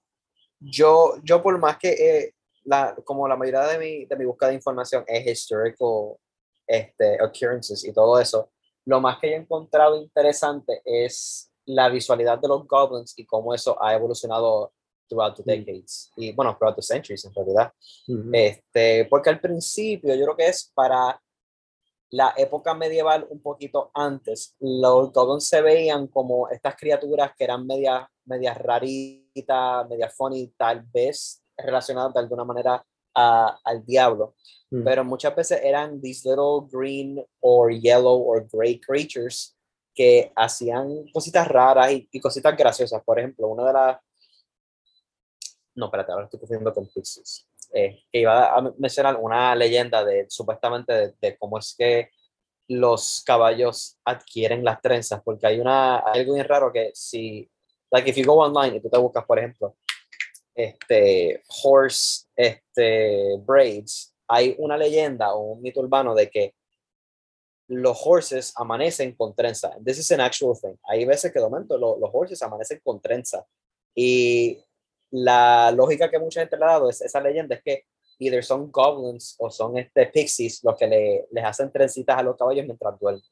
yo, 0.61 1.15
yo 1.23 1.43
por 1.43 1.59
más 1.59 1.79
que, 1.79 1.91
eh, 1.91 2.35
la, 2.65 2.95
como 3.05 3.27
la 3.29 3.37
mayoría 3.37 3.67
de 3.67 3.79
mi, 3.79 4.05
de 4.05 4.17
mi 4.17 4.25
búsqueda 4.25 4.51
de 4.51 4.57
información 4.57 5.05
es 5.07 5.27
historical 5.27 6.17
este, 6.67 7.23
occurrences 7.23 7.85
y 7.85 7.93
todo 7.93 8.21
eso, 8.21 8.51
lo 8.85 9.01
más 9.01 9.19
que 9.19 9.29
he 9.29 9.37
encontrado 9.37 10.01
interesante 10.01 10.83
es 10.85 11.51
la 11.67 11.89
visualidad 11.89 12.39
de 12.39 12.49
los 12.49 12.67
goblins 12.67 13.13
y 13.19 13.27
cómo 13.27 13.55
eso 13.55 13.77
ha 13.83 13.95
evolucionado 13.95 14.73
throughout 15.09 15.37
the 15.37 15.43
mm. 15.43 15.65
decades 15.65 16.11
y 16.17 16.33
bueno, 16.33 16.57
throughout 16.57 16.77
the 16.77 16.83
centuries 16.83 17.25
en 17.25 17.35
realidad. 17.35 17.73
este, 18.33 19.05
porque 19.07 19.31
al 19.31 19.41
principio 19.41 20.15
yo 20.15 20.25
creo 20.25 20.37
que 20.37 20.49
es 20.49 20.71
para 20.75 21.21
la 22.11 22.35
época 22.37 22.75
medieval 22.75 23.27
un 23.31 23.41
poquito 23.41 23.91
antes, 23.95 24.57
los 24.61 25.13
goblins 25.13 25.47
se 25.47 25.61
veían 25.61 26.07
como 26.07 26.49
estas 26.49 26.77
criaturas 26.77 27.33
que 27.37 27.45
eran 27.45 27.67
medias 27.67 28.07
media 28.25 28.55
raritas, 28.55 29.89
media 29.89 30.11
funny, 30.11 30.53
tal 30.57 30.83
vez 30.93 31.43
relacionadas 31.57 32.13
de 32.15 32.21
alguna 32.21 32.45
manera 32.45 32.85
a, 33.15 33.59
al 33.65 33.85
diablo. 33.85 34.35
Mm. 34.71 34.85
Pero 34.85 35.05
muchas 35.05 35.35
veces 35.35 35.61
eran 35.63 36.01
these 36.01 36.29
little 36.29 36.69
green 36.71 37.25
or 37.41 37.73
yellow 37.73 38.19
or 38.19 38.47
gray 38.53 38.79
creatures 38.79 39.57
que 39.95 40.31
hacían 40.37 41.09
cositas 41.13 41.49
raras 41.49 41.91
y, 41.91 42.09
y 42.13 42.21
cositas 42.21 42.57
graciosas. 42.57 43.03
Por 43.03 43.19
ejemplo, 43.19 43.49
una 43.49 43.67
de 43.67 43.73
las 43.73 43.99
no, 45.79 45.87
espérate, 45.87 46.11
ahora 46.11 46.25
estoy 46.25 46.41
confundiendo 46.41 46.75
con 46.75 46.89
Pixels. 46.89 47.48
Eh, 47.73 48.05
que 48.11 48.21
iba 48.21 48.57
a 48.57 48.63
mencionar 48.79 49.17
una 49.17 49.55
leyenda 49.55 50.03
de 50.03 50.25
supuestamente 50.31 51.15
de, 51.21 51.37
cómo 51.37 51.59
es 51.59 51.75
que 51.77 52.11
los 52.67 53.23
caballos 53.27 53.99
adquieren 54.05 54.65
las 54.65 54.81
trenzas, 54.81 55.23
porque 55.23 55.47
hay 55.47 55.61
una 55.61 55.99
algo 55.99 56.35
bien 56.35 56.49
raro 56.49 56.73
que 56.73 56.91
si, 56.95 57.51
like 57.91 58.09
if 58.09 58.17
you 58.17 58.25
go 58.25 58.37
online 58.37 58.77
y 58.77 58.81
tú 58.81 58.89
te 58.89 58.99
buscas, 58.99 59.25
por 59.27 59.39
ejemplo, 59.39 59.77
este 60.55 61.43
horse, 61.63 62.27
este 62.35 63.37
braids, 63.41 64.15
hay 64.27 64.55
una 64.59 64.77
leyenda 64.79 65.35
o 65.35 65.53
un 65.53 65.63
mito 65.63 65.81
urbano 65.81 66.15
de 66.15 66.31
que 66.31 66.55
los 67.69 67.99
horses 68.03 68.53
amanecen 68.57 69.15
con 69.15 69.35
trenza. 69.35 69.77
This 69.85 69.99
is 69.99 70.11
an 70.13 70.21
actual 70.21 70.59
thing. 70.59 70.77
Hay 70.85 71.05
veces 71.05 71.31
que 71.33 71.39
de 71.39 71.45
momento 71.45 71.77
los, 71.77 71.99
los 71.99 72.11
horses 72.13 72.43
amanecen 72.43 72.81
con 72.83 73.01
trenza 73.01 73.47
y 73.95 74.59
la 75.11 75.71
lógica 75.73 76.11
que 76.11 76.19
mucha 76.19 76.41
gente 76.41 76.57
le 76.57 76.65
ha 76.65 76.69
dado 76.69 76.91
es 76.91 77.01
esa 77.01 77.21
leyenda 77.21 77.55
es 77.55 77.63
que 77.63 77.85
either 78.19 78.45
son 78.45 78.71
goblins 78.71 79.37
o 79.39 79.51
son 79.51 79.79
este 79.79 80.07
pixies 80.07 80.63
los 80.65 80.77
que 80.77 80.87
le, 80.87 81.27
les 81.31 81.45
hacen 81.45 81.71
trencitas 81.71 82.19
a 82.19 82.23
los 82.23 82.37
caballos 82.37 82.67
mientras 82.67 82.99
duermen. 82.99 83.23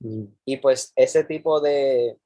Mm. 0.00 0.24
Y 0.44 0.56
pues 0.56 0.92
ese 0.96 1.24
tipo 1.24 1.60
de, 1.60 2.18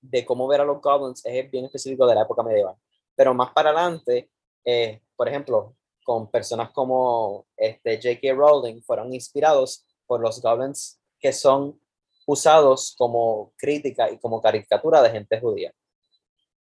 de 0.00 0.24
cómo 0.24 0.46
ver 0.46 0.60
a 0.60 0.64
los 0.64 0.80
goblins 0.80 1.24
es 1.24 1.50
bien 1.50 1.64
específico 1.64 2.06
de 2.06 2.14
la 2.14 2.22
época 2.22 2.42
medieval. 2.42 2.76
Pero 3.14 3.34
más 3.34 3.52
para 3.52 3.70
adelante, 3.70 4.30
eh, 4.64 5.00
por 5.16 5.28
ejemplo, 5.28 5.74
con 6.04 6.30
personas 6.30 6.70
como 6.70 7.46
este 7.56 7.96
J.K. 7.96 8.34
Rowling 8.34 8.82
fueron 8.82 9.12
inspirados 9.12 9.86
por 10.06 10.20
los 10.20 10.40
goblins 10.40 11.00
que 11.18 11.32
son 11.32 11.80
usados 12.26 12.94
como 12.96 13.52
crítica 13.56 14.10
y 14.10 14.18
como 14.18 14.40
caricatura 14.40 15.02
de 15.02 15.10
gente 15.10 15.40
judía. 15.40 15.72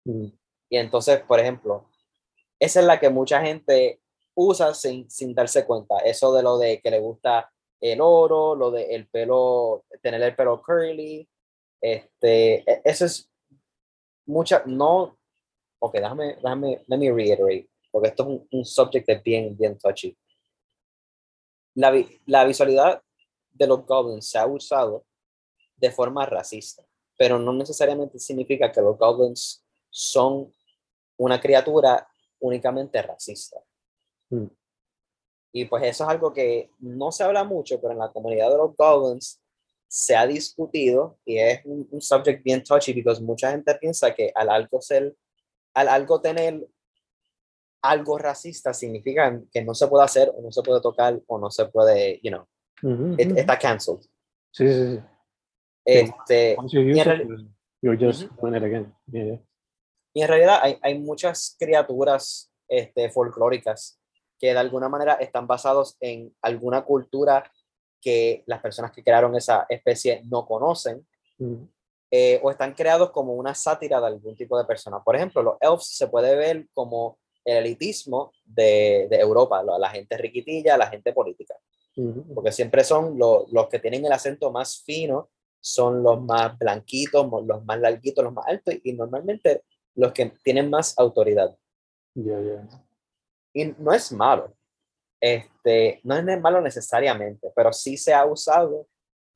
Mm. 0.06 0.28
Y 0.70 0.78
entonces, 0.78 1.22
por 1.22 1.40
ejemplo, 1.40 1.90
esa 2.60 2.80
es 2.80 2.86
la 2.86 3.00
que 3.00 3.10
mucha 3.10 3.42
gente 3.42 4.02
usa 4.36 4.74
sin, 4.74 5.10
sin 5.10 5.34
darse 5.34 5.66
cuenta. 5.66 5.98
Eso 6.00 6.34
de 6.34 6.44
lo 6.44 6.58
de 6.58 6.82
que 6.82 6.92
le 6.92 7.00
gusta 7.00 7.52
el 7.80 8.02
oro, 8.02 8.56
lo 8.56 8.72
de 8.72 8.84
el 8.96 9.08
pelo, 9.08 9.86
tener 10.02 10.22
el 10.22 10.36
pelo 10.36 10.62
curly. 10.62 11.28
Este, 11.82 12.70
e, 12.70 12.82
eso 12.84 13.06
es 13.06 13.30
mucha, 14.26 14.64
no, 14.66 15.18
ok, 15.80 15.94
déjame, 15.94 16.36
déjame, 16.36 16.84
let 16.88 16.98
me 16.98 17.12
reiterate, 17.12 17.70
porque 17.92 18.10
esto 18.10 18.24
es 18.24 18.30
un, 18.30 18.48
un 18.52 18.66
subject 18.66 19.24
bien, 19.24 19.56
bien 19.56 19.78
touchy. 19.78 20.18
La, 21.76 21.94
la 22.26 22.46
visualidad 22.46 23.02
de 23.52 23.68
los 23.68 23.86
goblins 23.86 24.30
se 24.30 24.38
ha 24.38 24.48
usado 24.48 25.06
de 25.76 25.92
forma 25.92 26.26
racista, 26.26 26.84
pero 27.18 27.40
no 27.40 27.54
necesariamente 27.54 28.20
significa 28.20 28.72
que 28.72 28.82
los 28.82 28.98
goblins 28.98 29.64
son 29.90 30.52
una 31.18 31.40
criatura 31.40 32.08
únicamente 32.40 33.02
racista. 33.02 33.58
Hmm. 34.30 34.48
Y 35.54 35.66
pues 35.66 35.84
eso 35.84 36.04
es 36.04 36.10
algo 36.10 36.32
que 36.34 36.72
no 36.80 37.12
se 37.12 37.24
habla 37.24 37.44
mucho, 37.44 37.80
pero 37.82 37.94
en 37.94 38.00
la 38.00 38.12
comunidad 38.12 38.50
de 38.52 38.58
los 38.58 38.76
goblins 38.76 39.42
se 39.88 40.16
ha 40.16 40.28
discutido 40.28 41.18
y 41.26 41.38
es 41.40 41.62
un, 41.66 41.88
un 41.90 42.02
subject 42.02 42.44
bien 42.44 42.64
touchy 42.64 43.02
porque 43.02 43.22
mucha 43.22 43.52
gente 43.52 43.74
piensa 43.76 44.14
que 44.14 44.32
al 44.36 44.50
algo 44.50 44.82
ser, 44.82 45.16
al 45.74 45.88
algo 45.88 46.20
tener 46.22 46.68
algo 47.82 48.18
racista 48.18 48.74
significa 48.74 49.42
que 49.52 49.64
no 49.64 49.74
se 49.74 49.88
puede 49.88 50.04
hacer 50.04 50.32
o 50.36 50.42
no 50.42 50.52
se 50.52 50.62
puede 50.62 50.82
tocar 50.82 51.20
o 51.28 51.38
no 51.40 51.50
se 51.50 51.66
puede, 51.68 52.20
you 52.22 52.30
know, 52.32 52.46
Ujú, 52.84 53.14
it- 53.18 53.32
ujú. 53.32 53.40
está 53.40 53.58
cancelled. 53.58 54.02
Sí, 54.52 54.68
sí, 54.68 54.96
sí. 54.98 55.02
Este, 55.86 56.56
Once 56.60 56.76
you 56.76 56.82
use 56.82 57.00
it, 57.10 57.50
you're 57.82 57.98
just 57.98 58.30
doing 58.42 58.56
it 58.56 58.64
again. 58.64 58.94
Yeah, 59.08 59.24
yeah. 59.26 59.40
Y 60.18 60.22
en 60.24 60.30
realidad 60.30 60.58
hay, 60.64 60.80
hay 60.82 60.98
muchas 60.98 61.56
criaturas 61.60 62.52
este, 62.68 63.12
folclóricas 63.12 64.00
que 64.40 64.48
de 64.48 64.58
alguna 64.58 64.90
manera 64.90 65.14
están 65.14 65.46
basados 65.46 65.96
en 66.00 66.36
alguna 66.42 66.84
cultura 66.84 67.44
que 68.02 68.44
las 68.48 68.60
personas 68.60 68.92
que 68.92 69.04
crearon 69.04 69.36
esa 69.36 69.68
especie 69.70 70.24
no 70.26 70.48
conocen 70.48 71.06
Ujú. 71.38 71.70
eh, 72.10 72.40
o 72.42 72.50
están 72.50 72.74
creados 72.74 73.12
como 73.12 73.36
una 73.36 73.54
sátira 73.54 74.02
de 74.02 74.08
algún 74.08 74.36
tipo 74.36 74.58
de 74.58 74.66
persona. 74.66 75.04
Por 75.04 75.16
ejemplo, 75.16 75.44
los 75.44 75.58
elves 75.62 75.86
se 75.86 76.08
puede 76.08 76.36
ver 76.36 76.68
como 76.74 77.20
el 77.46 77.58
elitismo 77.58 78.32
de, 78.44 79.06
de 79.12 79.18
Europa, 79.20 79.62
la, 79.62 79.78
la 79.78 79.90
gente 79.92 80.18
riquitilla, 80.18 80.78
la 80.78 80.88
gente 80.88 81.14
política, 81.14 81.54
Ujú. 81.96 82.34
porque 82.34 82.52
siempre 82.52 82.84
son 82.84 83.20
lo- 83.20 83.46
los 83.52 83.68
que 83.70 83.78
tienen 83.78 84.04
el 84.04 84.12
acento 84.12 84.52
más 84.52 84.82
fino, 84.82 85.30
son 85.60 86.02
los 86.02 86.20
más 86.24 86.58
blanquitos, 86.58 87.28
los 87.46 87.64
más 87.66 87.80
larguitos, 87.80 88.24
los 88.24 88.34
más 88.34 88.48
altos 88.48 88.74
y 88.84 88.94
normalmente 88.94 89.62
los 89.98 90.14
que 90.14 90.32
tienen 90.44 90.70
más 90.70 90.98
autoridad. 90.98 91.56
Yeah, 92.14 92.40
yeah. 92.42 92.68
Y 93.54 93.66
no 93.78 93.92
es 93.92 94.12
malo, 94.12 94.56
este, 95.20 96.00
no 96.04 96.16
es 96.16 96.42
malo 96.42 96.62
necesariamente, 96.62 97.52
pero 97.56 97.74
sí 97.74 97.98
se 97.98 98.14
ha 98.14 98.26
usado, 98.26 98.88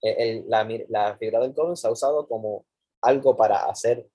eh, 0.02 0.16
el- 0.18 0.50
la, 0.50 0.68
la 0.90 1.18
figura 1.18 1.40
del 1.42 1.54
goblin 1.54 1.76
se 1.76 1.88
ha 1.88 1.92
usado 1.92 2.28
como 2.28 2.66
algo 3.02 3.36
para 3.36 3.66
hacer 3.66 4.08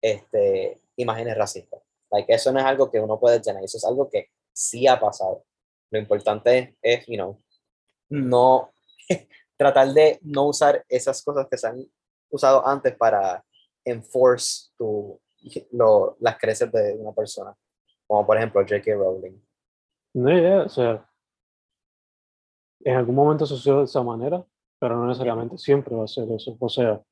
este, 0.00 0.80
imágenes 0.96 1.36
racistas. 1.36 1.80
Like, 2.10 2.32
eso 2.32 2.52
no 2.52 2.60
es 2.60 2.64
algo 2.64 2.90
que 2.90 3.00
uno 3.00 3.18
puede 3.18 3.40
llenar, 3.40 3.64
eso 3.64 3.76
es 3.78 3.84
algo 3.84 4.08
que 4.08 4.28
sí 4.52 4.86
ha 4.86 5.00
pasado. 5.00 5.44
Lo 5.90 5.98
importante 5.98 6.76
es, 6.82 7.04
you 7.06 7.16
know, 7.16 7.42
no 8.08 8.72
tratar 9.56 9.88
de 9.92 10.20
no 10.22 10.46
usar 10.46 10.84
esas 10.88 11.22
cosas 11.22 11.48
que 11.50 11.58
se 11.58 11.66
han 11.66 11.84
usado 12.30 12.66
antes 12.66 12.94
para 12.96 13.44
enforce 13.84 14.70
tu, 14.78 15.20
lo, 15.72 16.16
las 16.20 16.38
creencias 16.38 16.70
de 16.72 16.94
una 16.98 17.12
persona, 17.12 17.54
como 18.06 18.26
por 18.26 18.36
ejemplo 18.36 18.60
J.K. 18.62 18.94
Rowling. 18.94 19.38
No, 20.14 20.30
yeah, 20.30 20.62
o 20.62 20.68
sea, 20.68 21.08
en 22.80 22.96
algún 22.96 23.14
momento 23.14 23.46
sucedió 23.46 23.78
de 23.78 23.84
esa 23.84 24.02
manera, 24.02 24.44
pero 24.78 24.96
no 24.96 25.06
necesariamente 25.06 25.56
siempre 25.58 25.94
va 25.94 26.04
a 26.04 26.08
ser 26.08 26.30
eso. 26.32 26.56
O 26.58 26.68
sea, 26.68 27.02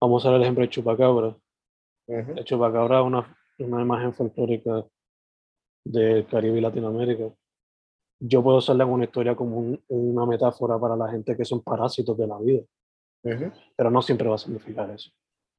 vamos 0.00 0.24
a 0.24 0.28
ver 0.30 0.36
el 0.36 0.42
ejemplo 0.42 0.62
de 0.62 0.70
Chupacabra. 0.70 1.28
Ujú. 2.08 2.32
El 2.36 2.44
Chupacabra 2.44 3.00
es 3.00 3.06
una, 3.06 3.36
una 3.58 3.82
imagen 3.82 4.12
folclórica 4.14 4.84
del 5.84 6.26
Caribe 6.26 6.58
y 6.58 6.60
Latinoamérica. 6.60 7.32
Yo 8.22 8.42
puedo 8.42 8.58
usarla 8.58 8.84
en 8.84 8.90
una 8.90 9.04
historia 9.04 9.34
como 9.34 9.58
un- 9.58 9.84
una 9.88 10.26
metáfora 10.26 10.78
para 10.78 10.96
la 10.96 11.08
gente 11.10 11.36
que 11.36 11.44
son 11.44 11.62
parásitos 11.62 12.16
de 12.18 12.26
la 12.26 12.38
vida, 12.38 12.62
pero 13.76 13.90
no 13.90 14.02
siempre 14.02 14.28
va 14.28 14.34
a 14.34 14.38
significar 14.38 14.90
eso. 14.90 15.10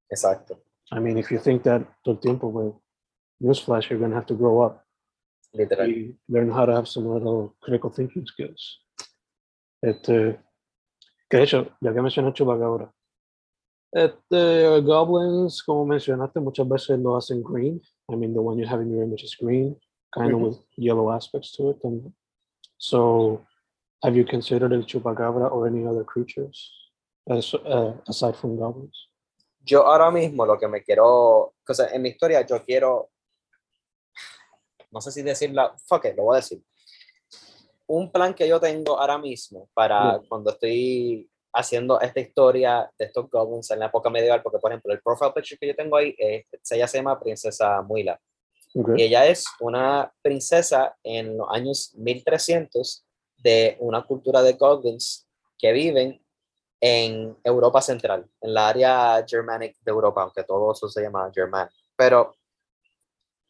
Exacto, 0.09 0.61
I 0.91 0.99
mean, 0.99 1.17
if 1.17 1.31
you 1.31 1.39
think 1.39 1.63
that 1.63 1.81
todo 2.03 2.15
el 2.15 2.19
tiempo, 2.19 2.51
pues, 2.51 2.73
newsflash, 3.41 3.89
you're 3.89 3.99
going 3.99 4.11
to 4.11 4.15
have 4.17 4.25
to 4.27 4.35
grow 4.35 4.61
up 4.61 4.83
literal. 5.53 5.87
y 5.89 6.15
learn 6.27 6.49
how 6.51 6.65
to 6.65 6.73
have 6.75 6.87
some 6.87 7.07
little 7.07 7.55
critical 7.61 7.89
thinking 7.89 8.25
skills. 8.25 8.81
Este, 9.81 10.39
que 11.29 11.37
de 11.37 11.43
hecho, 11.43 11.67
ya 11.81 11.93
que 11.93 12.01
mencioné 12.01 12.33
Chupacabra, 12.33 12.93
este, 13.93 14.81
Goblins, 14.81 15.63
como 15.63 15.85
mencionaste, 15.85 16.39
muchas 16.39 16.67
veces 16.67 16.99
lo 16.99 17.15
hacen 17.17 17.41
green. 17.41 17.81
I 18.09 18.15
mean, 18.15 18.33
the 18.33 18.39
one 18.41 18.57
you 18.59 18.67
have 18.67 18.81
in 18.81 18.91
your 18.91 19.03
image 19.03 19.23
is 19.23 19.35
green, 19.35 19.75
kind 20.13 20.31
Mhm. 20.31 20.35
of 20.35 20.41
with 20.41 20.59
yellow 20.77 21.09
aspects 21.11 21.51
to 21.53 21.71
it. 21.71 21.83
And 21.83 22.13
so, 22.77 23.41
have 24.03 24.15
you 24.15 24.25
considered 24.25 24.71
el 24.73 24.83
Chupacabra 24.83 25.49
or 25.51 25.67
any 25.67 25.85
other 25.85 26.03
creatures 26.03 26.71
as, 27.29 27.53
uh, 27.53 27.93
aside 28.07 28.35
from 28.35 28.57
goblins? 28.57 29.07
Yo 29.63 29.85
ahora 29.85 30.09
mismo 30.11 30.45
lo 30.45 30.57
que 30.57 30.67
me 30.67 30.83
quiero, 30.83 31.53
o 31.67 31.73
sea, 31.73 31.87
en 31.87 32.01
mi 32.01 32.09
historia 32.09 32.45
yo 32.45 32.63
quiero, 32.63 33.09
no 34.89 35.01
sé 35.01 35.11
si 35.11 35.21
decirla, 35.21 35.75
fuck 35.85 36.05
it, 36.05 36.15
lo 36.15 36.23
voy 36.23 36.35
a 36.35 36.41
decir. 36.41 36.61
Un 37.87 38.11
plan 38.11 38.33
que 38.33 38.47
yo 38.47 38.59
tengo 38.59 38.99
ahora 38.99 39.17
mismo 39.17 39.69
para 39.73 40.21
cuando 40.27 40.51
estoy 40.51 41.29
haciendo 41.53 41.99
esta 41.99 42.19
historia 42.19 42.89
de 42.97 43.05
estos 43.05 43.29
goblins 43.29 43.69
en 43.71 43.79
la 43.79 43.87
época 43.87 44.09
medieval, 44.09 44.41
porque 44.41 44.59
por 44.59 44.71
ejemplo 44.71 44.93
el 44.93 45.01
profile 45.01 45.31
picture 45.33 45.57
que 45.59 45.67
yo 45.67 45.75
tengo 45.75 45.97
ahí, 45.97 46.15
eh, 46.17 46.45
ella 46.69 46.87
se 46.87 46.97
llama 46.97 47.19
Princesa 47.19 47.81
Muila. 47.81 48.19
Y 48.95 49.03
ella 49.03 49.25
es 49.25 49.45
una 49.59 50.13
princesa 50.21 50.95
en 51.03 51.37
los 51.37 51.47
años 51.51 51.93
1300 51.97 53.05
de 53.37 53.75
una 53.79 54.05
cultura 54.05 54.41
de 54.41 54.53
goblins 54.53 55.27
que 55.57 55.73
viven 55.73 56.23
en 56.81 57.37
Europa 57.43 57.79
Central, 57.81 58.27
en 58.41 58.53
la 58.53 58.69
área 58.69 59.23
germanic 59.27 59.77
de 59.81 59.91
Europa, 59.91 60.23
aunque 60.23 60.43
todo 60.43 60.73
eso 60.73 60.89
se 60.89 61.03
llama 61.03 61.31
germanic. 61.33 61.71
Pero, 61.95 62.35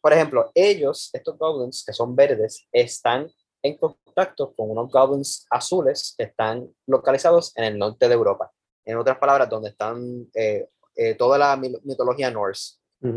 por 0.01 0.11
ejemplo, 0.11 0.51
ellos, 0.53 1.09
estos 1.13 1.37
goblins 1.37 1.83
que 1.85 1.93
son 1.93 2.13
verdes, 2.13 2.67
están 2.73 3.31
en 3.63 3.77
contacto 3.77 4.53
con 4.53 4.71
unos 4.71 4.91
goblins 4.91 5.45
azules 5.49 6.13
que 6.17 6.25
están 6.25 6.69
localizados 6.87 7.55
en 7.55 7.63
el 7.63 7.77
norte 7.77 8.09
de 8.09 8.13
Europa. 8.13 8.51
En 8.83 8.97
otras 8.97 9.17
palabras, 9.17 9.49
donde 9.49 9.69
están 9.69 10.27
eh, 10.33 10.67
eh, 10.95 11.15
toda 11.15 11.37
la 11.37 11.55
mitología 11.55 12.29
norse. 12.29 12.75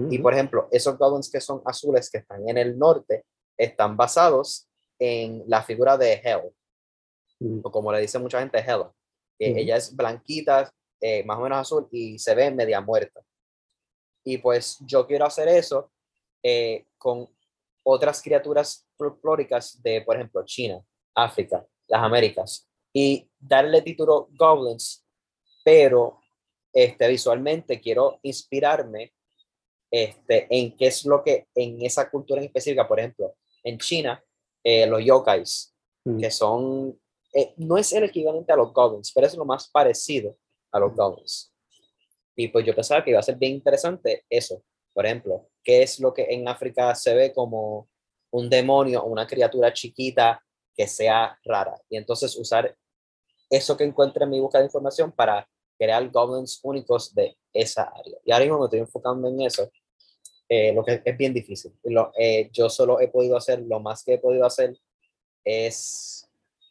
Y 0.08 0.18
por 0.18 0.32
ejemplo, 0.32 0.66
esos 0.70 0.96
goblins 0.96 1.30
que 1.30 1.42
son 1.42 1.60
azules, 1.66 2.08
que 2.08 2.16
están 2.16 2.48
en 2.48 2.56
el 2.56 2.78
norte, 2.78 3.26
están 3.58 3.98
basados 3.98 4.66
en 4.98 5.44
la 5.46 5.62
figura 5.62 5.98
de 5.98 6.14
Hel, 6.24 6.54
o 7.62 7.70
como 7.70 7.92
le 7.92 8.00
dice 8.00 8.18
mucha 8.18 8.40
gente, 8.40 8.58
Hela. 8.58 8.90
Que 9.38 9.50
Ujú. 9.50 9.58
Ella 9.58 9.76
es 9.76 9.94
blanquita, 9.94 10.72
eh, 11.00 11.22
más 11.24 11.38
o 11.38 11.42
menos 11.42 11.58
azul, 11.58 11.88
y 11.90 12.18
se 12.18 12.34
ve 12.34 12.50
media 12.50 12.80
muerta. 12.80 13.20
Y 14.24 14.38
pues 14.38 14.78
yo 14.80 15.06
quiero 15.06 15.26
hacer 15.26 15.48
eso 15.48 15.90
eh, 16.42 16.86
con 16.98 17.28
otras 17.82 18.22
criaturas 18.22 18.86
folclóricas 18.96 19.82
de, 19.82 20.00
por 20.02 20.16
ejemplo, 20.16 20.42
China, 20.44 20.82
África, 21.14 21.66
las 21.88 22.02
Américas, 22.02 22.68
y 22.92 23.28
darle 23.38 23.82
título 23.82 24.28
Goblins, 24.32 25.04
pero 25.64 26.20
este, 26.72 27.08
visualmente 27.08 27.80
quiero 27.80 28.18
inspirarme 28.22 29.12
este, 29.90 30.46
en 30.50 30.76
qué 30.76 30.86
es 30.86 31.04
lo 31.04 31.22
que 31.22 31.46
en 31.54 31.82
esa 31.82 32.10
cultura 32.10 32.40
en 32.40 32.46
específica, 32.46 32.88
por 32.88 32.98
ejemplo, 32.98 33.34
en 33.62 33.78
China, 33.78 34.22
eh, 34.64 34.86
los 34.86 35.04
yokais, 35.04 35.70
Mhm. 36.06 36.20
que 36.20 36.30
son, 36.30 37.00
eh, 37.34 37.52
no 37.56 37.76
es 37.76 37.92
el 37.92 38.04
equivalente 38.04 38.52
a 38.52 38.56
los 38.56 38.72
goblins, 38.72 39.12
pero 39.12 39.26
es 39.26 39.34
lo 39.36 39.44
más 39.44 39.68
parecido 39.68 40.36
a 40.70 40.78
los 40.78 40.94
goblins. 40.94 41.52
Y 42.36 42.48
pues 42.48 42.64
yo 42.64 42.74
pensaba 42.74 43.02
que 43.02 43.10
iba 43.10 43.20
a 43.20 43.22
ser 43.22 43.36
bien 43.36 43.52
interesante 43.52 44.24
eso, 44.30 44.62
por 44.92 45.06
ejemplo, 45.06 45.48
qué 45.62 45.82
es 45.82 45.98
lo 45.98 46.14
que 46.14 46.26
en 46.30 46.46
África 46.48 46.94
se 46.94 47.14
ve 47.14 47.32
como 47.32 47.88
un 48.30 48.48
demonio 48.48 49.02
o 49.02 49.06
una 49.06 49.26
criatura 49.26 49.72
chiquita 49.72 50.40
que 50.76 50.86
sea 50.86 51.38
rara. 51.44 51.80
Y 51.88 51.96
entonces 51.96 52.36
usar 52.36 52.76
eso 53.50 53.76
que 53.76 53.84
encuentre 53.84 54.24
en 54.24 54.30
mi 54.30 54.40
búsqueda 54.40 54.60
de 54.60 54.66
información 54.66 55.12
para 55.12 55.48
crear 55.78 56.08
goblins 56.10 56.60
únicos 56.62 57.14
de 57.14 57.36
esa 57.52 57.84
área. 57.84 58.18
Y 58.24 58.32
ahora 58.32 58.44
mismo 58.44 58.58
me 58.60 58.64
estoy 58.66 58.80
enfocando 58.80 59.28
en 59.28 59.40
eso, 59.42 59.70
eh, 60.48 60.72
lo 60.72 60.84
que 60.84 61.02
es 61.04 61.16
bien 61.16 61.34
difícil. 61.34 61.72
Lo, 61.84 62.12
eh, 62.16 62.50
yo 62.52 62.68
solo 62.68 63.00
he 63.00 63.08
podido 63.08 63.36
hacer, 63.36 63.60
lo 63.60 63.80
más 63.80 64.04
que 64.04 64.14
he 64.14 64.18
podido 64.18 64.46
hacer 64.46 64.76
es 65.44 66.23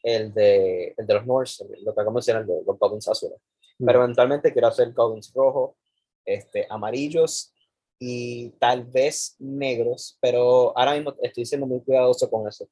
el 0.04 0.34
de, 0.34 0.94
el 0.98 1.08
de 1.08 1.14
los 1.14 1.26
Norse, 1.26 1.66
lo 1.84 1.96
que 1.96 2.02
acabo 2.02 2.12
de 2.12 2.16
mencionar, 2.16 2.46
de 2.46 2.62
los 2.66 2.78
goblins 2.78 3.08
azules. 3.08 3.40
Pero 3.80 4.04
eventualmente 4.04 4.52
quiero 4.52 4.68
hacer 4.68 4.92
goblins 4.94 5.34
rojos, 5.34 5.76
este, 6.26 6.68
amarillos 6.70 7.54
y 8.00 8.50
tal 8.60 8.84
vez 8.84 9.36
negros, 9.40 10.18
pero 10.22 10.78
ahora 10.78 10.94
mismo 10.94 11.16
estoy 11.22 11.46
siendo 11.46 11.66
muy 11.66 11.82
cuidadoso 11.82 12.30
con 12.30 12.48
eso. 12.48 12.68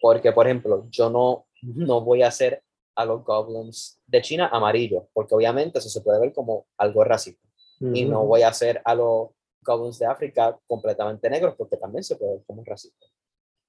Porque, 0.00 0.32
por 0.32 0.46
ejemplo, 0.46 0.86
yo 0.90 1.08
no, 1.08 1.46
no 1.62 2.00
voy 2.02 2.22
a 2.22 2.28
hacer 2.28 2.62
a 2.96 3.04
los 3.04 3.24
goblins 3.24 4.00
de 4.06 4.22
China 4.22 4.48
amarillos, 4.52 5.04
porque 5.12 5.34
obviamente 5.34 5.78
eso 5.78 5.88
se 5.88 6.00
puede 6.00 6.20
ver 6.20 6.32
como 6.32 6.66
algo 6.76 7.04
racista. 7.04 7.46
Y 7.80 8.04
no 8.04 8.24
voy 8.24 8.42
a 8.42 8.48
hacer 8.48 8.80
a 8.84 8.94
los 8.94 9.30
goblins 9.60 9.98
de 9.98 10.06
África 10.06 10.58
completamente 10.66 11.28
negros, 11.28 11.54
porque 11.56 11.76
también 11.76 12.02
se 12.04 12.16
puede 12.16 12.36
ver 12.36 12.44
como 12.46 12.64
racista. 12.64 13.06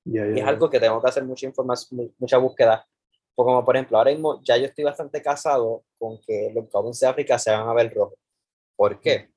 Yeah, 0.06 0.28
Y 0.28 0.30
es 0.30 0.36
yeah. 0.36 0.48
algo 0.48 0.70
que 0.70 0.80
tengo 0.80 1.02
que 1.02 1.10
hacer 1.10 1.24
mucha 1.24 1.46
información, 1.48 2.14
mucha 2.18 2.38
búsqueda. 2.38 2.88
Porque 3.36 3.50
como 3.50 3.66
por 3.66 3.76
ejemplo, 3.76 3.98
ahora 3.98 4.12
mismo 4.12 4.42
ya 4.44 4.58
yo 4.58 4.66
estoy 4.66 4.86
bastante 4.86 5.22
casado 5.22 5.84
con 5.98 6.20
que 6.22 6.52
los 6.54 6.70
goblins 6.70 7.00
de 7.00 7.08
África 7.08 7.38
se 7.38 7.52
van 7.52 7.68
a 7.68 7.74
ver 7.74 7.94
rojos. 7.94 8.18
¿Por 8.76 9.00
qué? 9.02 9.30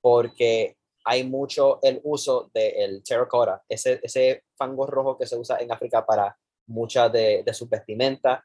Porque 0.00 0.76
hay 1.04 1.24
mucho 1.24 1.78
el 1.82 2.00
uso 2.02 2.50
del 2.52 3.02
terracotta, 3.04 3.62
ese, 3.68 4.00
ese 4.02 4.42
fango 4.56 4.86
rojo 4.86 5.16
que 5.16 5.26
se 5.26 5.36
usa 5.36 5.58
en 5.58 5.70
África 5.70 6.04
para 6.04 6.36
muchas 6.66 7.12
de, 7.12 7.44
de 7.44 7.54
sus 7.54 7.68
vestimentas 7.68 8.40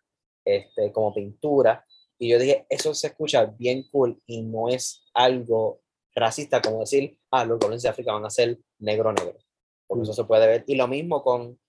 este, 0.46 0.92
como 0.92 1.14
pintura. 1.14 1.84
Y 2.20 2.30
yo 2.30 2.38
dije, 2.38 2.68
eso 2.70 2.94
se 2.94 3.08
escucha 3.08 3.46
bien 3.46 3.88
cool 3.92 4.22
y 4.28 4.44
no 4.44 4.70
es 4.70 5.04
algo 5.16 5.82
racista 6.14 6.62
como 6.62 6.82
decir, 6.82 7.18
ah, 7.32 7.46
los 7.46 7.60
goblins 7.60 7.82
de 7.82 7.90
África 7.90 8.14
van 8.14 8.26
a 8.26 8.30
ser 8.30 8.60
negro-negro. 8.80 9.40
Porque 9.88 10.04
eso 10.04 10.14
se 10.14 10.24
puede 10.26 10.46
ver. 10.46 10.64
Y 10.68 10.76
lo 10.76 10.88
mismo 10.88 11.24
con, 11.24 11.60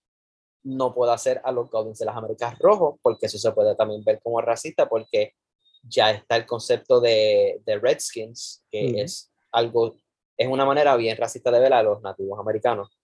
no 0.64 0.94
puedo 0.94 1.12
hacer 1.12 1.40
a 1.44 1.52
los 1.52 1.70
goblins 1.70 1.98
de 1.98 2.06
las 2.06 2.16
Américas 2.16 2.58
rojos, 2.58 2.98
porque 3.02 3.26
eso 3.26 3.38
se 3.38 3.52
puede 3.52 3.74
también 3.74 4.04
ver 4.04 4.20
como 4.22 4.40
racista, 4.40 4.88
porque 4.88 5.34
ya 5.82 6.10
está 6.10 6.36
el 6.36 6.46
concepto 6.46 7.00
de, 7.00 7.60
de 7.64 7.78
Redskins, 7.78 8.64
que 8.70 9.00
es 9.00 9.32
algo, 9.50 9.96
es 10.36 10.48
una 10.48 10.64
manera 10.64 10.96
bien 10.96 11.16
racista 11.16 11.50
de 11.50 11.60
ver 11.60 11.72
a 11.72 11.82
los 11.82 12.00
nativos 12.02 12.38
americanos. 12.38 12.96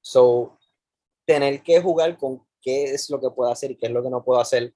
So, 0.00 0.58
tener 1.24 1.62
que 1.62 1.80
jugar 1.80 2.16
con 2.18 2.46
qué 2.60 2.84
es 2.84 3.08
lo 3.10 3.20
que 3.20 3.30
puedo 3.30 3.50
hacer 3.50 3.70
y 3.70 3.76
qué 3.76 3.86
es 3.86 3.92
lo 3.92 4.02
que 4.02 4.10
no 4.10 4.22
puedo 4.22 4.40
hacer, 4.40 4.74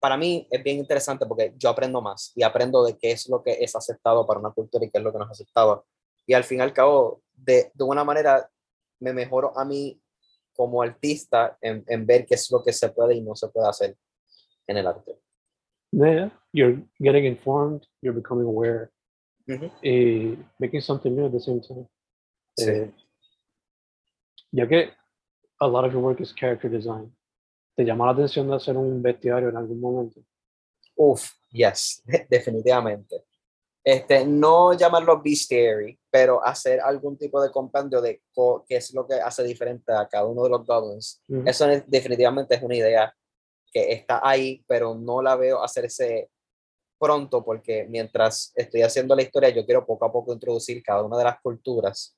para 0.00 0.16
mí 0.16 0.46
es 0.50 0.62
bien 0.62 0.78
interesante 0.78 1.24
porque 1.24 1.54
yo 1.56 1.70
aprendo 1.70 2.02
más 2.02 2.32
y 2.34 2.42
aprendo 2.42 2.84
de 2.84 2.98
qué 2.98 3.12
es 3.12 3.28
lo 3.28 3.42
que 3.42 3.52
es 3.64 3.74
aceptado 3.74 4.26
para 4.26 4.38
una 4.38 4.50
cultura 4.50 4.84
y 4.84 4.90
qué 4.90 4.98
es 4.98 5.04
lo 5.04 5.10
que 5.12 5.18
no 5.18 5.24
es 5.24 5.30
aceptado. 5.30 5.86
Y 6.26 6.34
al 6.34 6.44
fin 6.44 6.58
y 6.58 6.62
al 6.62 6.74
cabo, 6.74 7.22
de, 7.32 7.70
de 7.72 7.84
una 7.84 8.04
manera, 8.04 8.50
me 9.00 9.14
mejoro 9.14 9.58
a 9.58 9.64
mí 9.64 9.98
como 10.54 10.82
artista 10.82 11.58
en, 11.60 11.84
en 11.86 12.06
ver 12.06 12.24
qué 12.26 12.34
es 12.34 12.50
lo 12.50 12.62
que 12.62 12.72
se 12.72 12.88
puede 12.90 13.16
y 13.16 13.20
no 13.20 13.34
se 13.34 13.48
puede 13.48 13.68
hacer 13.68 13.96
en 14.66 14.76
el 14.76 14.86
arte. 14.86 15.18
Yeah, 15.92 16.30
you're 16.52 16.82
getting 16.98 17.24
informed, 17.24 17.86
you're 18.02 18.18
becoming 18.18 18.46
aware, 18.46 18.90
Ujú. 19.46 19.70
y 19.82 20.38
making 20.58 20.80
something 20.80 21.14
new 21.14 21.26
at 21.26 21.32
the 21.32 21.40
same 21.40 21.60
time. 21.60 21.86
Sí. 22.56 22.70
Eh, 22.70 22.90
ya 24.52 24.66
que 24.66 24.90
a 25.60 25.66
lot 25.66 25.84
of 25.84 25.92
your 25.92 26.02
work 26.02 26.20
is 26.20 26.32
character 26.32 26.70
design, 26.70 27.14
¿te 27.76 27.84
llama 27.84 28.06
la 28.06 28.12
atención 28.12 28.48
de 28.48 28.56
hacer 28.56 28.76
un 28.76 29.02
bestiario 29.02 29.48
en 29.48 29.56
algún 29.56 29.80
momento? 29.80 30.20
Uf, 30.96 31.30
yes, 31.50 32.02
definitivamente. 32.30 33.24
Este, 33.84 34.24
no 34.24 34.72
llamarlo 34.72 35.20
bestiary, 35.22 35.98
pero 36.10 36.42
hacer 36.42 36.80
algún 36.80 37.18
tipo 37.18 37.42
de 37.42 37.50
compendio 37.50 38.00
de 38.00 38.22
qué 38.66 38.76
es 38.76 38.94
lo 38.94 39.06
que 39.06 39.14
hace 39.14 39.42
diferente 39.44 39.92
a 39.92 40.08
cada 40.08 40.24
uno 40.24 40.42
de 40.44 40.48
los 40.50 40.64
goblins. 40.66 41.22
Eso 41.46 41.68
es- 41.68 41.84
definitivamente 41.88 42.54
es 42.54 42.62
una 42.62 42.76
idea 42.76 43.14
que 43.70 43.92
está 43.92 44.20
ahí, 44.22 44.64
pero 44.66 44.94
no 44.94 45.20
la 45.20 45.36
veo 45.36 45.62
hacerse 45.62 46.30
pronto 46.98 47.44
porque 47.44 47.86
mientras 47.88 48.52
estoy 48.54 48.80
haciendo 48.82 49.14
la 49.14 49.22
historia, 49.22 49.50
yo 49.50 49.66
quiero 49.66 49.84
poco 49.84 50.06
a 50.06 50.12
poco 50.12 50.32
introducir 50.32 50.82
cada 50.82 51.02
una 51.02 51.18
de 51.18 51.24
las 51.24 51.40
culturas. 51.42 52.16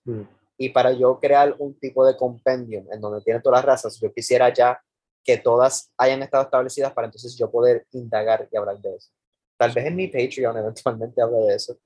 Y 0.59 0.69
para 0.69 0.93
yo 0.93 1.19
crear 1.19 1.55
un 1.59 1.79
tipo 1.79 2.07
de 2.07 2.17
compendium 2.17 2.87
en 2.93 3.01
donde 3.01 3.21
tiene 3.23 3.41
todas 3.41 3.59
las 3.59 3.65
razas, 3.65 3.99
yo 4.01 4.13
quisiera 4.13 4.53
ya 4.55 4.81
que 5.25 5.37
todas 5.39 5.91
hayan 5.99 6.23
estado 6.23 6.45
establecidas 6.45 6.93
para 6.93 7.07
entonces 7.09 7.37
yo 7.37 7.51
poder 7.51 7.85
indagar 7.91 8.49
y 8.53 8.57
hablar 8.57 8.79
de 8.79 8.95
eso. 8.95 9.11
Tal 9.57 9.73
vez 9.73 9.87
en 9.87 9.97
mi 9.97 10.09
Patreon 10.09 10.57
eventualmente 10.59 11.23
hable 11.23 11.39
de 11.39 11.55
eso. 11.55 11.79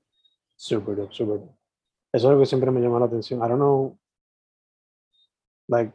Super 0.56 0.96
dope, 0.96 1.14
super 1.14 1.38
dope. 1.38 1.54
Eso 2.12 2.26
es 2.28 2.34
lo 2.34 2.40
que 2.40 2.46
siempre 2.46 2.70
me 2.70 2.80
llama 2.80 2.98
la 2.98 3.06
atención. 3.06 3.38
I 3.40 3.48
don't 3.48 3.56
know, 3.56 3.98
like, 5.68 5.92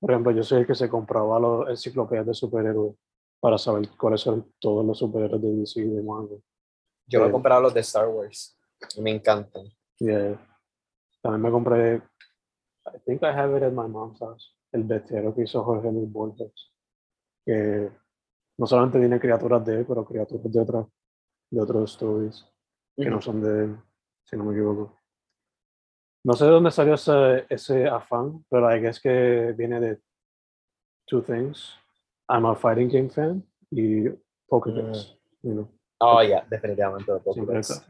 por 0.00 0.10
ejemplo, 0.10 0.32
yo 0.32 0.42
soy 0.42 0.60
el 0.60 0.66
que 0.66 0.74
se 0.74 0.88
compraba 0.88 1.38
los 1.38 1.68
enciclopedias 1.68 2.26
de 2.26 2.34
superhéroes 2.34 2.94
para 3.40 3.58
saber 3.58 3.88
cuáles 3.96 4.20
son 4.20 4.52
todos 4.58 4.84
los 4.84 4.98
superhéroes 4.98 5.42
de 5.42 5.54
DC 5.56 5.80
y 5.80 5.88
de 5.88 6.02
Marvel. 6.02 6.42
Yo 7.06 7.20
me 7.20 7.28
he 7.28 7.30
comprado 7.30 7.62
los 7.62 7.74
de 7.74 7.80
Star 7.80 8.08
Wars. 8.08 8.58
y 8.96 9.00
Me 9.02 9.10
encantan. 9.10 9.66
Yeah. 9.98 10.38
También 11.20 11.42
me 11.42 11.50
compré, 11.50 11.96
I 11.96 12.98
think 13.04 13.22
I 13.22 13.26
have 13.26 13.56
it 13.56 13.62
at 13.62 13.72
my 13.72 13.88
mom's 13.88 14.18
house, 14.20 14.56
el 14.72 14.84
bestiario 14.84 15.34
que 15.34 15.42
hizo 15.42 15.64
Jorge 15.64 15.90
Luis 15.90 16.10
Borges, 16.10 16.52
que 17.44 17.90
no 18.56 18.66
solamente 18.66 18.98
tiene 18.98 19.18
criaturas 19.18 19.64
de 19.64 19.80
él, 19.80 19.86
pero 19.86 20.04
criaturas 20.04 20.50
de 20.50 20.60
otras, 20.60 20.86
de 21.50 21.60
otros 21.60 21.92
stories 21.92 22.46
que 22.96 23.08
no 23.08 23.20
son 23.20 23.40
de 23.40 23.64
él, 23.64 23.76
si 24.24 24.36
no 24.36 24.44
me 24.44 24.54
equivoco. 24.54 24.98
No 26.24 26.34
sé 26.34 26.44
de 26.44 26.50
dónde 26.50 26.70
salió 26.70 26.94
ese, 26.94 27.46
ese 27.48 27.86
afán, 27.86 28.44
pero 28.50 28.74
I 28.74 28.80
guess 28.80 29.00
que 29.00 29.54
viene 29.56 29.80
de 29.80 30.00
two 31.06 31.22
things. 31.22 31.74
I'm 32.28 32.44
a 32.44 32.54
fighting 32.54 32.88
game 32.88 33.08
fan 33.08 33.42
y 33.70 34.08
Pokédex. 34.48 35.16
you 35.42 35.52
know. 35.52 35.68
Oh, 36.00 36.22
ya, 36.22 36.44
definitivamente. 36.50 37.12
de 37.12 37.20
Pokédex. 37.20 37.70
está. 37.70 37.86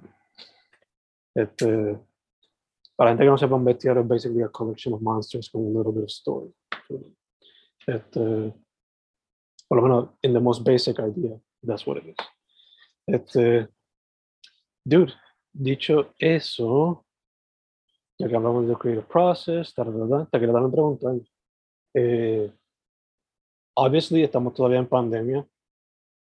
Este, 1.35 1.99
para 2.97 3.11
gente 3.11 3.25
que 3.25 3.31
no 3.31 3.39
sepa, 3.39 3.55
un 3.55 3.65
bestiario 3.65 4.03
es 4.03 4.09
basically 4.09 4.43
a 4.43 4.49
collection 4.49 4.95
of 4.95 5.01
monsters 5.01 5.49
con 5.51 5.63
un 5.65 5.73
little 5.73 5.93
bit 5.93 6.05
of 6.05 6.11
story. 6.11 6.53
Este, 7.87 8.55
por 9.69 9.77
lo 9.77 9.83
menos, 9.83 10.09
in 10.23 10.33
the 10.33 10.41
most 10.41 10.65
basic 10.65 10.99
idea, 10.99 11.41
that's 11.63 11.87
what 11.87 11.97
it 11.97 12.07
is. 12.07 12.17
Este, 13.09 13.67
dude, 14.85 15.15
dicho 15.51 16.13
eso, 16.19 17.07
ya 18.19 18.29
que 18.29 18.37
hablamos 18.37 18.69
de 18.69 18.77
creative 18.77 19.07
process, 19.07 19.73
ta, 19.73 19.83
ta, 19.83 19.91
ta, 19.91 20.27
te 20.27 20.39
quería 20.39 20.53
dar 20.53 20.63
una 20.65 20.73
pregunta. 20.73 21.15
Eh, 21.95 22.53
obviously, 23.75 24.23
estamos 24.23 24.53
todavía 24.53 24.81
en 24.81 24.89
pandemia. 24.89 25.49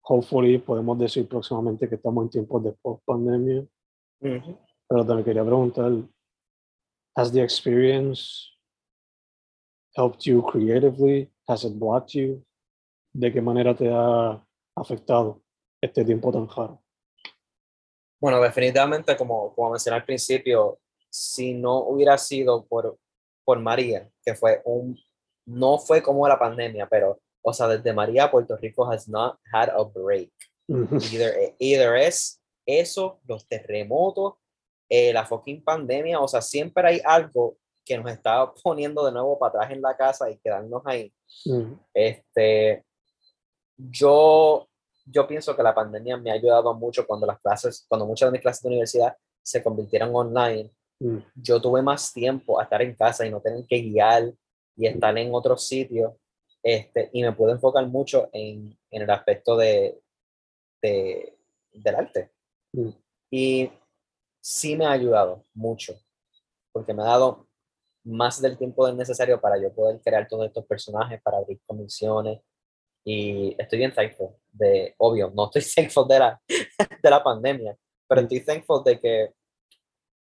Hopefully, 0.05 0.57
podemos 0.57 0.97
decir 0.97 1.27
próximamente 1.27 1.87
que 1.87 1.95
estamos 1.95 2.23
en 2.23 2.29
tiempos 2.31 2.63
de 2.63 2.71
post-pandemia. 2.71 3.63
Ujú. 4.21 4.57
Pero 4.87 5.05
también 5.05 5.25
quería 5.25 5.45
preguntar, 5.45 5.91
has 7.15 7.31
the 7.31 7.43
experience 7.43 8.49
helped 9.95 10.25
you 10.25 10.41
creatively? 10.41 11.31
Has 11.47 11.63
it 11.63 11.77
blocked 11.77 12.15
you? 12.15 12.43
¿De 13.13 13.31
qué 13.31 13.39
manera 13.39 13.75
te 13.75 13.87
ha 13.87 14.43
afectado 14.75 15.40
este 15.81 16.05
tiempo 16.05 16.31
tan 16.31 16.47
raro? 16.47 16.81
Bueno, 18.19 18.39
definitivamente, 18.39 19.17
como, 19.17 19.53
como 19.55 19.71
mencioné 19.71 19.97
al 19.97 20.05
principio, 20.05 20.79
si 21.09 21.53
no 21.53 21.79
hubiera 21.79 22.17
sido 22.17 22.65
por, 22.65 22.97
por 23.43 23.59
María, 23.59 24.09
que 24.23 24.35
fue 24.35 24.61
un, 24.65 24.97
no 25.45 25.79
fue 25.79 26.01
como 26.03 26.27
la 26.27 26.37
pandemia, 26.37 26.87
pero, 26.87 27.19
o 27.41 27.51
sea, 27.51 27.67
desde 27.67 27.93
María, 27.93 28.29
Puerto 28.29 28.55
Rico 28.57 28.89
has 28.89 29.07
not 29.07 29.39
had 29.51 29.69
a 29.69 29.83
break. 29.83 30.31
Either, 30.67 31.55
either 31.59 31.95
es 31.97 32.41
eso, 32.65 33.19
los 33.27 33.47
terremotos, 33.47 34.35
eh, 34.87 35.11
la 35.11 35.25
fucking 35.25 35.63
pandemia, 35.63 36.19
o 36.19 36.27
sea, 36.27 36.41
siempre 36.41 36.87
hay 36.87 37.01
algo 37.03 37.57
que 37.83 37.97
nos 37.97 38.11
está 38.11 38.51
poniendo 38.63 39.05
de 39.05 39.11
nuevo 39.11 39.37
para 39.39 39.49
atrás 39.49 39.71
en 39.71 39.81
la 39.81 39.97
casa 39.97 40.29
y 40.29 40.37
quedarnos 40.37 40.83
ahí. 40.85 41.13
Mm, 41.45 41.73
Este, 41.93 42.85
yo, 43.77 44.67
yo 45.11 45.27
pienso 45.27 45.55
que 45.55 45.63
la 45.63 45.75
pandemia 45.75 46.17
me 46.17 46.31
ha 46.31 46.35
ayudado 46.35 46.73
mucho 46.73 47.05
cuando 47.05 47.25
las 47.27 47.39
clases, 47.39 47.85
cuando 47.87 48.05
muchas 48.05 48.27
de 48.27 48.31
mis 48.33 48.41
clases 48.41 48.61
de 48.63 48.69
universidad 48.69 49.15
se 49.43 49.61
convirtieron 49.63 50.15
online. 50.15 50.71
mm, 50.99 51.17
Yo 51.35 51.61
tuve 51.61 51.81
más 51.81 52.13
tiempo 52.13 52.59
a 52.59 52.63
estar 52.63 52.81
en 52.81 52.95
casa 52.95 53.25
y 53.25 53.29
no 53.31 53.41
tener 53.41 53.65
que 53.65 53.81
guiar 53.81 54.33
y 54.75 54.87
estar 54.87 55.17
en 55.17 55.33
otros 55.33 55.67
sitios. 55.67 56.13
Este, 56.63 57.09
y 57.13 57.23
me 57.23 57.31
pude 57.33 57.53
enfocar 57.53 57.87
mucho 57.87 58.29
en, 58.31 58.77
en 58.91 59.01
el 59.01 59.09
aspecto 59.09 59.57
de, 59.57 59.99
de, 60.81 61.37
del 61.73 61.95
arte. 61.95 62.31
mm. 62.73 62.89
Y 63.33 63.71
sí 64.41 64.75
me 64.75 64.85
ha 64.85 64.91
ayudado 64.91 65.45
mucho, 65.53 65.93
porque 66.73 66.93
me 66.93 67.01
ha 67.03 67.07
dado 67.07 67.47
más 68.03 68.41
del 68.41 68.57
tiempo 68.57 68.91
necesario 68.91 69.39
para 69.39 69.57
yo 69.61 69.73
poder 69.73 70.01
crear 70.01 70.27
todos 70.27 70.47
estos 70.47 70.65
personajes, 70.65 71.21
para 71.21 71.37
abrir 71.37 71.59
comisiones. 71.65 72.41
Y 73.03 73.55
estoy 73.57 73.79
bien 73.79 73.93
thankful 73.93 74.35
de, 74.51 74.93
obvio, 74.97 75.31
no 75.33 75.45
estoy 75.45 75.63
thankful 75.75 76.07
de 76.07 76.19
la, 76.19 76.41
de 77.01 77.09
la 77.09 77.23
pandemia, 77.23 77.77
pero 78.07 78.21
Mm. 78.21 78.25
estoy 78.25 78.39
thankful 78.45 78.83
de 78.83 78.99
que 78.99 79.33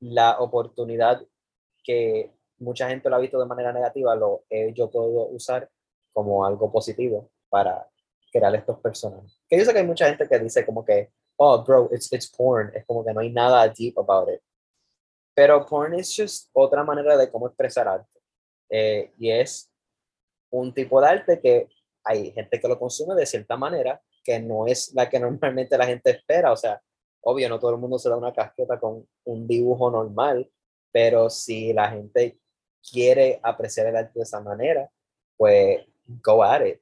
la 0.00 0.38
oportunidad 0.40 1.26
que 1.82 2.32
mucha 2.58 2.88
gente 2.88 3.08
lo 3.08 3.16
ha 3.16 3.20
visto 3.20 3.38
de 3.38 3.46
manera 3.46 3.72
negativa, 3.72 4.14
lo 4.14 4.44
he 4.50 4.72
yo 4.74 4.90
puedo 4.90 5.28
usar 5.28 5.68
como 6.12 6.44
algo 6.44 6.70
positivo 6.70 7.30
para 7.48 7.88
crear 8.32 8.54
estos 8.54 8.78
personajes. 8.80 9.40
Que 9.48 9.58
yo 9.58 9.64
sé 9.64 9.72
que 9.72 9.78
hay 9.80 9.86
mucha 9.86 10.06
gente 10.06 10.28
que 10.28 10.38
dice 10.38 10.64
como 10.64 10.84
que, 10.84 11.10
oh, 11.36 11.64
bro, 11.64 11.88
it's, 11.92 12.12
it's 12.12 12.30
porn. 12.30 12.70
Es 12.74 12.84
como 12.86 13.04
que 13.04 13.12
no 13.12 13.20
hay 13.20 13.30
nada 13.30 13.66
deep 13.68 13.98
about 13.98 14.28
it. 14.32 14.40
Pero 15.34 15.64
porn 15.64 15.94
es 15.94 16.14
just 16.14 16.50
otra 16.52 16.84
manera 16.84 17.16
de 17.16 17.30
cómo 17.30 17.46
expresar 17.46 17.88
arte. 17.88 18.18
Eh, 18.68 19.12
y 19.18 19.30
es 19.30 19.72
un 20.50 20.72
tipo 20.72 21.00
de 21.00 21.08
arte 21.08 21.40
que 21.40 21.68
hay 22.04 22.32
gente 22.32 22.60
que 22.60 22.68
lo 22.68 22.78
consume 22.78 23.14
de 23.14 23.26
cierta 23.26 23.56
manera 23.56 24.00
que 24.22 24.40
no 24.40 24.66
es 24.66 24.92
la 24.94 25.08
que 25.08 25.20
normalmente 25.20 25.76
la 25.78 25.86
gente 25.86 26.10
espera. 26.10 26.52
O 26.52 26.56
sea, 26.56 26.80
obvio, 27.22 27.48
no 27.48 27.58
todo 27.58 27.72
el 27.72 27.80
mundo 27.80 27.98
se 27.98 28.08
da 28.08 28.16
una 28.16 28.32
casqueta 28.32 28.78
con 28.78 29.06
un 29.24 29.46
dibujo 29.46 29.90
normal, 29.90 30.50
pero 30.92 31.30
si 31.30 31.72
la 31.72 31.90
gente 31.90 32.38
quiere 32.90 33.40
apreciar 33.42 33.86
el 33.86 33.96
arte 33.96 34.12
de 34.14 34.22
esa 34.22 34.40
manera, 34.40 34.90
pues 35.36 35.86
go 36.22 36.42
at 36.42 36.66
it. 36.66 36.80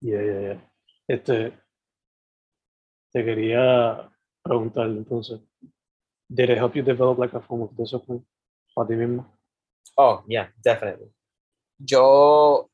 Yeah, 0.00 0.22
yeah, 0.22 0.40
yeah. 0.40 0.72
Este, 1.06 1.52
te 3.12 3.24
quería 3.24 4.10
preguntar 4.42 4.86
entonces, 4.86 5.40
did 6.28 6.50
it 6.50 6.58
help 6.58 6.74
you 6.74 6.82
develop 6.82 7.18
like 7.18 7.34
a 7.34 7.40
form 7.40 7.62
of 7.62 7.76
discipline 7.76 8.24
para 8.74 8.88
ti 8.88 8.94
mismo? 8.94 9.26
Oh, 9.96 10.24
yeah, 10.26 10.50
definitely. 10.62 11.12
Yo 11.78 12.69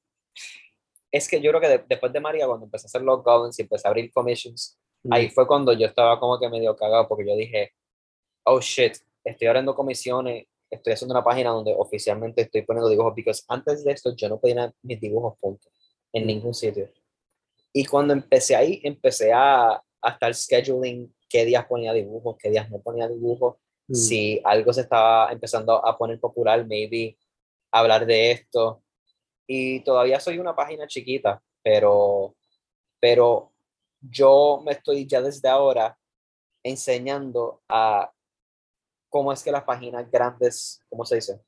es 1.10 1.28
que 1.28 1.40
yo 1.40 1.50
creo 1.50 1.60
que 1.60 1.68
de- 1.68 1.84
después 1.88 2.12
de 2.12 2.20
María, 2.20 2.46
cuando 2.46 2.64
empecé 2.66 2.86
a 2.86 2.88
hacer 2.88 3.02
los 3.02 3.22
goblins 3.22 3.58
y 3.58 3.62
empecé 3.62 3.86
a 3.86 3.90
abrir 3.90 4.12
commissions, 4.12 4.78
Mm. 5.02 5.12
ahí 5.12 5.30
fue 5.30 5.46
cuando 5.46 5.72
yo 5.72 5.86
estaba 5.86 6.18
como 6.18 6.38
que 6.38 6.48
medio 6.48 6.74
cagado 6.76 7.06
porque 7.08 7.26
yo 7.26 7.36
dije, 7.36 7.72
oh 8.44 8.60
shit, 8.60 8.96
estoy 9.24 9.46
abriendo 9.48 9.74
comisiones, 9.74 10.46
estoy 10.70 10.92
haciendo 10.94 11.14
una 11.14 11.22
página 11.24 11.50
donde 11.50 11.74
oficialmente 11.76 12.42
estoy 12.42 12.62
poniendo 12.62 12.88
dibujos, 12.88 13.12
porque 13.14 13.32
antes 13.48 13.84
de 13.84 13.92
esto 13.92 14.14
yo 14.16 14.28
no 14.28 14.40
podía 14.40 14.72
mis 14.82 15.00
dibujos 15.00 15.38
puntos 15.38 15.72
en 16.12 16.26
ningún 16.26 16.54
sitio. 16.54 16.90
Y 17.72 17.84
cuando 17.84 18.12
empecé 18.14 18.56
ahí, 18.56 18.80
empecé 18.82 19.32
a, 19.32 19.74
a 20.02 20.10
estar 20.10 20.34
scheduling 20.34 21.14
qué 21.28 21.44
días 21.44 21.66
ponía 21.66 21.92
dibujos, 21.92 22.36
qué 22.38 22.50
días 22.50 22.70
no 22.70 22.80
ponía 22.80 23.06
dibujos, 23.08 23.56
Mm. 23.88 23.94
si 23.94 24.40
algo 24.42 24.72
se 24.72 24.80
estaba 24.80 25.30
empezando 25.30 25.84
a 25.86 25.96
poner 25.96 26.18
popular, 26.18 26.66
maybe 26.66 27.16
hablar 27.70 28.04
de 28.04 28.32
esto. 28.32 28.82
Y 29.46 29.80
todavía 29.80 30.18
soy 30.20 30.38
una 30.38 30.54
página 30.56 30.86
chiquita, 30.86 31.42
pero, 31.62 32.34
pero 33.00 33.52
yo 34.00 34.60
me 34.64 34.72
estoy 34.72 35.06
ya 35.06 35.20
desde 35.22 35.48
ahora 35.48 35.96
enseñando 36.62 37.62
a 37.68 38.12
cómo 39.08 39.32
es 39.32 39.42
que 39.42 39.52
las 39.52 39.64
páginas 39.64 40.10
grandes, 40.10 40.80
¿cómo 40.88 41.04
se 41.04 41.16
dice? 41.16 41.40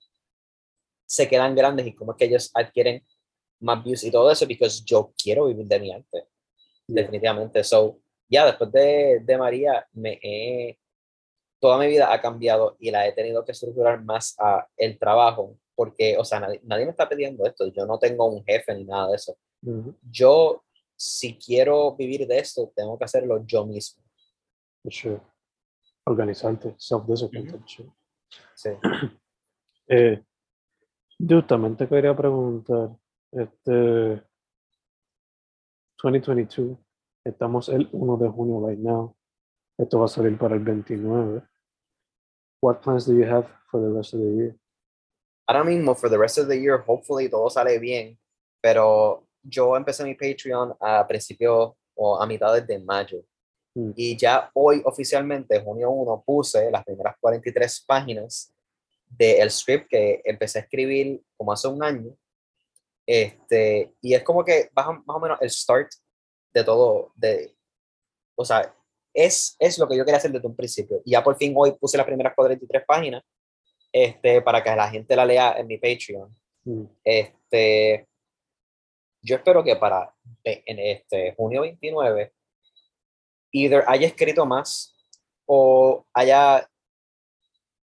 Se 1.07 1.29
quedan 1.29 1.55
grandes 1.55 1.87
y 1.87 1.95
cómo 1.95 2.13
es 2.13 2.19
que 2.19 2.25
ellos 2.27 2.51
adquieren 2.55 3.05
más 3.61 3.83
views 3.83 4.05
y 4.05 4.11
todo 4.11 4.31
eso, 4.31 4.47
porque 4.47 4.69
yo 4.85 5.13
quiero 5.21 5.47
vivir 5.47 5.67
de 5.67 5.81
mi 5.81 5.93
arte, 5.93 6.29
Yeah. 6.91 7.03
definitivamente. 7.03 7.63
So, 7.65 8.01
ya 8.31 8.47
después 8.47 8.73
de, 8.73 9.21
de 9.23 9.37
María, 9.37 9.87
me 9.93 10.19
he, 10.23 10.79
toda 11.61 11.79
mi 11.79 11.87
vida 11.87 12.11
ha 12.11 12.21
cambiado 12.21 12.77
y 12.79 12.91
la 12.91 13.07
he 13.07 13.13
tenido 13.13 13.45
que 13.45 13.53
estructurar 13.53 14.03
más 14.03 14.35
a 14.39 14.67
el 14.77 14.99
trabajo, 14.99 15.59
porque, 15.79 16.17
o 16.19 16.25
sea, 16.25 16.41
nadie, 16.41 16.61
nadie 16.65 16.87
me 16.87 16.91
está 16.91 17.09
pidiendo 17.09 17.47
esto, 17.47 17.69
yo 17.69 17.87
no 17.87 18.01
tengo 18.01 18.27
un 18.27 18.43
jefe 18.45 18.75
ni 18.75 18.85
nada 18.85 19.11
de 19.11 19.15
eso. 19.15 19.39
Yo, 20.11 20.65
si 20.97 21.39
quiero 21.39 21.95
vivir 21.95 22.27
de 22.27 22.37
esto, 22.37 22.73
tengo 22.75 22.99
que 22.99 23.05
hacerlo 23.05 23.45
yo 23.47 23.65
mismo. 23.65 24.03
Sure. 24.91 25.21
Organizarte, 26.05 26.75
self-discipline. 26.79 27.63
Sure. 27.65 27.93
Sí. 28.57 28.71
Eh, 29.91 30.23
dude, 31.19 31.45
también 31.45 31.75
te 31.75 31.89
quería 31.89 32.15
preguntar, 32.15 32.91
este, 33.33 34.23
2022, 36.03 36.77
estamos 37.25 37.71
el 37.71 37.89
1 37.91 38.17
de 38.19 38.29
junio 38.29 38.69
right 38.69 38.79
now, 38.79 39.17
esto 39.79 40.01
va 40.01 40.05
a 40.05 40.09
salir 40.09 40.37
para 40.37 40.57
el 40.57 40.61
29. 40.61 41.43
What 42.61 42.83
plans 42.83 43.07
do 43.07 43.15
you 43.15 43.25
have 43.25 43.49
for 43.71 43.81
the 43.81 43.97
rest 43.97 44.13
of 44.13 44.21
the 44.21 44.27
year? 44.27 44.59
Ahora 45.49 45.65
mismo, 45.65 45.95
for 45.95 46.11
the 46.11 46.19
rest 46.19 46.39
of 46.39 46.47
the 46.47 46.61
year, 46.61 46.85
hopefully 46.87 47.29
todo 47.29 47.49
sale 47.49 47.79
bien, 47.79 48.19
pero 48.61 49.27
yo 49.43 49.75
empecé 49.77 50.05
mi 50.05 50.15
Patreon 50.15 50.77
a 50.79 51.07
principios 51.07 51.73
o 51.95 52.21
a 52.21 52.27
mitades 52.27 52.67
de 52.67 52.79
mayo. 52.79 53.25
Mm. 53.75 53.93
Y 53.97 54.17
ya 54.17 54.51
hoy 54.55 54.83
oficialmente, 54.85 55.59
junio 55.61 55.91
1, 55.91 56.23
puse 56.27 56.71
las 56.71 56.85
primeras 56.85 57.17
43 57.19 57.85
páginas 57.87 58.53
del 59.09 59.51
script 59.51 59.89
que 59.89 60.21
empecé 60.25 60.59
a 60.59 60.63
escribir 60.63 61.23
como 61.37 61.53
hace 61.53 61.67
un 61.67 61.83
año. 61.83 62.15
Este, 63.07 63.95
y 64.03 64.13
es 64.13 64.23
como 64.23 64.45
que 64.45 64.69
más, 64.77 64.87
más 65.07 65.17
o 65.17 65.21
menos 65.21 65.39
el 65.41 65.49
start 65.49 65.89
de 66.53 66.63
todo, 66.63 67.11
de, 67.17 67.57
o 68.37 68.45
sea, 68.45 68.75
es, 69.15 69.57
es 69.59 69.79
lo 69.79 69.89
que 69.89 69.97
yo 69.97 70.05
quería 70.05 70.19
hacer 70.19 70.31
desde 70.31 70.47
un 70.47 70.55
principio. 70.55 71.01
Y 71.07 71.13
ya 71.13 71.25
por 71.25 71.37
fin 71.37 71.55
hoy 71.57 71.73
puse 71.73 71.97
las 71.97 72.07
primeras 72.07 72.35
43 72.35 72.85
páginas 72.87 73.23
este, 73.93 74.43
para 74.43 74.63
que 74.63 74.75
la 74.77 74.89
gente 74.91 75.17
la 75.17 75.25
lea 75.25 75.55
en 75.59 75.67
mi 75.67 75.79
Patreon. 75.79 76.35
Mm, 76.65 76.85
Este, 77.05 78.07
yo 79.23 79.37
espero 79.37 79.65
que 79.65 79.77
para 79.77 80.15
eh, 80.45 80.63
en 80.67 80.79
este 80.79 81.35
junio 81.35 81.63
29, 81.63 82.33
either 83.53 83.85
haya 83.87 84.07
escrito 84.07 84.47
más 84.47 84.95
o 85.47 86.07
haya 86.13 86.69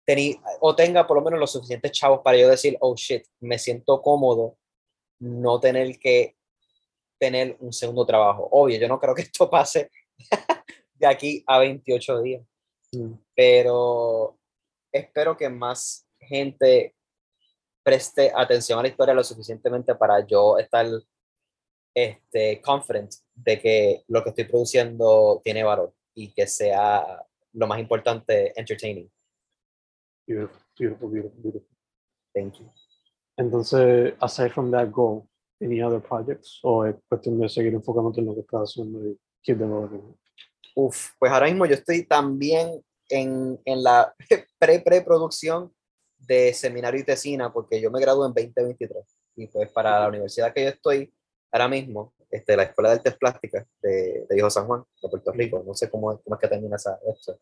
teni- 0.07 0.41
o 0.61 0.75
tenga 0.75 1.07
por 1.07 1.17
lo 1.17 1.23
menos 1.23 1.39
los 1.41 1.53
suficientes 1.53 1.93
chavos 1.93 2.21
para 2.23 2.39
yo 2.39 2.49
decir, 2.49 2.77
oh 2.81 2.95
shit, 2.95 3.25
me 3.41 3.59
siento 3.59 4.01
cómodo 4.01 4.57
no 5.21 5.61
tener 5.61 5.99
que 5.99 6.37
tener 7.19 7.57
un 7.61 7.73
segundo 7.73 8.07
trabajo. 8.07 8.49
Obvio, 8.51 8.79
yo 8.79 8.89
no 8.89 8.99
creo 8.99 9.15
que 9.15 9.23
esto 9.23 9.51
pase 9.51 9.91
de 10.95 11.07
aquí 11.07 11.45
a 11.47 11.59
28 11.59 12.23
días 12.23 12.43
mm, 12.93 13.13
pero 13.35 14.39
espero 14.93 15.37
que 15.37 15.49
más 15.49 16.07
gente 16.19 16.95
preste 17.83 18.33
atención 18.35 18.79
a 18.79 18.83
la 18.83 18.89
historia 18.89 19.15
lo 19.15 19.25
suficientemente 19.25 19.95
para 19.95 20.27
yo 20.27 20.59
estar 20.59 20.87
este, 21.95 22.61
confident 22.61 23.13
de 23.35 23.61
que 23.61 24.05
lo 24.09 24.23
que 24.23 24.31
estoy 24.31 24.45
produciendo 24.45 25.41
tiene 25.43 25.65
valor 25.65 25.95
y 26.15 26.33
que 26.33 26.47
sea 26.47 27.25
lo 27.53 27.67
más 27.67 27.81
importante, 27.81 28.53
entertaining. 28.59 29.11
Beautiful, 30.27 30.61
beautiful, 30.79 31.11
beautiful, 31.11 31.43
beautiful. 31.43 31.77
Thank 32.33 32.59
you. 32.59 32.71
Entonces, 33.37 34.15
aside 34.21 34.51
from 34.51 34.71
that 34.71 34.91
goal, 34.91 35.27
any 35.61 35.83
other 35.83 36.01
projects? 36.01 36.59
¿O 36.63 36.85
es 36.85 36.97
cuestión 37.09 37.39
de 37.39 37.49
seguir 37.49 37.75
enfocándote 37.75 38.21
en 38.21 38.27
lo 38.27 38.35
que 38.35 38.41
estás 38.41 38.71
haciendo 38.71 39.07
y 39.07 39.19
keep 39.43 39.59
developing? 39.59 40.17
Uf, 40.75 41.11
pues 41.19 41.33
ahora 41.33 41.47
mismo 41.47 41.67
yo 41.67 41.75
estoy 41.75 42.07
también 42.07 42.83
en, 43.11 43.61
en 43.65 43.83
la 43.83 44.15
pre-preproducción 44.59 45.73
de 46.19 46.53
seminario 46.55 47.01
y 47.01 47.05
tesina, 47.05 47.53
porque 47.53 47.81
yo 47.81 47.91
me 47.91 48.01
gradué 48.01 48.27
en 48.27 48.35
2023. 48.35 49.19
Y 49.37 49.47
pues 49.49 49.71
para 49.71 50.01
la 50.01 50.09
universidad 50.09 50.53
que 50.53 50.65
yo 50.65 50.69
estoy 50.71 51.13
ahora 51.53 51.69
mismo, 51.69 52.15
este, 52.31 52.57
la 52.57 52.65
Escuela 52.65 52.91
de 52.91 52.97
Artes 52.97 53.17
Plásticas 53.17 53.67
de, 53.83 54.27
de 54.29 54.35
Viejo 54.35 54.51
San 54.51 54.67
Juan, 54.67 54.85
de 55.03 55.09
Puerto 55.09 55.33
Rico, 55.33 55.63
no 55.67 55.75
sé 55.75 55.91
cómo, 55.91 56.21
cómo 56.23 56.37
es 56.37 56.41
que 56.41 56.49
termina 56.49 56.77
esa, 56.77 56.99
esto. 57.13 57.39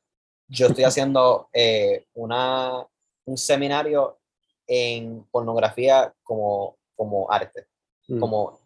Yo 0.46 0.68
estoy 0.68 0.84
haciendo 0.84 1.48
eh, 1.52 2.06
una, 2.14 2.86
un 3.26 3.36
seminario 3.36 4.18
en 4.66 5.24
pornografía 5.30 6.14
como, 6.22 6.78
como 6.94 7.30
arte 7.30 7.68
Mm, 8.08 8.20
como 8.20 8.58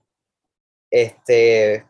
este 0.90 1.84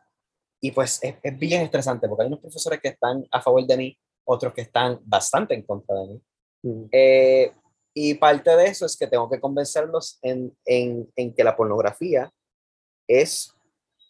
y 0.61 0.71
pues 0.71 1.01
es, 1.03 1.17
es 1.23 1.39
bien 1.39 1.63
estresante 1.63 2.09
porque 2.09 2.23
hay 2.23 2.29
unos 2.29 2.41
profesores 2.41 2.81
que 2.81 2.89
están 2.89 3.27
a 3.31 3.43
favor 3.43 3.67
de 3.67 3.77
mí 3.77 3.99
otros 4.25 4.53
que 4.55 4.63
están 4.63 5.01
bastante 5.05 5.55
en 5.55 5.63
contra 5.63 5.97
de 5.97 6.07
mí. 6.07 6.23
Mm, 6.63 6.85
Eh, 6.93 7.53
y 7.95 8.15
parte 8.15 8.55
de 8.57 8.67
eso 8.67 8.87
es 8.87 8.97
que 8.97 9.07
tengo 9.07 9.29
que 9.29 9.41
convencerlos 9.41 10.19
en, 10.23 10.57
en, 10.65 11.11
en 11.17 11.35
que 11.35 11.45
la 11.45 11.57
pornografía 11.57 12.31
es, 13.07 13.55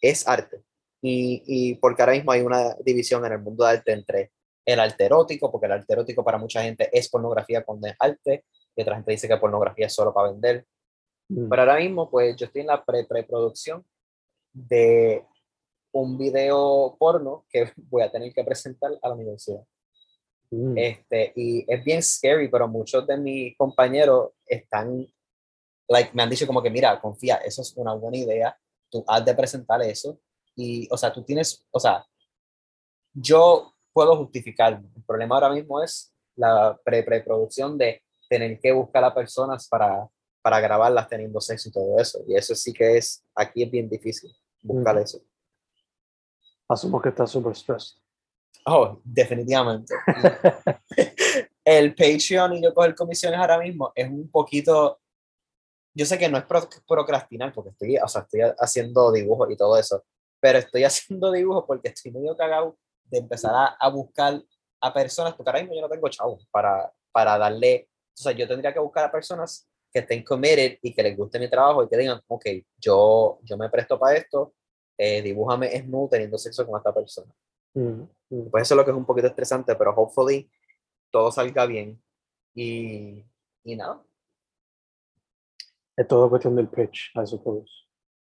es 0.01 0.27
arte. 0.27 0.63
Y, 1.01 1.43
y 1.45 1.75
porque 1.75 2.01
ahora 2.01 2.13
mismo 2.13 2.31
hay 2.31 2.41
una 2.41 2.75
división 2.75 3.25
en 3.25 3.33
el 3.33 3.39
mundo 3.39 3.65
de 3.65 3.71
arte 3.71 3.91
entre 3.91 4.31
el 4.65 4.79
arte 4.79 5.05
erótico, 5.05 5.51
porque 5.51 5.65
el 5.65 5.73
arte 5.73 5.91
erótico 5.93 6.23
para 6.23 6.37
mucha 6.37 6.63
gente 6.63 6.89
es 6.93 7.09
pornografía 7.09 7.63
cuando 7.63 7.87
es 7.87 7.95
arte, 7.99 8.45
y 8.75 8.81
otra 8.81 8.95
gente 8.95 9.11
dice 9.11 9.27
que 9.27 9.37
pornografía 9.37 9.87
es 9.87 9.93
solo 9.93 10.13
para 10.13 10.31
vender, 10.31 10.65
mm, 11.29 11.49
pero 11.49 11.61
ahora 11.63 11.77
mismo, 11.77 12.09
pues 12.09 12.35
yo 12.37 12.45
estoy 12.45 12.61
en 12.61 12.67
la 12.67 12.83
pre-preproducción 12.83 13.85
de 14.53 15.25
un 15.93 16.17
video 16.17 16.95
porno 16.97 17.45
que 17.49 17.65
voy 17.75 18.01
a 18.03 18.11
tener 18.11 18.33
que 18.33 18.43
presentar 18.43 18.91
a 19.01 19.09
la 19.09 19.15
universidad. 19.15 19.63
Mm. 20.53 20.77
Este, 20.77 21.33
y 21.35 21.65
es 21.67 21.83
bien 21.83 22.01
scary, 22.01 22.47
pero 22.49 22.67
muchos 22.67 23.05
de 23.07 23.17
mis 23.17 23.57
compañeros 23.57 24.31
están, 24.45 25.07
like, 25.87 26.11
me 26.13 26.23
han 26.23 26.29
dicho 26.29 26.47
como 26.47 26.61
que, 26.61 26.69
mira, 26.69 26.99
confía, 27.01 27.37
eso 27.37 27.61
es 27.61 27.73
una 27.77 27.93
buena 27.93 28.17
idea, 28.17 28.57
tú 28.89 29.03
has 29.07 29.23
de 29.25 29.35
presentar 29.35 29.81
eso. 29.81 30.19
Y, 30.55 30.87
o 30.91 30.97
sea, 30.97 31.11
tú 31.11 31.23
tienes, 31.23 31.65
o 31.71 31.79
sea, 31.79 32.05
yo 33.13 33.73
puedo 33.91 34.15
justificarlo. 34.17 34.87
El 34.95 35.03
problema 35.03 35.35
ahora 35.35 35.51
mismo 35.51 35.81
es 35.81 36.13
la 36.35 36.79
pre-preproducción 36.83 37.77
de 37.77 38.03
tener 38.29 38.59
que 38.59 38.71
buscar 38.71 39.03
a 39.03 39.13
personas 39.13 39.67
para, 39.67 40.07
para 40.41 40.59
grabarlas 40.59 41.07
teniendo 41.07 41.39
sexo 41.39 41.69
y 41.69 41.71
todo 41.71 41.99
eso. 41.99 42.19
Y 42.27 42.35
eso 42.35 42.55
sí 42.55 42.73
que 42.73 42.97
es, 42.97 43.23
aquí 43.35 43.63
es 43.63 43.71
bien 43.71 43.89
difícil 43.89 44.31
buscar 44.61 44.95
Ujú. 44.95 45.03
eso. 45.03 45.21
Asumo 46.67 47.01
que 47.01 47.09
estás 47.09 47.31
super 47.31 47.55
stressed. 47.55 48.02
Oh, 48.65 48.99
definitivamente. 49.03 49.93
el 51.65 51.95
Patreon 51.95 52.53
y 52.55 52.63
yo 52.63 52.73
coger 52.73 52.95
comisiones 52.95 53.39
ahora 53.39 53.57
mismo 53.59 53.91
es 53.95 54.09
un 54.09 54.29
poquito, 54.29 54.99
yo 55.93 56.05
sé 56.05 56.17
que 56.17 56.29
no 56.29 56.37
es 56.37 56.45
pro- 56.45 56.69
procrastinar 56.87 57.53
porque 57.53 57.71
estoy, 57.71 57.97
o 57.97 58.07
sea, 58.07 58.21
estoy 58.21 58.41
haciendo 58.57 59.11
dibujos 59.11 59.49
y 59.51 59.57
todo 59.57 59.77
eso, 59.77 60.03
pero 60.39 60.59
estoy 60.59 60.83
haciendo 60.85 61.31
dibujos 61.31 61.65
porque 61.67 61.89
estoy 61.89 62.11
medio 62.11 62.35
cagado 62.35 62.77
de 63.05 63.19
empezar 63.19 63.53
a, 63.53 63.65
a 63.79 63.89
buscar 63.89 64.41
a 64.81 64.93
personas, 64.93 65.33
porque 65.35 65.49
ahora 65.49 65.59
mismo 65.61 65.75
yo 65.75 65.81
no 65.81 65.89
tengo 65.89 66.09
chavos 66.09 66.47
para, 66.51 66.91
para 67.11 67.37
darle, 67.37 67.89
o 68.17 68.21
sea, 68.21 68.31
yo 68.33 68.47
tendría 68.47 68.73
que 68.73 68.79
buscar 68.79 69.05
a 69.05 69.11
personas 69.11 69.67
que 69.91 69.99
estén 69.99 70.23
committed 70.23 70.79
y 70.81 70.93
que 70.93 71.03
les 71.03 71.15
guste 71.15 71.39
mi 71.39 71.49
trabajo 71.49 71.83
y 71.83 71.87
que 71.87 71.97
digan, 71.97 72.19
ok, 72.27 72.45
yo, 72.77 73.39
yo 73.43 73.57
me 73.57 73.69
presto 73.69 73.97
para 73.99 74.17
esto, 74.17 74.53
eh, 74.97 75.21
dibújame 75.21 75.69
Snu 75.79 76.07
teniendo 76.09 76.37
sexo 76.37 76.65
con 76.65 76.77
esta 76.77 76.93
persona. 76.93 77.31
Mm, 77.73 78.03
mm. 78.29 78.49
Pues 78.51 78.63
eso 78.63 78.73
es 78.73 78.77
lo 78.77 78.85
que 78.85 78.91
es 78.91 78.97
un 78.97 79.05
poquito 79.05 79.27
estresante, 79.27 79.75
pero 79.75 79.91
hopefully 79.95 80.49
todo 81.11 81.31
salga 81.31 81.65
bien. 81.65 82.01
Y, 82.55 83.25
y 83.63 83.75
nada, 83.75 84.03
Es 85.95 86.07
todo 86.07 86.29
cuestión 86.29 86.55
del 86.55 86.69
pitch, 86.69 87.11
I 87.15 87.25
suppose. 87.25 87.71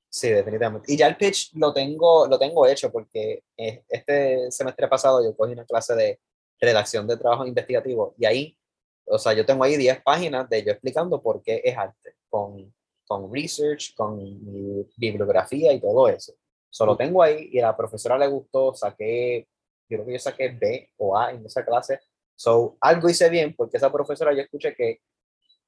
Sí, 0.09 0.29
definitivamente. 0.29 0.93
Y 0.93 0.97
ya 0.97 1.07
el 1.07 1.17
pitch 1.17 1.55
lo 1.55 1.73
tengo, 1.73 2.27
lo 2.27 2.39
tengo 2.39 2.67
hecho 2.67 2.93
porque 2.93 3.45
este 3.57 4.51
semestre 4.51 4.87
pasado 4.89 5.25
yo 5.25 5.35
cogí 5.35 5.53
una 5.53 5.65
clase 5.65 5.95
de 5.95 6.21
redacción 6.61 7.07
de 7.07 7.17
trabajo 7.17 7.47
investigativo 7.47 8.15
y 8.19 8.27
ahí, 8.27 8.59
o 9.07 9.19
sea, 9.19 9.33
yo 9.33 9.45
tengo 9.47 9.65
ahí 9.65 9.77
10 9.77 10.03
páginas 10.03 10.49
de 10.51 10.65
yo 10.65 10.73
explicando 10.73 11.23
por 11.23 11.43
qué 11.43 11.63
es 11.65 11.77
arte, 11.77 12.17
con, 12.29 12.73
con 13.07 13.33
research, 13.33 13.95
con 13.95 14.17
mi 14.19 14.87
bibliografía 14.97 15.73
y 15.73 15.81
todo 15.81 16.09
eso. 16.09 16.35
Solo 16.73 16.97
tengo 16.97 17.23
ahí 17.23 17.51
y 17.53 17.59
a 17.59 17.67
la 17.67 17.77
profesora 17.77 18.17
le 18.17 18.27
gustó, 18.29 18.75
saqué, 18.75 19.47
yo 19.91 19.99
creo 19.99 20.07
que 20.07 20.13
yo 20.15 20.19
saqué 20.19 20.49
B 20.49 20.91
o 20.97 21.17
A 21.19 21.31
en 21.33 21.45
esa 21.45 21.63
clase. 21.65 22.01
So, 22.35 22.79
algo 22.81 23.11
hice 23.11 23.29
bien 23.29 23.55
porque 23.55 23.77
esa 23.77 23.93
profesora 23.93 24.33
yo 24.33 24.41
escuché 24.41 24.75
que 24.75 25.03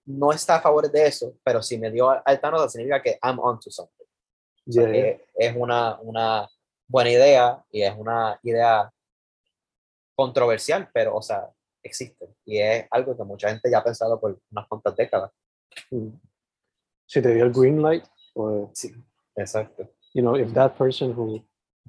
no 0.06 0.32
está 0.32 0.56
a 0.56 0.60
favor 0.62 0.90
de 0.90 1.06
eso, 1.06 1.36
pero 1.44 1.62
si 1.62 1.78
me 1.78 1.90
dio 1.90 2.08
alta 2.08 2.50
nota 2.50 2.70
significa 2.70 3.02
que 3.02 3.18
I'm 3.22 3.38
onto 3.38 3.70
something. 3.70 4.04
O 4.66 4.72
sea, 4.72 4.82
Yeah, 4.84 4.92
yeah. 4.92 5.18
es 5.34 5.54
una, 5.54 6.00
una 6.00 6.48
buena 6.88 7.10
idea 7.10 7.62
y 7.70 7.82
es 7.82 7.94
una 7.94 8.40
idea 8.42 8.90
controversial, 10.14 10.88
pero, 10.92 11.16
o 11.16 11.22
sea, 11.22 11.50
existe. 11.82 12.34
Y 12.46 12.60
es 12.60 12.86
algo 12.90 13.14
que 13.14 13.24
mucha 13.24 13.50
gente 13.50 13.70
ya 13.70 13.78
ha 13.78 13.84
pensado 13.84 14.18
por 14.18 14.40
unas 14.50 14.68
cuantas 14.68 14.96
décadas. 14.96 15.30
Mm. 15.90 16.08
Si 17.06 17.20
te 17.20 17.34
dio 17.34 17.44
el 17.44 17.52
green 17.52 17.82
light, 17.82 18.04
pues, 18.32 18.70
Sí, 18.72 18.94
exacto. 19.36 19.93
You 20.14 20.22
know, 20.22 20.34
if 20.36 20.52
that 20.54 20.76
person 20.78 21.12
who 21.12 21.42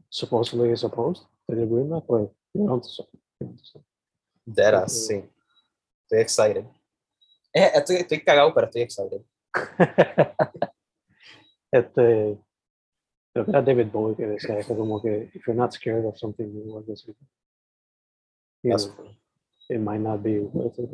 supposedly 0.09 0.71
is 0.71 0.83
opposed 0.83 1.23
te 1.47 1.55
dio 1.55 1.63
el 1.63 1.69
green 1.69 1.89
light, 1.89 2.03
pues, 2.07 2.27
you're 2.53 2.71
onto 2.71 2.87
something. 2.89 3.19
You're 3.39 3.49
onto 3.49 3.63
something. 3.63 3.85
Deras, 4.45 5.07
sí. 5.07 5.23
Estoy 6.03 6.19
excited. 6.21 6.65
Eh, 7.53 7.71
Estoy, 7.75 7.97
estoy 7.97 8.23
cagado, 8.23 8.53
pero 8.53 8.67
estoy 8.67 8.81
excited. 8.81 9.21
este, 11.71 12.37
creo 13.33 13.45
que 13.45 13.51
era 13.51 13.61
David 13.61 13.91
Bowie 13.91 14.15
que 14.15 14.25
decía 14.27 14.59
eso, 14.59 14.75
como 14.75 15.01
que 15.01 15.29
if 15.33 15.45
you're 15.47 15.55
not 15.55 15.71
scared 15.73 16.05
of 16.05 16.17
something 16.17 16.45
I 16.45 16.51
you, 16.51 17.15
you 18.63 18.71
That's 18.71 18.87
know, 18.87 18.93
funny. 18.95 19.19
it 19.69 19.79
might 19.79 20.01
not 20.01 20.21
be 20.23 20.39
worth 20.39 20.77
it. 20.79 20.89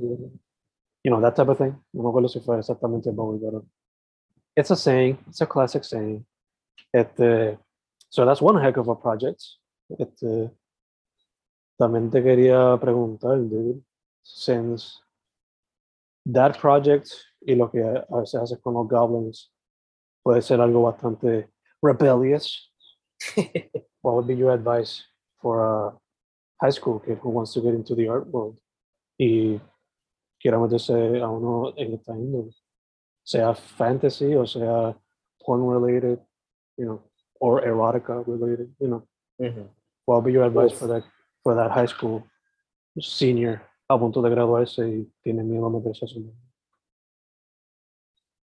You 1.03 1.11
know, 1.11 1.19
that 1.21 1.36
type 1.36 1.49
of 1.49 1.57
thing. 1.57 1.75
No 1.93 2.03
me 2.03 2.09
acuerdo 2.09 2.29
si 2.29 2.39
fue 2.39 2.57
exactamente 2.59 3.11
Bowie, 3.11 3.39
pero 3.39 3.65
it's 4.55 4.69
a 4.71 4.75
saying, 4.75 5.17
it's 5.27 5.41
a 5.41 5.47
classic 5.47 5.84
saying. 5.84 6.25
Este, 6.93 7.53
uh, 7.53 7.57
so 8.09 8.25
that's 8.25 8.41
one 8.41 8.61
heck 8.61 8.77
of 8.77 8.88
a 8.89 8.95
project. 8.95 9.41
Este, 9.99 10.25
uh, 10.25 10.49
también 11.77 12.11
te 12.11 12.21
quería 12.21 12.77
preguntar, 12.79 13.38
dude, 13.49 13.82
since 14.23 14.99
that 16.25 16.57
project 16.59 17.11
y 17.41 17.55
lo 17.55 17.71
que 17.71 17.82
a 17.82 18.17
veces 18.17 18.36
haces 18.36 18.59
con 18.59 18.75
los 18.75 18.88
goblins 18.88 19.51
puede 20.23 20.41
ser 20.41 20.61
algo 20.61 20.84
bastante 20.84 21.49
rebellious. 21.82 22.71
what 24.01 24.15
would 24.15 24.27
be 24.27 24.36
your 24.36 24.51
advice 24.51 25.03
for 25.41 25.61
a 25.61 25.97
high 26.59 26.69
school 26.71 26.99
kid 26.99 27.19
who 27.21 27.29
wants 27.29 27.53
to 27.53 27.61
get 27.61 27.73
into 27.73 27.95
the 27.95 28.07
art 28.07 28.27
world 28.27 28.57
y 29.17 29.59
quiera 30.39 30.57
meterse 30.57 31.21
a 31.21 31.27
uno 31.27 31.73
en 31.75 31.93
esta 31.93 32.13
índole? 32.13 32.53
Sea 33.23 33.53
fantasy 33.53 34.36
o 34.36 34.45
sea 34.45 34.95
porn 35.43 35.67
related, 35.67 36.19
you 36.82 36.88
know, 36.88 36.99
or 37.39 37.61
erotica 37.61 38.25
related, 38.25 38.73
you 38.79 38.88
know. 38.88 39.05
Ujú. 39.39 39.69
What 40.05 40.15
would 40.15 40.25
be 40.25 40.34
your 40.34 40.45
advice 40.45 40.73
Uf. 40.73 40.79
for 40.79 40.88
that 40.88 41.03
for 41.43 41.53
that 41.53 41.69
high 41.69 41.86
school 41.86 42.25
senior 42.99 43.61
a 43.88 43.97
punto 43.97 44.21
de 44.21 44.29
graduarse 44.29 44.82
y 44.82 45.05
tiene 45.23 45.43
miedo 45.43 45.67
a 45.67 45.69
meterse 45.69 46.05
a 46.05 46.07
su? 46.07 46.34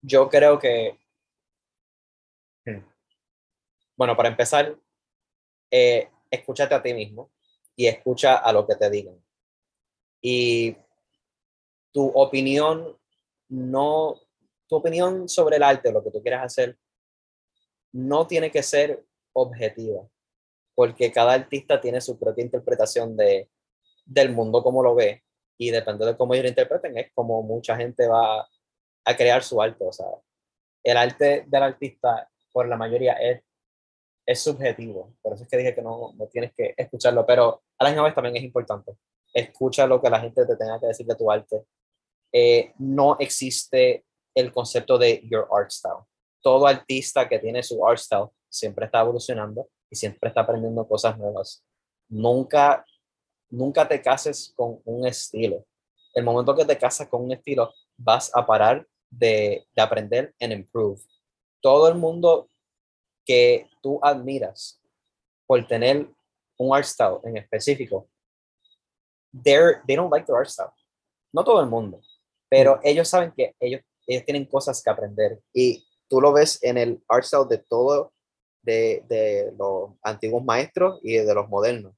Yo 0.02 0.30
creo 0.30 0.58
que, 0.58 1.00
Hmm. 2.66 2.80
bueno, 3.98 4.16
para 4.16 4.30
empezar, 4.30 4.74
eh, 5.70 6.10
escúchate 6.32 6.74
a 6.74 6.82
ti 6.82 6.94
mismo 6.94 7.30
y 7.76 7.88
escucha 7.88 8.38
a 8.38 8.54
lo 8.54 8.66
que 8.66 8.76
te 8.76 8.90
digan. 8.90 9.22
Y 10.22 10.78
tu 11.92 12.08
opinión, 12.08 12.98
no, 13.50 14.16
tu 14.68 14.78
opinión 14.78 15.28
sobre 15.28 15.58
el 15.58 15.64
arte, 15.64 15.92
lo 15.92 16.02
que 16.02 16.12
tú 16.12 16.22
quieras 16.22 16.46
hacer, 16.46 16.78
no 17.94 18.28
tiene 18.28 18.52
que 18.52 18.64
ser 18.64 19.06
objetiva, 19.34 20.08
porque 20.76 21.12
cada 21.12 21.34
artista 21.34 21.80
tiene 21.80 22.02
su 22.02 22.20
propia 22.20 22.44
interpretación 22.44 23.16
de, 23.16 23.50
del 24.06 24.32
mundo 24.32 24.64
como 24.64 24.84
lo 24.84 24.96
ve 24.96 25.24
y 25.58 25.72
depende 25.72 26.06
de 26.06 26.18
cómo 26.18 26.34
ellos 26.34 26.44
lo 26.44 26.50
interpreten, 26.50 26.98
es 26.98 27.12
como 27.14 27.42
mucha 27.44 27.76
gente 27.78 28.08
va 28.08 28.48
a 29.06 29.16
crear 29.16 29.44
su 29.44 29.62
arte. 29.62 29.86
O 29.86 29.92
sea, 29.94 30.08
el 30.84 30.98
arte 30.98 31.46
del 31.48 31.64
artista, 31.64 32.30
por 32.52 32.68
la 32.68 32.76
mayoría, 32.76 33.14
es, 33.14 33.42
es 34.26 34.40
subjetivo. 34.40 35.14
Por 35.22 35.34
eso 35.34 35.44
es 35.44 35.50
que 35.50 35.58
dije 35.58 35.76
que 35.76 35.82
no, 35.82 36.14
no 36.16 36.28
tienes 36.28 36.54
que 36.54 36.74
escucharlo, 36.76 37.26
pero 37.26 37.64
a 37.78 37.84
la 37.84 37.90
misma 37.92 38.06
vez 38.06 38.16
también 38.16 38.36
es 38.36 38.44
importante. 38.44 38.94
Escucha 39.34 39.88
lo 39.88 40.02
que 40.02 40.10
la 40.10 40.20
gente 40.20 40.46
te 40.46 40.56
tenga 40.56 40.80
que 40.80 40.88
decir 40.88 41.06
de 41.06 41.16
tu 41.16 41.32
arte. 41.32 41.64
Eh, 42.32 42.74
no 42.80 43.18
existe 43.20 44.06
el 44.36 44.52
concepto 44.52 44.98
de 44.98 45.22
your 45.30 45.48
art 45.52 45.70
style. 45.70 46.06
Todo 46.44 46.68
artista 46.68 47.28
que 47.28 47.40
tiene 47.40 47.64
su 47.64 47.86
art 47.88 47.98
style 47.98 48.28
siempre 48.50 48.86
está 48.86 49.02
evolucionando 49.02 49.70
y 49.90 49.96
siempre 49.96 50.28
está 50.28 50.42
aprendiendo 50.42 50.88
cosas 50.88 51.18
nuevas. 51.18 51.66
Nunca, 52.10 52.86
nunca 53.50 53.88
te 53.88 54.02
cases 54.02 54.54
con 54.56 54.82
un 54.84 55.08
estilo. 55.08 55.66
El 56.14 56.26
momento 56.26 56.56
que 56.56 56.66
te 56.66 56.78
casas 56.78 57.08
con 57.08 57.24
un 57.24 57.32
estilo, 57.32 57.74
vas 57.98 58.30
a 58.36 58.46
parar 58.46 58.86
de, 59.10 59.66
de 59.74 59.82
aprender 59.82 60.36
and 60.40 60.52
improve. 60.52 61.02
Todo 61.62 61.88
el 61.88 61.96
mundo 61.96 62.50
que 63.26 63.70
tú 63.82 64.00
admiras 64.04 64.82
por 65.48 65.66
tener 65.66 66.10
un 66.58 66.76
art 66.76 66.86
style 66.86 67.20
en 67.24 67.38
específico, 67.38 68.10
they 69.44 69.96
don't 69.96 70.12
like 70.12 70.26
their 70.26 70.38
art 70.38 70.50
style. 70.50 70.74
No 71.32 71.44
todo 71.44 71.62
el 71.62 71.70
mundo, 71.70 72.02
pero 72.50 72.80
ellos 72.84 73.08
saben 73.08 73.32
que 73.32 73.56
ellos, 73.60 73.82
ellos 74.06 74.26
tienen 74.26 74.46
cosas 74.46 74.84
que 74.84 74.90
aprender 74.90 75.42
y 75.54 75.88
tú 76.14 76.22
lo 76.22 76.32
ves 76.32 76.60
en 76.62 76.78
el 76.78 77.04
art 77.08 77.24
style 77.24 77.48
de 77.50 77.58
todo, 77.58 78.14
de, 78.62 79.04
de 79.08 79.52
los 79.58 79.94
antiguos 80.04 80.46
maestros 80.46 81.00
y 81.02 81.16
de 81.16 81.34
los 81.34 81.50
modernos. 81.50 81.96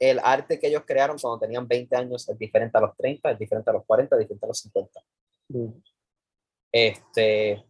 El 0.00 0.18
arte 0.18 0.58
que 0.58 0.66
ellos 0.66 0.82
crearon 0.84 1.16
cuando 1.16 1.38
tenían 1.38 1.68
20 1.68 1.94
años 1.94 2.28
es 2.28 2.36
diferente 2.36 2.76
a 2.76 2.80
los 2.80 2.96
30, 2.96 3.30
es 3.30 3.38
diferente 3.38 3.70
a 3.70 3.74
los 3.74 3.84
40, 3.86 4.16
es 4.16 4.18
diferente 4.18 4.46
a 4.46 4.48
los 4.48 4.58
50 4.58 5.00
Mm. 5.48 5.80
este, 6.72 7.64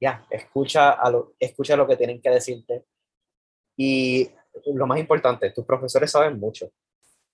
ya, 0.00 0.26
escucha, 0.28 0.90
a 0.90 1.08
lo, 1.08 1.34
escucha 1.38 1.76
lo 1.76 1.86
que 1.86 1.96
tienen 1.96 2.20
que 2.20 2.30
decirte. 2.30 2.84
Y 3.76 4.28
lo 4.74 4.88
más 4.88 4.98
importante, 4.98 5.50
tus 5.50 5.64
profesores 5.64 6.10
saben 6.10 6.40
mucho, 6.40 6.72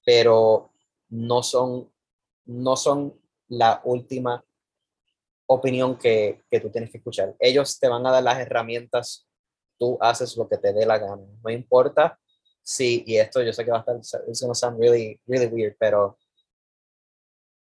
pero 0.04 0.72
no 1.08 1.42
son, 1.42 1.90
no 2.44 2.76
son 2.76 3.18
la 3.48 3.80
última 3.84 4.44
opinión 5.46 5.98
que, 5.98 6.42
que 6.50 6.60
tú 6.60 6.70
tienes 6.70 6.90
que 6.90 6.98
escuchar. 6.98 7.34
Ellos 7.38 7.78
te 7.78 7.88
van 7.88 8.06
a 8.06 8.10
dar 8.10 8.22
las 8.22 8.38
herramientas, 8.38 9.28
tú 9.78 9.98
haces 10.00 10.36
lo 10.36 10.48
que 10.48 10.58
te 10.58 10.72
dé 10.72 10.86
la 10.86 10.98
gana. 10.98 11.22
No 11.42 11.50
importa 11.50 12.18
si, 12.62 13.02
y 13.06 13.18
esto 13.18 13.42
yo 13.42 13.52
sé 13.52 13.64
que 13.64 13.70
va 13.70 13.78
a 13.78 13.80
estar, 13.80 14.22
it's 14.28 14.40
gonna 14.40 14.54
sound 14.54 14.78
really, 14.78 15.20
really 15.26 15.46
weird, 15.46 15.76
pero 15.78 16.18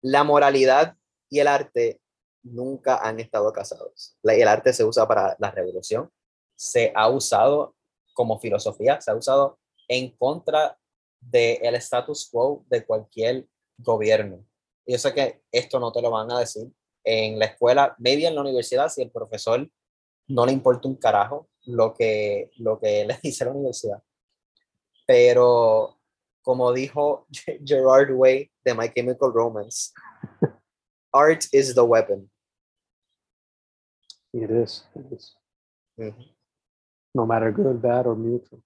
la 0.02 0.24
moralidad 0.24 0.96
y 1.30 1.40
el 1.40 1.48
arte 1.48 2.02
nunca 2.44 2.98
han 2.98 3.20
estado 3.20 3.52
casados. 3.54 4.18
El 4.24 4.48
arte 4.48 4.74
se 4.74 4.84
usa 4.84 5.08
para 5.08 5.36
la 5.40 5.52
revolución, 5.52 6.10
se 6.56 6.92
ha 6.96 7.10
usado 7.10 7.76
como 8.14 8.40
filosofía, 8.40 9.00
se 9.02 9.12
ha 9.12 9.16
usado 9.16 9.60
en 9.88 10.16
contra 10.18 10.78
del 11.20 11.76
status 11.76 12.30
quo 12.32 12.66
de 12.68 12.86
cualquier 12.86 13.48
gobierno. 13.78 14.46
Yo 14.86 14.98
sé 14.98 15.14
que 15.14 15.42
esto 15.52 15.80
no 15.80 15.92
te 15.92 16.02
lo 16.02 16.12
van 16.12 16.32
a 16.32 16.40
decir 16.40 16.72
en 17.10 17.40
la 17.40 17.46
escuela, 17.46 17.96
maybe 17.98 18.28
en 18.28 18.36
la 18.36 18.42
universidad, 18.42 18.88
si 18.90 19.02
el 19.02 19.10
profesor 19.10 19.68
no 20.28 20.46
le 20.46 20.52
importa 20.52 20.88
un 20.88 20.96
carajo 20.96 21.50
lo 21.66 21.94
que, 21.96 22.52
lo 22.58 22.80
que 22.80 23.06
le 23.08 23.18
dice 23.24 23.46
la 23.46 23.52
universidad. 23.52 24.04
Pero 25.08 26.00
como 26.44 26.72
dijo 26.72 27.26
Gerard 27.66 28.12
Way 28.12 28.52
de 28.64 28.74
My 28.76 28.90
Chemical 28.94 29.34
Romance, 29.34 29.92
art 31.12 31.46
is 31.52 31.74
the 31.74 31.82
weapon. 31.82 32.30
It 34.32 34.52
is. 34.52 34.88
It 34.96 35.12
is. 35.12 35.36
No 37.16 37.26
matter 37.26 37.52
good, 37.52 37.82
bad, 37.82 38.06
or 38.06 38.16
neutral. 38.16 38.62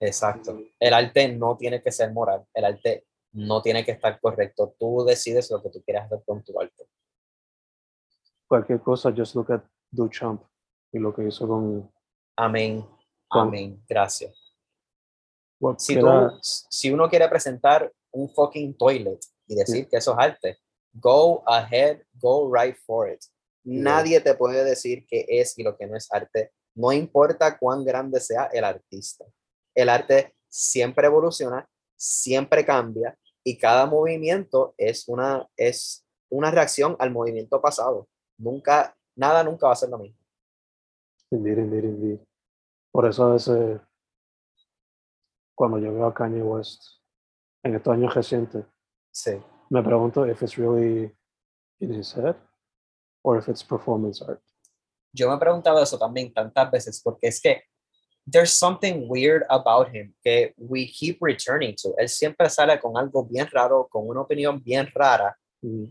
Exacto. 0.00 0.58
El 0.80 0.94
arte 0.94 1.28
no 1.28 1.56
tiene 1.58 1.82
que 1.82 1.92
ser 1.92 2.12
moral, 2.12 2.46
el 2.54 2.64
arte 2.64 3.04
no 3.32 3.60
tiene 3.60 3.84
que 3.84 3.92
estar 3.92 4.18
correcto. 4.18 4.74
Tú 4.78 5.04
decides 5.04 5.50
lo 5.50 5.62
que 5.62 5.68
tú 5.68 5.82
quieras 5.82 6.06
hacer 6.06 6.22
con 6.24 6.42
tu 6.42 6.58
arte. 6.58 6.86
Cualquier 8.48 8.80
cosa, 8.80 9.12
just 9.16 9.34
look 9.34 9.50
at 9.50 9.62
Duchamp 9.90 10.42
y 10.92 10.98
lo 10.98 11.14
que 11.14 11.26
hizo 11.26 11.46
con. 11.48 11.90
Amén. 12.36 12.86
Con- 13.28 13.48
Amén. 13.48 13.82
Gracias. 13.88 14.54
tú, 15.96 16.06
si 16.70 16.90
uno 16.90 17.08
quiere 17.08 17.28
presentar 17.28 17.90
un 18.12 18.28
fucking 18.28 18.76
toilet 18.76 19.18
y 19.46 19.54
decir 19.54 19.88
que 19.88 19.96
eso 19.96 20.12
es 20.12 20.18
arte, 20.18 20.58
go 20.92 21.42
ahead, 21.46 22.02
go 22.20 22.52
right 22.52 22.76
for 22.84 23.10
it. 23.10 23.20
Nadie 23.64 24.20
te 24.20 24.34
puede 24.34 24.62
decir 24.62 25.06
qué 25.08 25.24
es 25.28 25.58
y 25.58 25.62
lo 25.62 25.76
que 25.76 25.86
no 25.86 25.96
es 25.96 26.12
arte. 26.12 26.52
No 26.74 26.92
importa 26.92 27.56
cuán 27.58 27.84
grande 27.84 28.20
sea 28.20 28.44
el 28.52 28.64
artista. 28.64 29.24
El 29.74 29.88
arte 29.88 30.34
siempre 30.48 31.06
evoluciona, 31.06 31.66
siempre 31.96 32.64
cambia 32.66 33.18
y 33.42 33.56
cada 33.58 33.86
movimiento 33.86 34.74
es 34.76 35.08
una, 35.08 35.48
es 35.56 36.06
una 36.30 36.50
reacción 36.50 36.96
al 36.98 37.10
movimiento 37.10 37.60
pasado. 37.62 38.06
Nunca, 38.38 38.96
nada 39.16 39.42
nunca 39.42 39.66
va 39.66 39.72
a 39.72 39.76
ser 39.76 39.88
lo 39.88 39.98
mismo. 39.98 40.18
Indeed, 41.30 41.58
indeed, 41.58 41.84
indeed. 41.84 42.20
Por 42.92 43.06
eso 43.06 43.24
a 43.24 43.32
veces, 43.32 43.80
cuando 45.56 45.78
yo 45.78 45.92
veo 45.92 46.06
a 46.06 46.14
Kanye 46.14 46.42
West 46.42 46.82
en 47.62 47.74
estos 47.74 47.92
años 47.92 48.14
recientes, 48.14 48.64
Sí. 49.12 49.32
me 49.70 49.82
pregunto 49.82 50.26
if 50.26 50.42
it's 50.42 50.56
really 50.56 51.14
in 51.80 51.92
his 51.92 52.12
head 52.16 52.36
or 53.22 53.38
if 53.38 53.48
it's 53.48 53.62
performance 53.64 54.22
art. 54.22 54.42
Yo 55.12 55.28
me 55.28 55.36
he 55.36 55.38
preguntado 55.38 55.80
eso 55.80 55.96
también 55.98 56.32
tantas 56.32 56.70
veces 56.70 57.00
porque 57.02 57.28
es 57.28 57.40
que 57.40 57.62
there's 58.30 58.50
something 58.50 59.06
weird 59.08 59.44
about 59.48 59.88
him 59.94 60.12
que 60.22 60.52
we 60.56 60.86
keep 60.86 61.18
returning 61.20 61.74
to. 61.76 61.94
Él 61.96 62.08
siempre 62.08 62.48
sale 62.50 62.80
con 62.80 62.96
algo 62.96 63.24
bien 63.24 63.46
raro, 63.52 63.86
con 63.88 64.08
una 64.08 64.22
opinión 64.22 64.60
bien 64.62 64.88
rara. 64.92 65.36
Mm, 65.62 65.84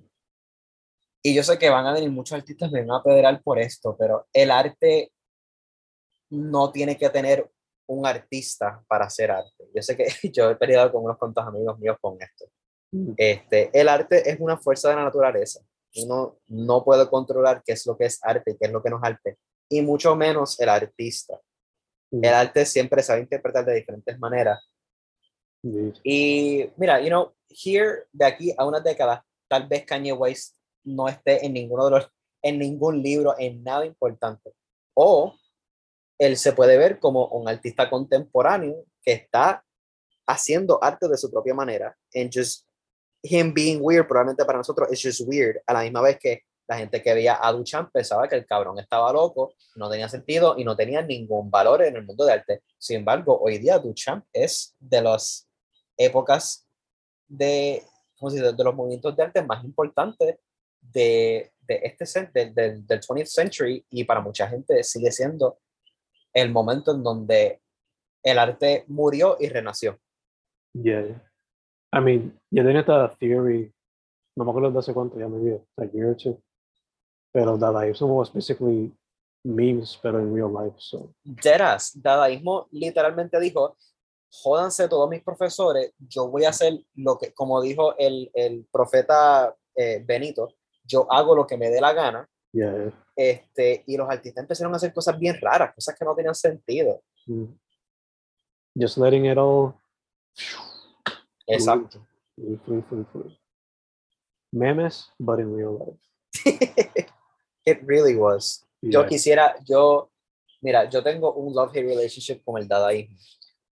Y 1.26 1.34
yo 1.34 1.42
sé 1.42 1.58
que 1.58 1.70
van 1.70 1.86
a 1.86 1.94
venir 1.94 2.12
muchos 2.12 2.38
artistas 2.38 2.70
me 2.70 2.84
van 2.84 3.00
a 3.00 3.04
pederar 3.04 3.42
por 3.42 3.58
esto, 3.58 3.96
pero 3.98 4.28
el 4.34 4.52
arte 4.52 5.12
no 6.30 6.72
tiene 6.72 6.98
que 6.98 7.10
tener 7.10 7.50
un 7.88 8.06
artista 8.06 8.84
para 8.88 9.06
hacer 9.06 9.32
arte. 9.32 9.66
Yo 9.74 9.82
sé 9.82 9.96
que 9.96 10.06
yo 10.34 10.50
he 10.50 10.56
peleado 10.56 10.92
con 10.92 11.04
unos 11.04 11.18
cuantos 11.18 11.46
amigos 11.46 11.80
míos 11.80 11.98
con 12.02 12.18
esto. 12.22 12.46
mm, 12.92 13.14
Este, 13.16 13.70
el 13.74 13.88
arte 13.88 14.30
es 14.30 14.38
una 14.40 14.58
fuerza 14.58 14.90
de 14.90 14.96
la 14.96 15.06
naturaleza. 15.06 15.62
Uno 15.96 16.40
no 16.48 16.84
puede 16.84 17.08
controlar 17.08 17.62
qué 17.64 17.74
es 17.74 17.86
lo 17.86 17.96
que 17.98 18.06
es 18.06 18.20
arte 18.24 18.52
y 18.52 18.58
qué 18.58 18.66
es 18.66 18.72
lo 18.72 18.82
que 18.82 18.90
no 18.90 18.98
es 18.98 19.04
arte, 19.04 19.38
y 19.70 19.82
mucho 19.82 20.16
menos 20.16 20.60
el 20.60 20.70
artista. 20.70 21.40
mm, 22.12 22.26
El 22.26 22.34
arte 22.34 22.66
siempre 22.66 23.02
a 23.08 23.18
interpretar 23.20 23.64
de 23.64 23.76
diferentes 23.76 24.18
maneras. 24.20 24.60
Y 26.04 26.70
mira, 26.76 27.00
you 27.00 27.08
know, 27.08 27.34
here, 27.48 28.06
de 28.12 28.26
aquí 28.26 28.54
a 28.58 28.66
una 28.66 28.82
década, 28.82 29.24
tal 29.48 29.68
vez 29.68 29.86
Kanye 29.86 30.12
West 30.12 30.58
no 30.84 31.08
esté 31.08 31.46
en 31.46 31.54
ninguno 31.54 31.86
de 31.86 31.92
los, 31.92 32.10
en 32.42 32.60
ningún 32.60 33.02
libro, 33.02 33.36
en 33.38 33.64
nada 33.64 33.86
importante. 33.86 34.54
O 34.94 35.36
él 36.18 36.38
se 36.38 36.54
puede 36.54 36.78
ver 36.78 37.00
como 37.00 37.28
un 37.28 37.48
artista 37.48 37.90
contemporáneo 37.90 38.86
que 39.02 39.14
está 39.14 39.64
haciendo 40.28 40.82
arte 40.82 41.08
de 41.08 41.18
su 41.18 41.30
propia 41.32 41.54
manera. 41.54 41.96
And 42.14 42.32
just 42.34 42.66
him 43.22 43.54
being 43.54 43.80
weird, 43.82 44.08
probablemente 44.08 44.46
para 44.46 44.60
nosotros 44.60 44.90
es 44.92 45.02
just 45.02 45.22
weird. 45.28 45.62
A 45.66 45.74
la 45.74 45.82
misma 45.82 46.02
vez 46.02 46.18
que 46.20 46.42
la 46.68 46.78
gente 46.78 47.02
que 47.02 47.14
veía 47.14 47.38
a 47.42 47.52
Duchamp 47.52 47.92
pensaba 47.92 48.28
que 48.28 48.36
el 48.36 48.46
cabrón 48.46 48.80
estaba 48.80 49.12
loco, 49.12 49.54
no 49.76 49.90
tenía 49.90 50.08
sentido 50.08 50.56
y 50.58 50.64
no 50.64 50.76
tenía 50.76 51.02
ningún 51.02 51.52
valor 51.52 51.84
en 51.84 51.96
el 51.96 52.06
mundo 52.06 52.26
del 52.26 52.40
arte. 52.40 52.64
Sin 52.78 52.98
embargo, 52.98 53.38
hoy 53.42 53.58
día 53.58 53.80
Duchamp 53.80 54.26
es 54.32 54.76
de 54.80 55.02
las 55.02 55.50
épocas 55.98 56.66
de, 57.28 57.84
¿cómo 58.18 58.30
se 58.30 58.38
dice? 58.38 58.54
de 58.54 58.64
los 58.64 58.76
movimientos 58.76 59.16
de 59.16 59.24
arte 59.24 59.42
más 59.44 59.64
importantes 59.64 60.38
de, 60.92 61.52
de 61.62 61.82
este 61.84 62.30
del, 62.34 62.54
del, 62.54 62.88
del 62.88 63.02
20th 63.02 63.26
century 63.26 63.86
y 63.90 64.04
para 64.04 64.22
mucha 64.22 64.48
gente 64.48 64.84
sigue 64.84 65.12
siendo 65.12 65.60
el 66.34 66.52
momento 66.52 66.94
en 66.94 67.04
donde 67.04 67.62
el 68.24 68.40
arte 68.40 68.86
murió 68.88 69.38
y 69.40 69.50
renació. 69.50 70.00
Yeah. 70.74 71.22
I 71.94 72.00
mean, 72.00 72.40
yo 72.50 72.64
tenía 72.64 72.80
esta 72.80 73.16
theory, 73.20 73.72
no 74.36 74.46
me 74.46 74.52
acuerdo 74.52 74.72
de 74.72 74.80
hace 74.80 74.94
cuánto, 74.94 75.20
ya 75.20 75.28
me 75.28 75.40
dio, 75.40 75.68
like 75.78 75.92
a 75.94 75.96
year 75.96 76.10
or 76.10 76.18
two. 76.18 76.42
Pero 77.32 77.58
Dadaísmo 77.58 78.08
was 78.08 78.34
basically 78.34 78.92
memes, 79.44 80.00
pero 80.02 80.20
in 80.20 80.34
real 80.34 80.52
life. 80.52 80.76
So, 80.80 81.14
Deras, 81.24 81.92
dadaísmo 82.02 82.68
literalmente 82.72 83.40
dijo, 83.40 83.78
jódanse 84.32 84.88
todos 84.88 85.10
mis 85.10 85.22
profesores, 85.22 85.94
yo 86.00 86.30
voy 86.30 86.46
a 86.46 86.50
hacer 86.50 86.84
lo 86.96 87.18
que, 87.18 87.34
como 87.34 87.62
dijo 87.62 87.96
el, 87.98 88.32
el 88.34 88.66
profeta 88.72 89.56
eh, 89.76 90.04
Benito, 90.06 90.56
yo 90.84 91.12
hago 91.12 91.36
lo 91.36 91.46
que 91.48 91.58
me 91.58 91.70
dé 91.70 91.80
la 91.82 91.94
gana, 91.94 92.28
yeah. 92.52 92.92
este, 93.16 93.84
y 93.88 93.98
los 93.98 94.10
artistas 94.10 94.42
empezaron 94.44 94.74
a 94.74 94.78
hacer 94.78 94.94
cosas 94.94 95.18
bien 95.18 95.38
raras, 95.42 95.74
cosas 95.74 95.96
que 95.98 96.06
no 96.06 96.16
tenían 96.16 96.36
sentido. 96.36 97.02
Mm. 97.28 97.46
Just 98.76 98.98
letting 98.98 99.26
it 99.26 99.38
all 99.38 99.74
Exacto. 101.48 102.06
fluid, 102.36 102.84
fluid, 102.88 103.06
fluid. 103.12 103.32
Memes, 104.52 105.10
but 105.20 105.40
in 105.40 105.56
real 105.56 105.78
life. 105.80 106.00
It 107.66 107.80
really 107.86 108.16
was. 108.16 108.66
Yo 108.82 109.02
Yeah. 109.02 109.08
quisiera, 109.08 109.56
yo, 109.66 110.12
mira, 110.62 110.90
yo 110.90 111.02
tengo 111.02 111.34
un 111.34 111.54
love-hate 111.54 111.86
relationship 111.88 112.44
con 112.44 112.58
el 112.62 112.68
dadaísmo, 112.68 113.18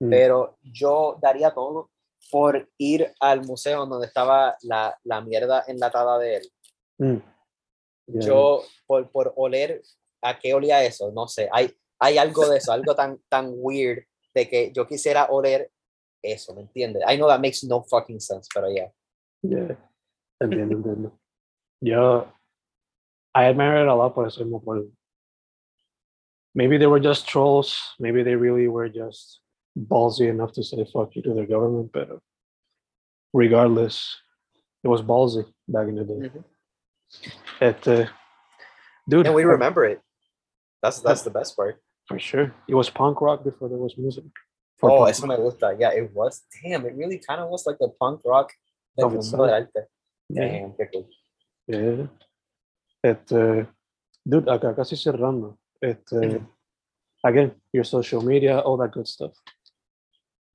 Mm. 0.02 0.10
pero 0.10 0.58
yo 0.62 1.18
daría 1.22 1.52
todo 1.52 1.90
por 2.32 2.70
ir 2.78 3.12
al 3.20 3.42
museo 3.46 3.86
donde 3.86 4.08
estaba 4.08 4.56
la, 4.62 4.98
la 5.04 5.20
mierda 5.22 5.64
enlatada 5.68 6.18
de 6.20 6.38
él. 6.38 6.52
Mm. 7.00 7.22
Yeah. 8.08 8.28
Yo, 8.28 8.64
por, 8.88 9.10
por 9.12 9.34
oler 9.36 9.82
a 10.22 10.38
qué 10.38 10.54
olía 10.54 10.84
eso, 10.84 11.12
no 11.12 11.28
sé, 11.28 11.48
hay, 11.52 11.72
hay 12.00 12.18
algo 12.18 12.48
de 12.48 12.58
eso, 12.58 12.72
algo 12.72 12.96
tan, 12.96 13.20
tan 13.30 13.54
weird 13.56 14.04
de 14.34 14.50
que 14.50 14.72
yo 14.72 14.88
quisiera 14.88 15.26
oler 15.30 15.72
eso, 16.22 16.54
¿me 16.54 16.62
entiendes? 16.62 17.04
I 17.08 17.18
know 17.18 17.28
that 17.28 17.40
makes 17.40 17.64
no 17.64 17.84
fucking 17.84 18.20
sense, 18.20 18.48
pero 18.54 18.68
ya. 18.70 18.92
Yeah. 19.42 19.78
Entiendo, 20.42 20.76
entiendo. 20.76 21.20
Yo, 21.82 22.28
I 23.34 23.46
admire 23.46 23.82
it 23.82 23.88
a 23.88 23.96
lot 23.96 24.14
por 24.14 24.28
eso 24.28 24.44
mismo, 24.44 24.64
por 24.64 24.86
maybe 26.54 26.78
they 26.78 26.88
were 26.88 27.00
just 27.00 27.28
trolls, 27.28 27.96
maybe 28.00 28.24
they 28.24 28.36
really 28.36 28.68
were 28.68 28.90
just 28.90 29.40
ballsy 29.78 30.30
enough 30.30 30.52
to 30.54 30.64
say 30.64 30.84
fuck 30.86 31.16
you 31.16 31.22
to 31.22 31.34
their 31.34 31.46
government, 31.46 31.92
pero 31.94 32.22
regardless, 33.34 34.18
it 34.84 34.88
was 34.88 35.02
ballsy 35.02 35.46
back 35.68 35.88
in 35.88 35.96
the 35.96 36.04
day. 36.04 36.32
Mhm. 37.10 37.32
Este, 37.62 38.10
dude, 39.08 39.28
And 39.28 39.36
we 39.36 39.44
remember 39.44 39.86
it. 39.86 40.02
That's, 40.82 41.02
that's 41.02 41.24
the 41.24 41.32
best 41.32 41.56
part. 41.56 41.82
for 42.08 42.18
sure. 42.20 42.54
It 42.68 42.74
was 42.76 42.90
punk 42.90 43.22
rock 43.22 43.44
before 43.44 43.70
there 43.70 43.78
was 43.78 43.96
music. 43.98 44.24
For 44.78 44.90
Oh, 44.90 45.06
eso 45.06 45.28
me 45.28 45.36
gusta. 45.36 45.76
Yeah, 45.78 45.92
it 45.94 46.12
was. 46.14 46.44
Damn, 46.64 46.86
it 46.88 46.96
really 46.96 47.20
kind 47.20 47.40
of 47.42 47.50
was 47.50 47.68
like 47.68 47.78
the 47.80 47.90
punk 48.00 48.22
rock 48.26 48.52
del 48.98 49.08
Of 49.08 49.14
mundo 49.14 49.20
itself. 49.26 49.46
del 49.46 49.54
arte. 49.54 49.88
Yeah. 50.30 50.48
Damn, 50.48 50.74
qué 50.74 50.90
cool. 50.92 51.08
Yeah. 51.68 52.08
Este, 53.04 53.68
dude, 54.26 54.50
acá 54.50 54.74
casi 54.76 54.96
cerrando. 54.96 55.58
Este, 55.82 56.16
Ujú. 56.16 56.48
again, 57.24 57.56
your 57.74 57.84
social 57.86 58.22
media, 58.24 58.60
all 58.60 58.78
that 58.78 58.92
good 58.92 59.06
stuff. 59.08 59.34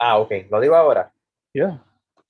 Ah, 0.00 0.18
ok, 0.18 0.48
lo 0.50 0.60
digo 0.60 0.74
ahora. 0.74 1.12
Yeah. 1.52 1.78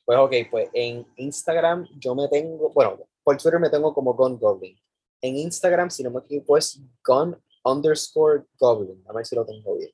Pues 0.05 0.19
ok, 0.19 0.33
pues 0.51 0.69
en 0.75 1.07
Instagram 1.17 1.87
yo 1.99 2.15
me 2.15 2.29
tengo, 2.29 2.71
bueno, 2.75 2.99
por 3.25 3.37
Twitter 3.39 3.59
me 3.59 3.71
tengo 3.71 3.93
como 3.95 4.15
Gun 4.15 4.39
Goblin. 4.39 4.79
En 5.21 5.37
Instagram, 5.37 5.91
si 5.91 6.03
no 6.03 6.11
me 6.11 6.21
equivoco, 6.21 6.59
es 6.59 6.81
Gun 7.05 7.37
underscore 7.65 8.45
Goblin. 8.59 9.03
A 9.09 9.13
ver 9.13 9.25
si 9.25 9.35
lo 9.35 9.45
tengo 9.45 9.77
bien. 9.77 9.91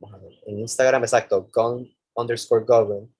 Vamos 0.00 0.20
a 0.20 0.24
ver. 0.24 0.32
En 0.46 0.58
Instagram, 0.58 1.02
exacto, 1.02 1.48
Gun 1.52 1.88
underscore 2.14 2.64
Goblin. 2.64 3.14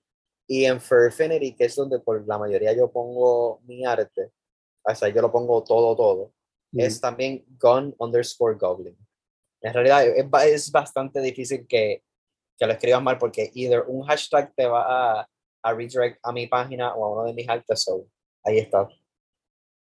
Y 0.45 0.65
en 0.65 0.81
Furfinity, 0.81 1.55
que 1.55 1.65
es 1.65 1.75
donde 1.75 1.99
por 1.99 2.27
la 2.27 2.37
mayoría 2.37 2.73
yo 2.73 2.91
pongo 2.91 3.61
mi 3.63 3.85
arte, 3.85 4.31
o 4.83 4.93
sea, 4.93 5.07
yo 5.07 5.21
lo 5.21 5.31
pongo 5.31 5.63
todo, 5.63 5.95
todo, 5.95 6.33
es 6.73 6.99
también 6.99 7.45
Gun 7.57 7.95
underscore 7.97 8.57
Goblin. 8.57 8.97
En 9.61 9.73
realidad 9.73 10.05
es 10.45 10.69
bastante 10.69 11.21
difícil 11.21 11.65
que, 11.65 12.03
que 12.57 12.65
lo 12.65 12.73
escribas 12.73 13.01
mal 13.01 13.17
porque 13.17 13.49
either 13.53 13.85
un 13.87 14.03
hashtag 14.03 14.53
te 14.53 14.67
va 14.67 15.21
a, 15.21 15.29
a 15.63 15.73
redirect 15.73 16.19
a 16.21 16.33
mi 16.33 16.47
página 16.47 16.93
o 16.93 17.05
a 17.05 17.11
uno 17.13 17.23
de 17.25 17.33
mis 17.33 17.47
artes. 17.47 17.83
So, 17.83 18.05
ahí 18.43 18.59
está. 18.59 18.89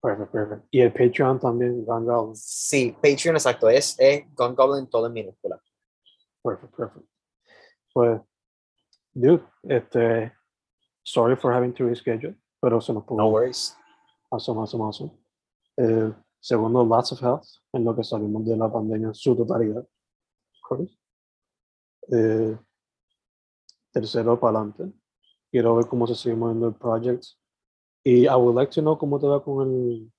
Perfect, 0.02 0.32
perfect. 0.32 0.66
Y 0.70 0.80
el 0.80 0.92
Patreon 0.92 1.38
también, 1.38 1.84
Van 1.84 2.04
Goblin. 2.04 2.34
Sí, 2.34 2.96
Patreon, 3.02 3.36
exacto, 3.36 3.68
es, 3.68 3.96
es 3.98 4.24
Gun 4.34 4.54
Goblin 4.54 4.88
todo 4.88 5.06
en 5.06 5.12
minúscula. 5.12 5.60
Perfect, 6.42 6.74
perfect. 6.74 7.06
Pues, 7.92 8.20
dude, 9.12 9.44
este, 9.64 10.32
sorry 11.02 11.36
for 11.36 11.52
having 11.52 11.74
to 11.74 11.84
reschedule, 11.84 12.36
pero 12.60 12.80
se 12.80 12.92
nos 12.92 13.04
pudo. 13.04 13.18
No 13.18 13.28
worries. 13.28 13.76
Awesome, 14.30 14.60
awesome, 14.60 14.82
awesome. 14.82 15.12
Eh, 15.76 16.12
segundo, 16.40 16.84
lots 16.84 17.12
of 17.12 17.20
health 17.20 17.46
en 17.72 17.84
lo 17.84 17.94
que 17.94 18.04
salimos 18.04 18.46
de 18.46 18.56
la 18.56 18.72
pandemia 18.72 19.08
en 19.08 19.14
su 19.14 19.36
totalidad. 19.36 19.86
Eh, 22.12 22.58
tercero, 23.92 24.38
para 24.38 24.58
adelante. 24.58 24.92
Quiero 25.50 25.76
ver 25.76 25.86
cómo 25.86 26.06
se 26.06 26.14
sigue 26.14 26.36
moviendo 26.36 26.68
el 26.68 26.74
project. 26.74 27.24
Y 28.04 28.26
I 28.26 28.34
would 28.34 28.54
like 28.56 28.72
to 28.72 28.80
know 28.80 28.96
cómo 28.96 29.18
te 29.20 29.26
va 29.26 29.42
con 29.42 29.66
el, 29.68 30.10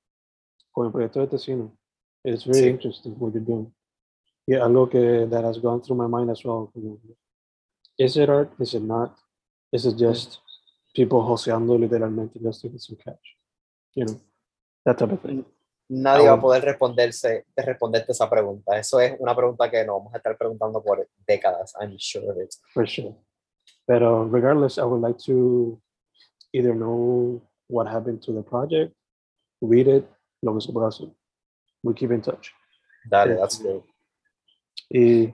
con 0.72 0.86
el 0.86 0.92
proyecto 0.92 1.20
de 1.20 1.28
Tecino. 1.28 1.78
It's 2.24 2.46
very 2.46 2.60
Sí. 2.66 2.70
interesting 2.70 3.16
what 3.18 3.34
you're 3.34 3.44
doing. 3.46 3.74
Y 4.48 4.56
algo 4.56 4.90
que 4.90 5.28
that 5.30 5.44
has 5.44 5.60
gone 5.60 5.82
through 5.82 5.98
my 5.98 6.08
mind 6.08 6.30
as 6.30 6.44
well. 6.44 6.72
Is 7.98 8.18
it 8.18 8.30
art? 8.30 8.52
Is 8.60 8.74
it 8.74 8.84
not? 8.84 9.16
Is 9.72 9.86
it 9.86 9.96
just 9.98 10.40
people 10.94 11.22
joseando 11.22 11.78
literalmente 11.78 12.40
just 12.42 12.62
to 12.62 12.70
get 12.70 12.82
some 12.82 12.98
cash? 12.98 13.38
You 13.96 14.06
know, 14.06 14.20
that 14.86 14.98
type 14.98 15.12
of 15.14 15.22
thing. 15.22 15.46
nadie 15.90 16.28
va 16.28 16.36
a 16.36 16.40
poder 16.42 16.64
responderse, 16.64 17.46
de 17.56 17.62
responderte 17.64 18.14
esa 18.14 18.30
pregunta. 18.30 18.78
Eso 18.78 19.00
es 19.02 19.20
una 19.20 19.36
pregunta 19.36 19.70
que 19.70 19.84
nos 19.84 19.98
vamos 19.98 20.14
a 20.14 20.18
estar 20.18 20.38
preguntando 20.38 20.82
por 20.82 21.06
décadas, 21.28 21.74
I'm 21.82 21.98
sure 22.00 22.30
of 22.32 22.38
it. 22.38 22.54
for 22.74 22.88
sure. 22.88 23.14
But 23.88 24.02
uh, 24.02 24.24
regardless, 24.30 24.78
I 24.78 24.84
would 24.86 25.02
like 25.02 25.18
to 25.26 25.82
either 26.54 26.74
know 26.74 27.42
what 27.72 27.88
happened 27.88 28.22
to 28.24 28.32
the 28.32 28.42
project, 28.42 28.94
read 29.62 29.88
it, 29.88 30.08
lo 30.42 30.54
que 30.54 30.62
se 30.62 30.72
pueda 30.72 30.88
hacer. 30.88 31.10
We 31.84 31.94
keep 31.94 32.12
in 32.12 32.22
touch. 32.22 32.52
Dale, 33.10 33.32
eh, 33.32 33.38
that's 33.40 33.58
good. 33.58 33.84
Y 34.90 35.34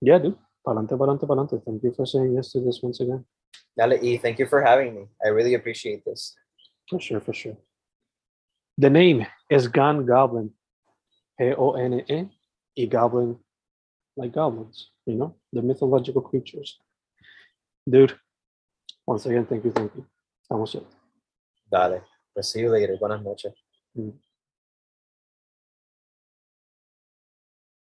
yeah, 0.00 0.18
dude, 0.18 0.36
pa'lante, 0.66 0.96
pa'lante, 0.96 1.26
pa'lante. 1.26 1.62
Thank 1.64 1.82
you 1.82 1.92
for 1.92 2.06
saying 2.06 2.34
yes 2.34 2.52
to 2.52 2.60
this 2.60 2.80
once 2.82 3.00
again. 3.00 3.24
Dale, 3.76 3.98
y 4.02 4.18
thank 4.20 4.38
you 4.38 4.46
for 4.46 4.62
having 4.62 4.94
me. 4.94 5.06
I 5.24 5.28
really 5.28 5.54
appreciate 5.54 6.04
this. 6.04 6.34
For 6.88 7.00
sure, 7.00 7.20
for 7.20 7.32
sure. 7.32 7.56
The 8.78 8.90
name 8.90 9.26
is 9.50 9.68
Gon 9.68 10.04
Goblin. 10.04 10.50
G-O-N-E, 11.40 12.28
y 12.76 12.86
Goblin, 12.86 13.38
like 14.16 14.32
goblins, 14.32 14.90
you 15.06 15.14
know, 15.14 15.34
the 15.52 15.62
mythological 15.62 16.22
creatures. 16.22 16.78
Dude, 17.88 18.14
once 19.06 19.26
again, 19.26 19.46
thank 19.46 19.64
you, 19.64 19.72
thank 19.72 19.92
you. 19.96 20.06
Estamos. 20.42 20.93
Dale, 21.74 22.02
pues 22.32 22.54
you 22.54 22.70
later. 22.70 22.96
Buenas 23.00 23.20
noches. 23.20 23.52
Mm. 23.94 24.10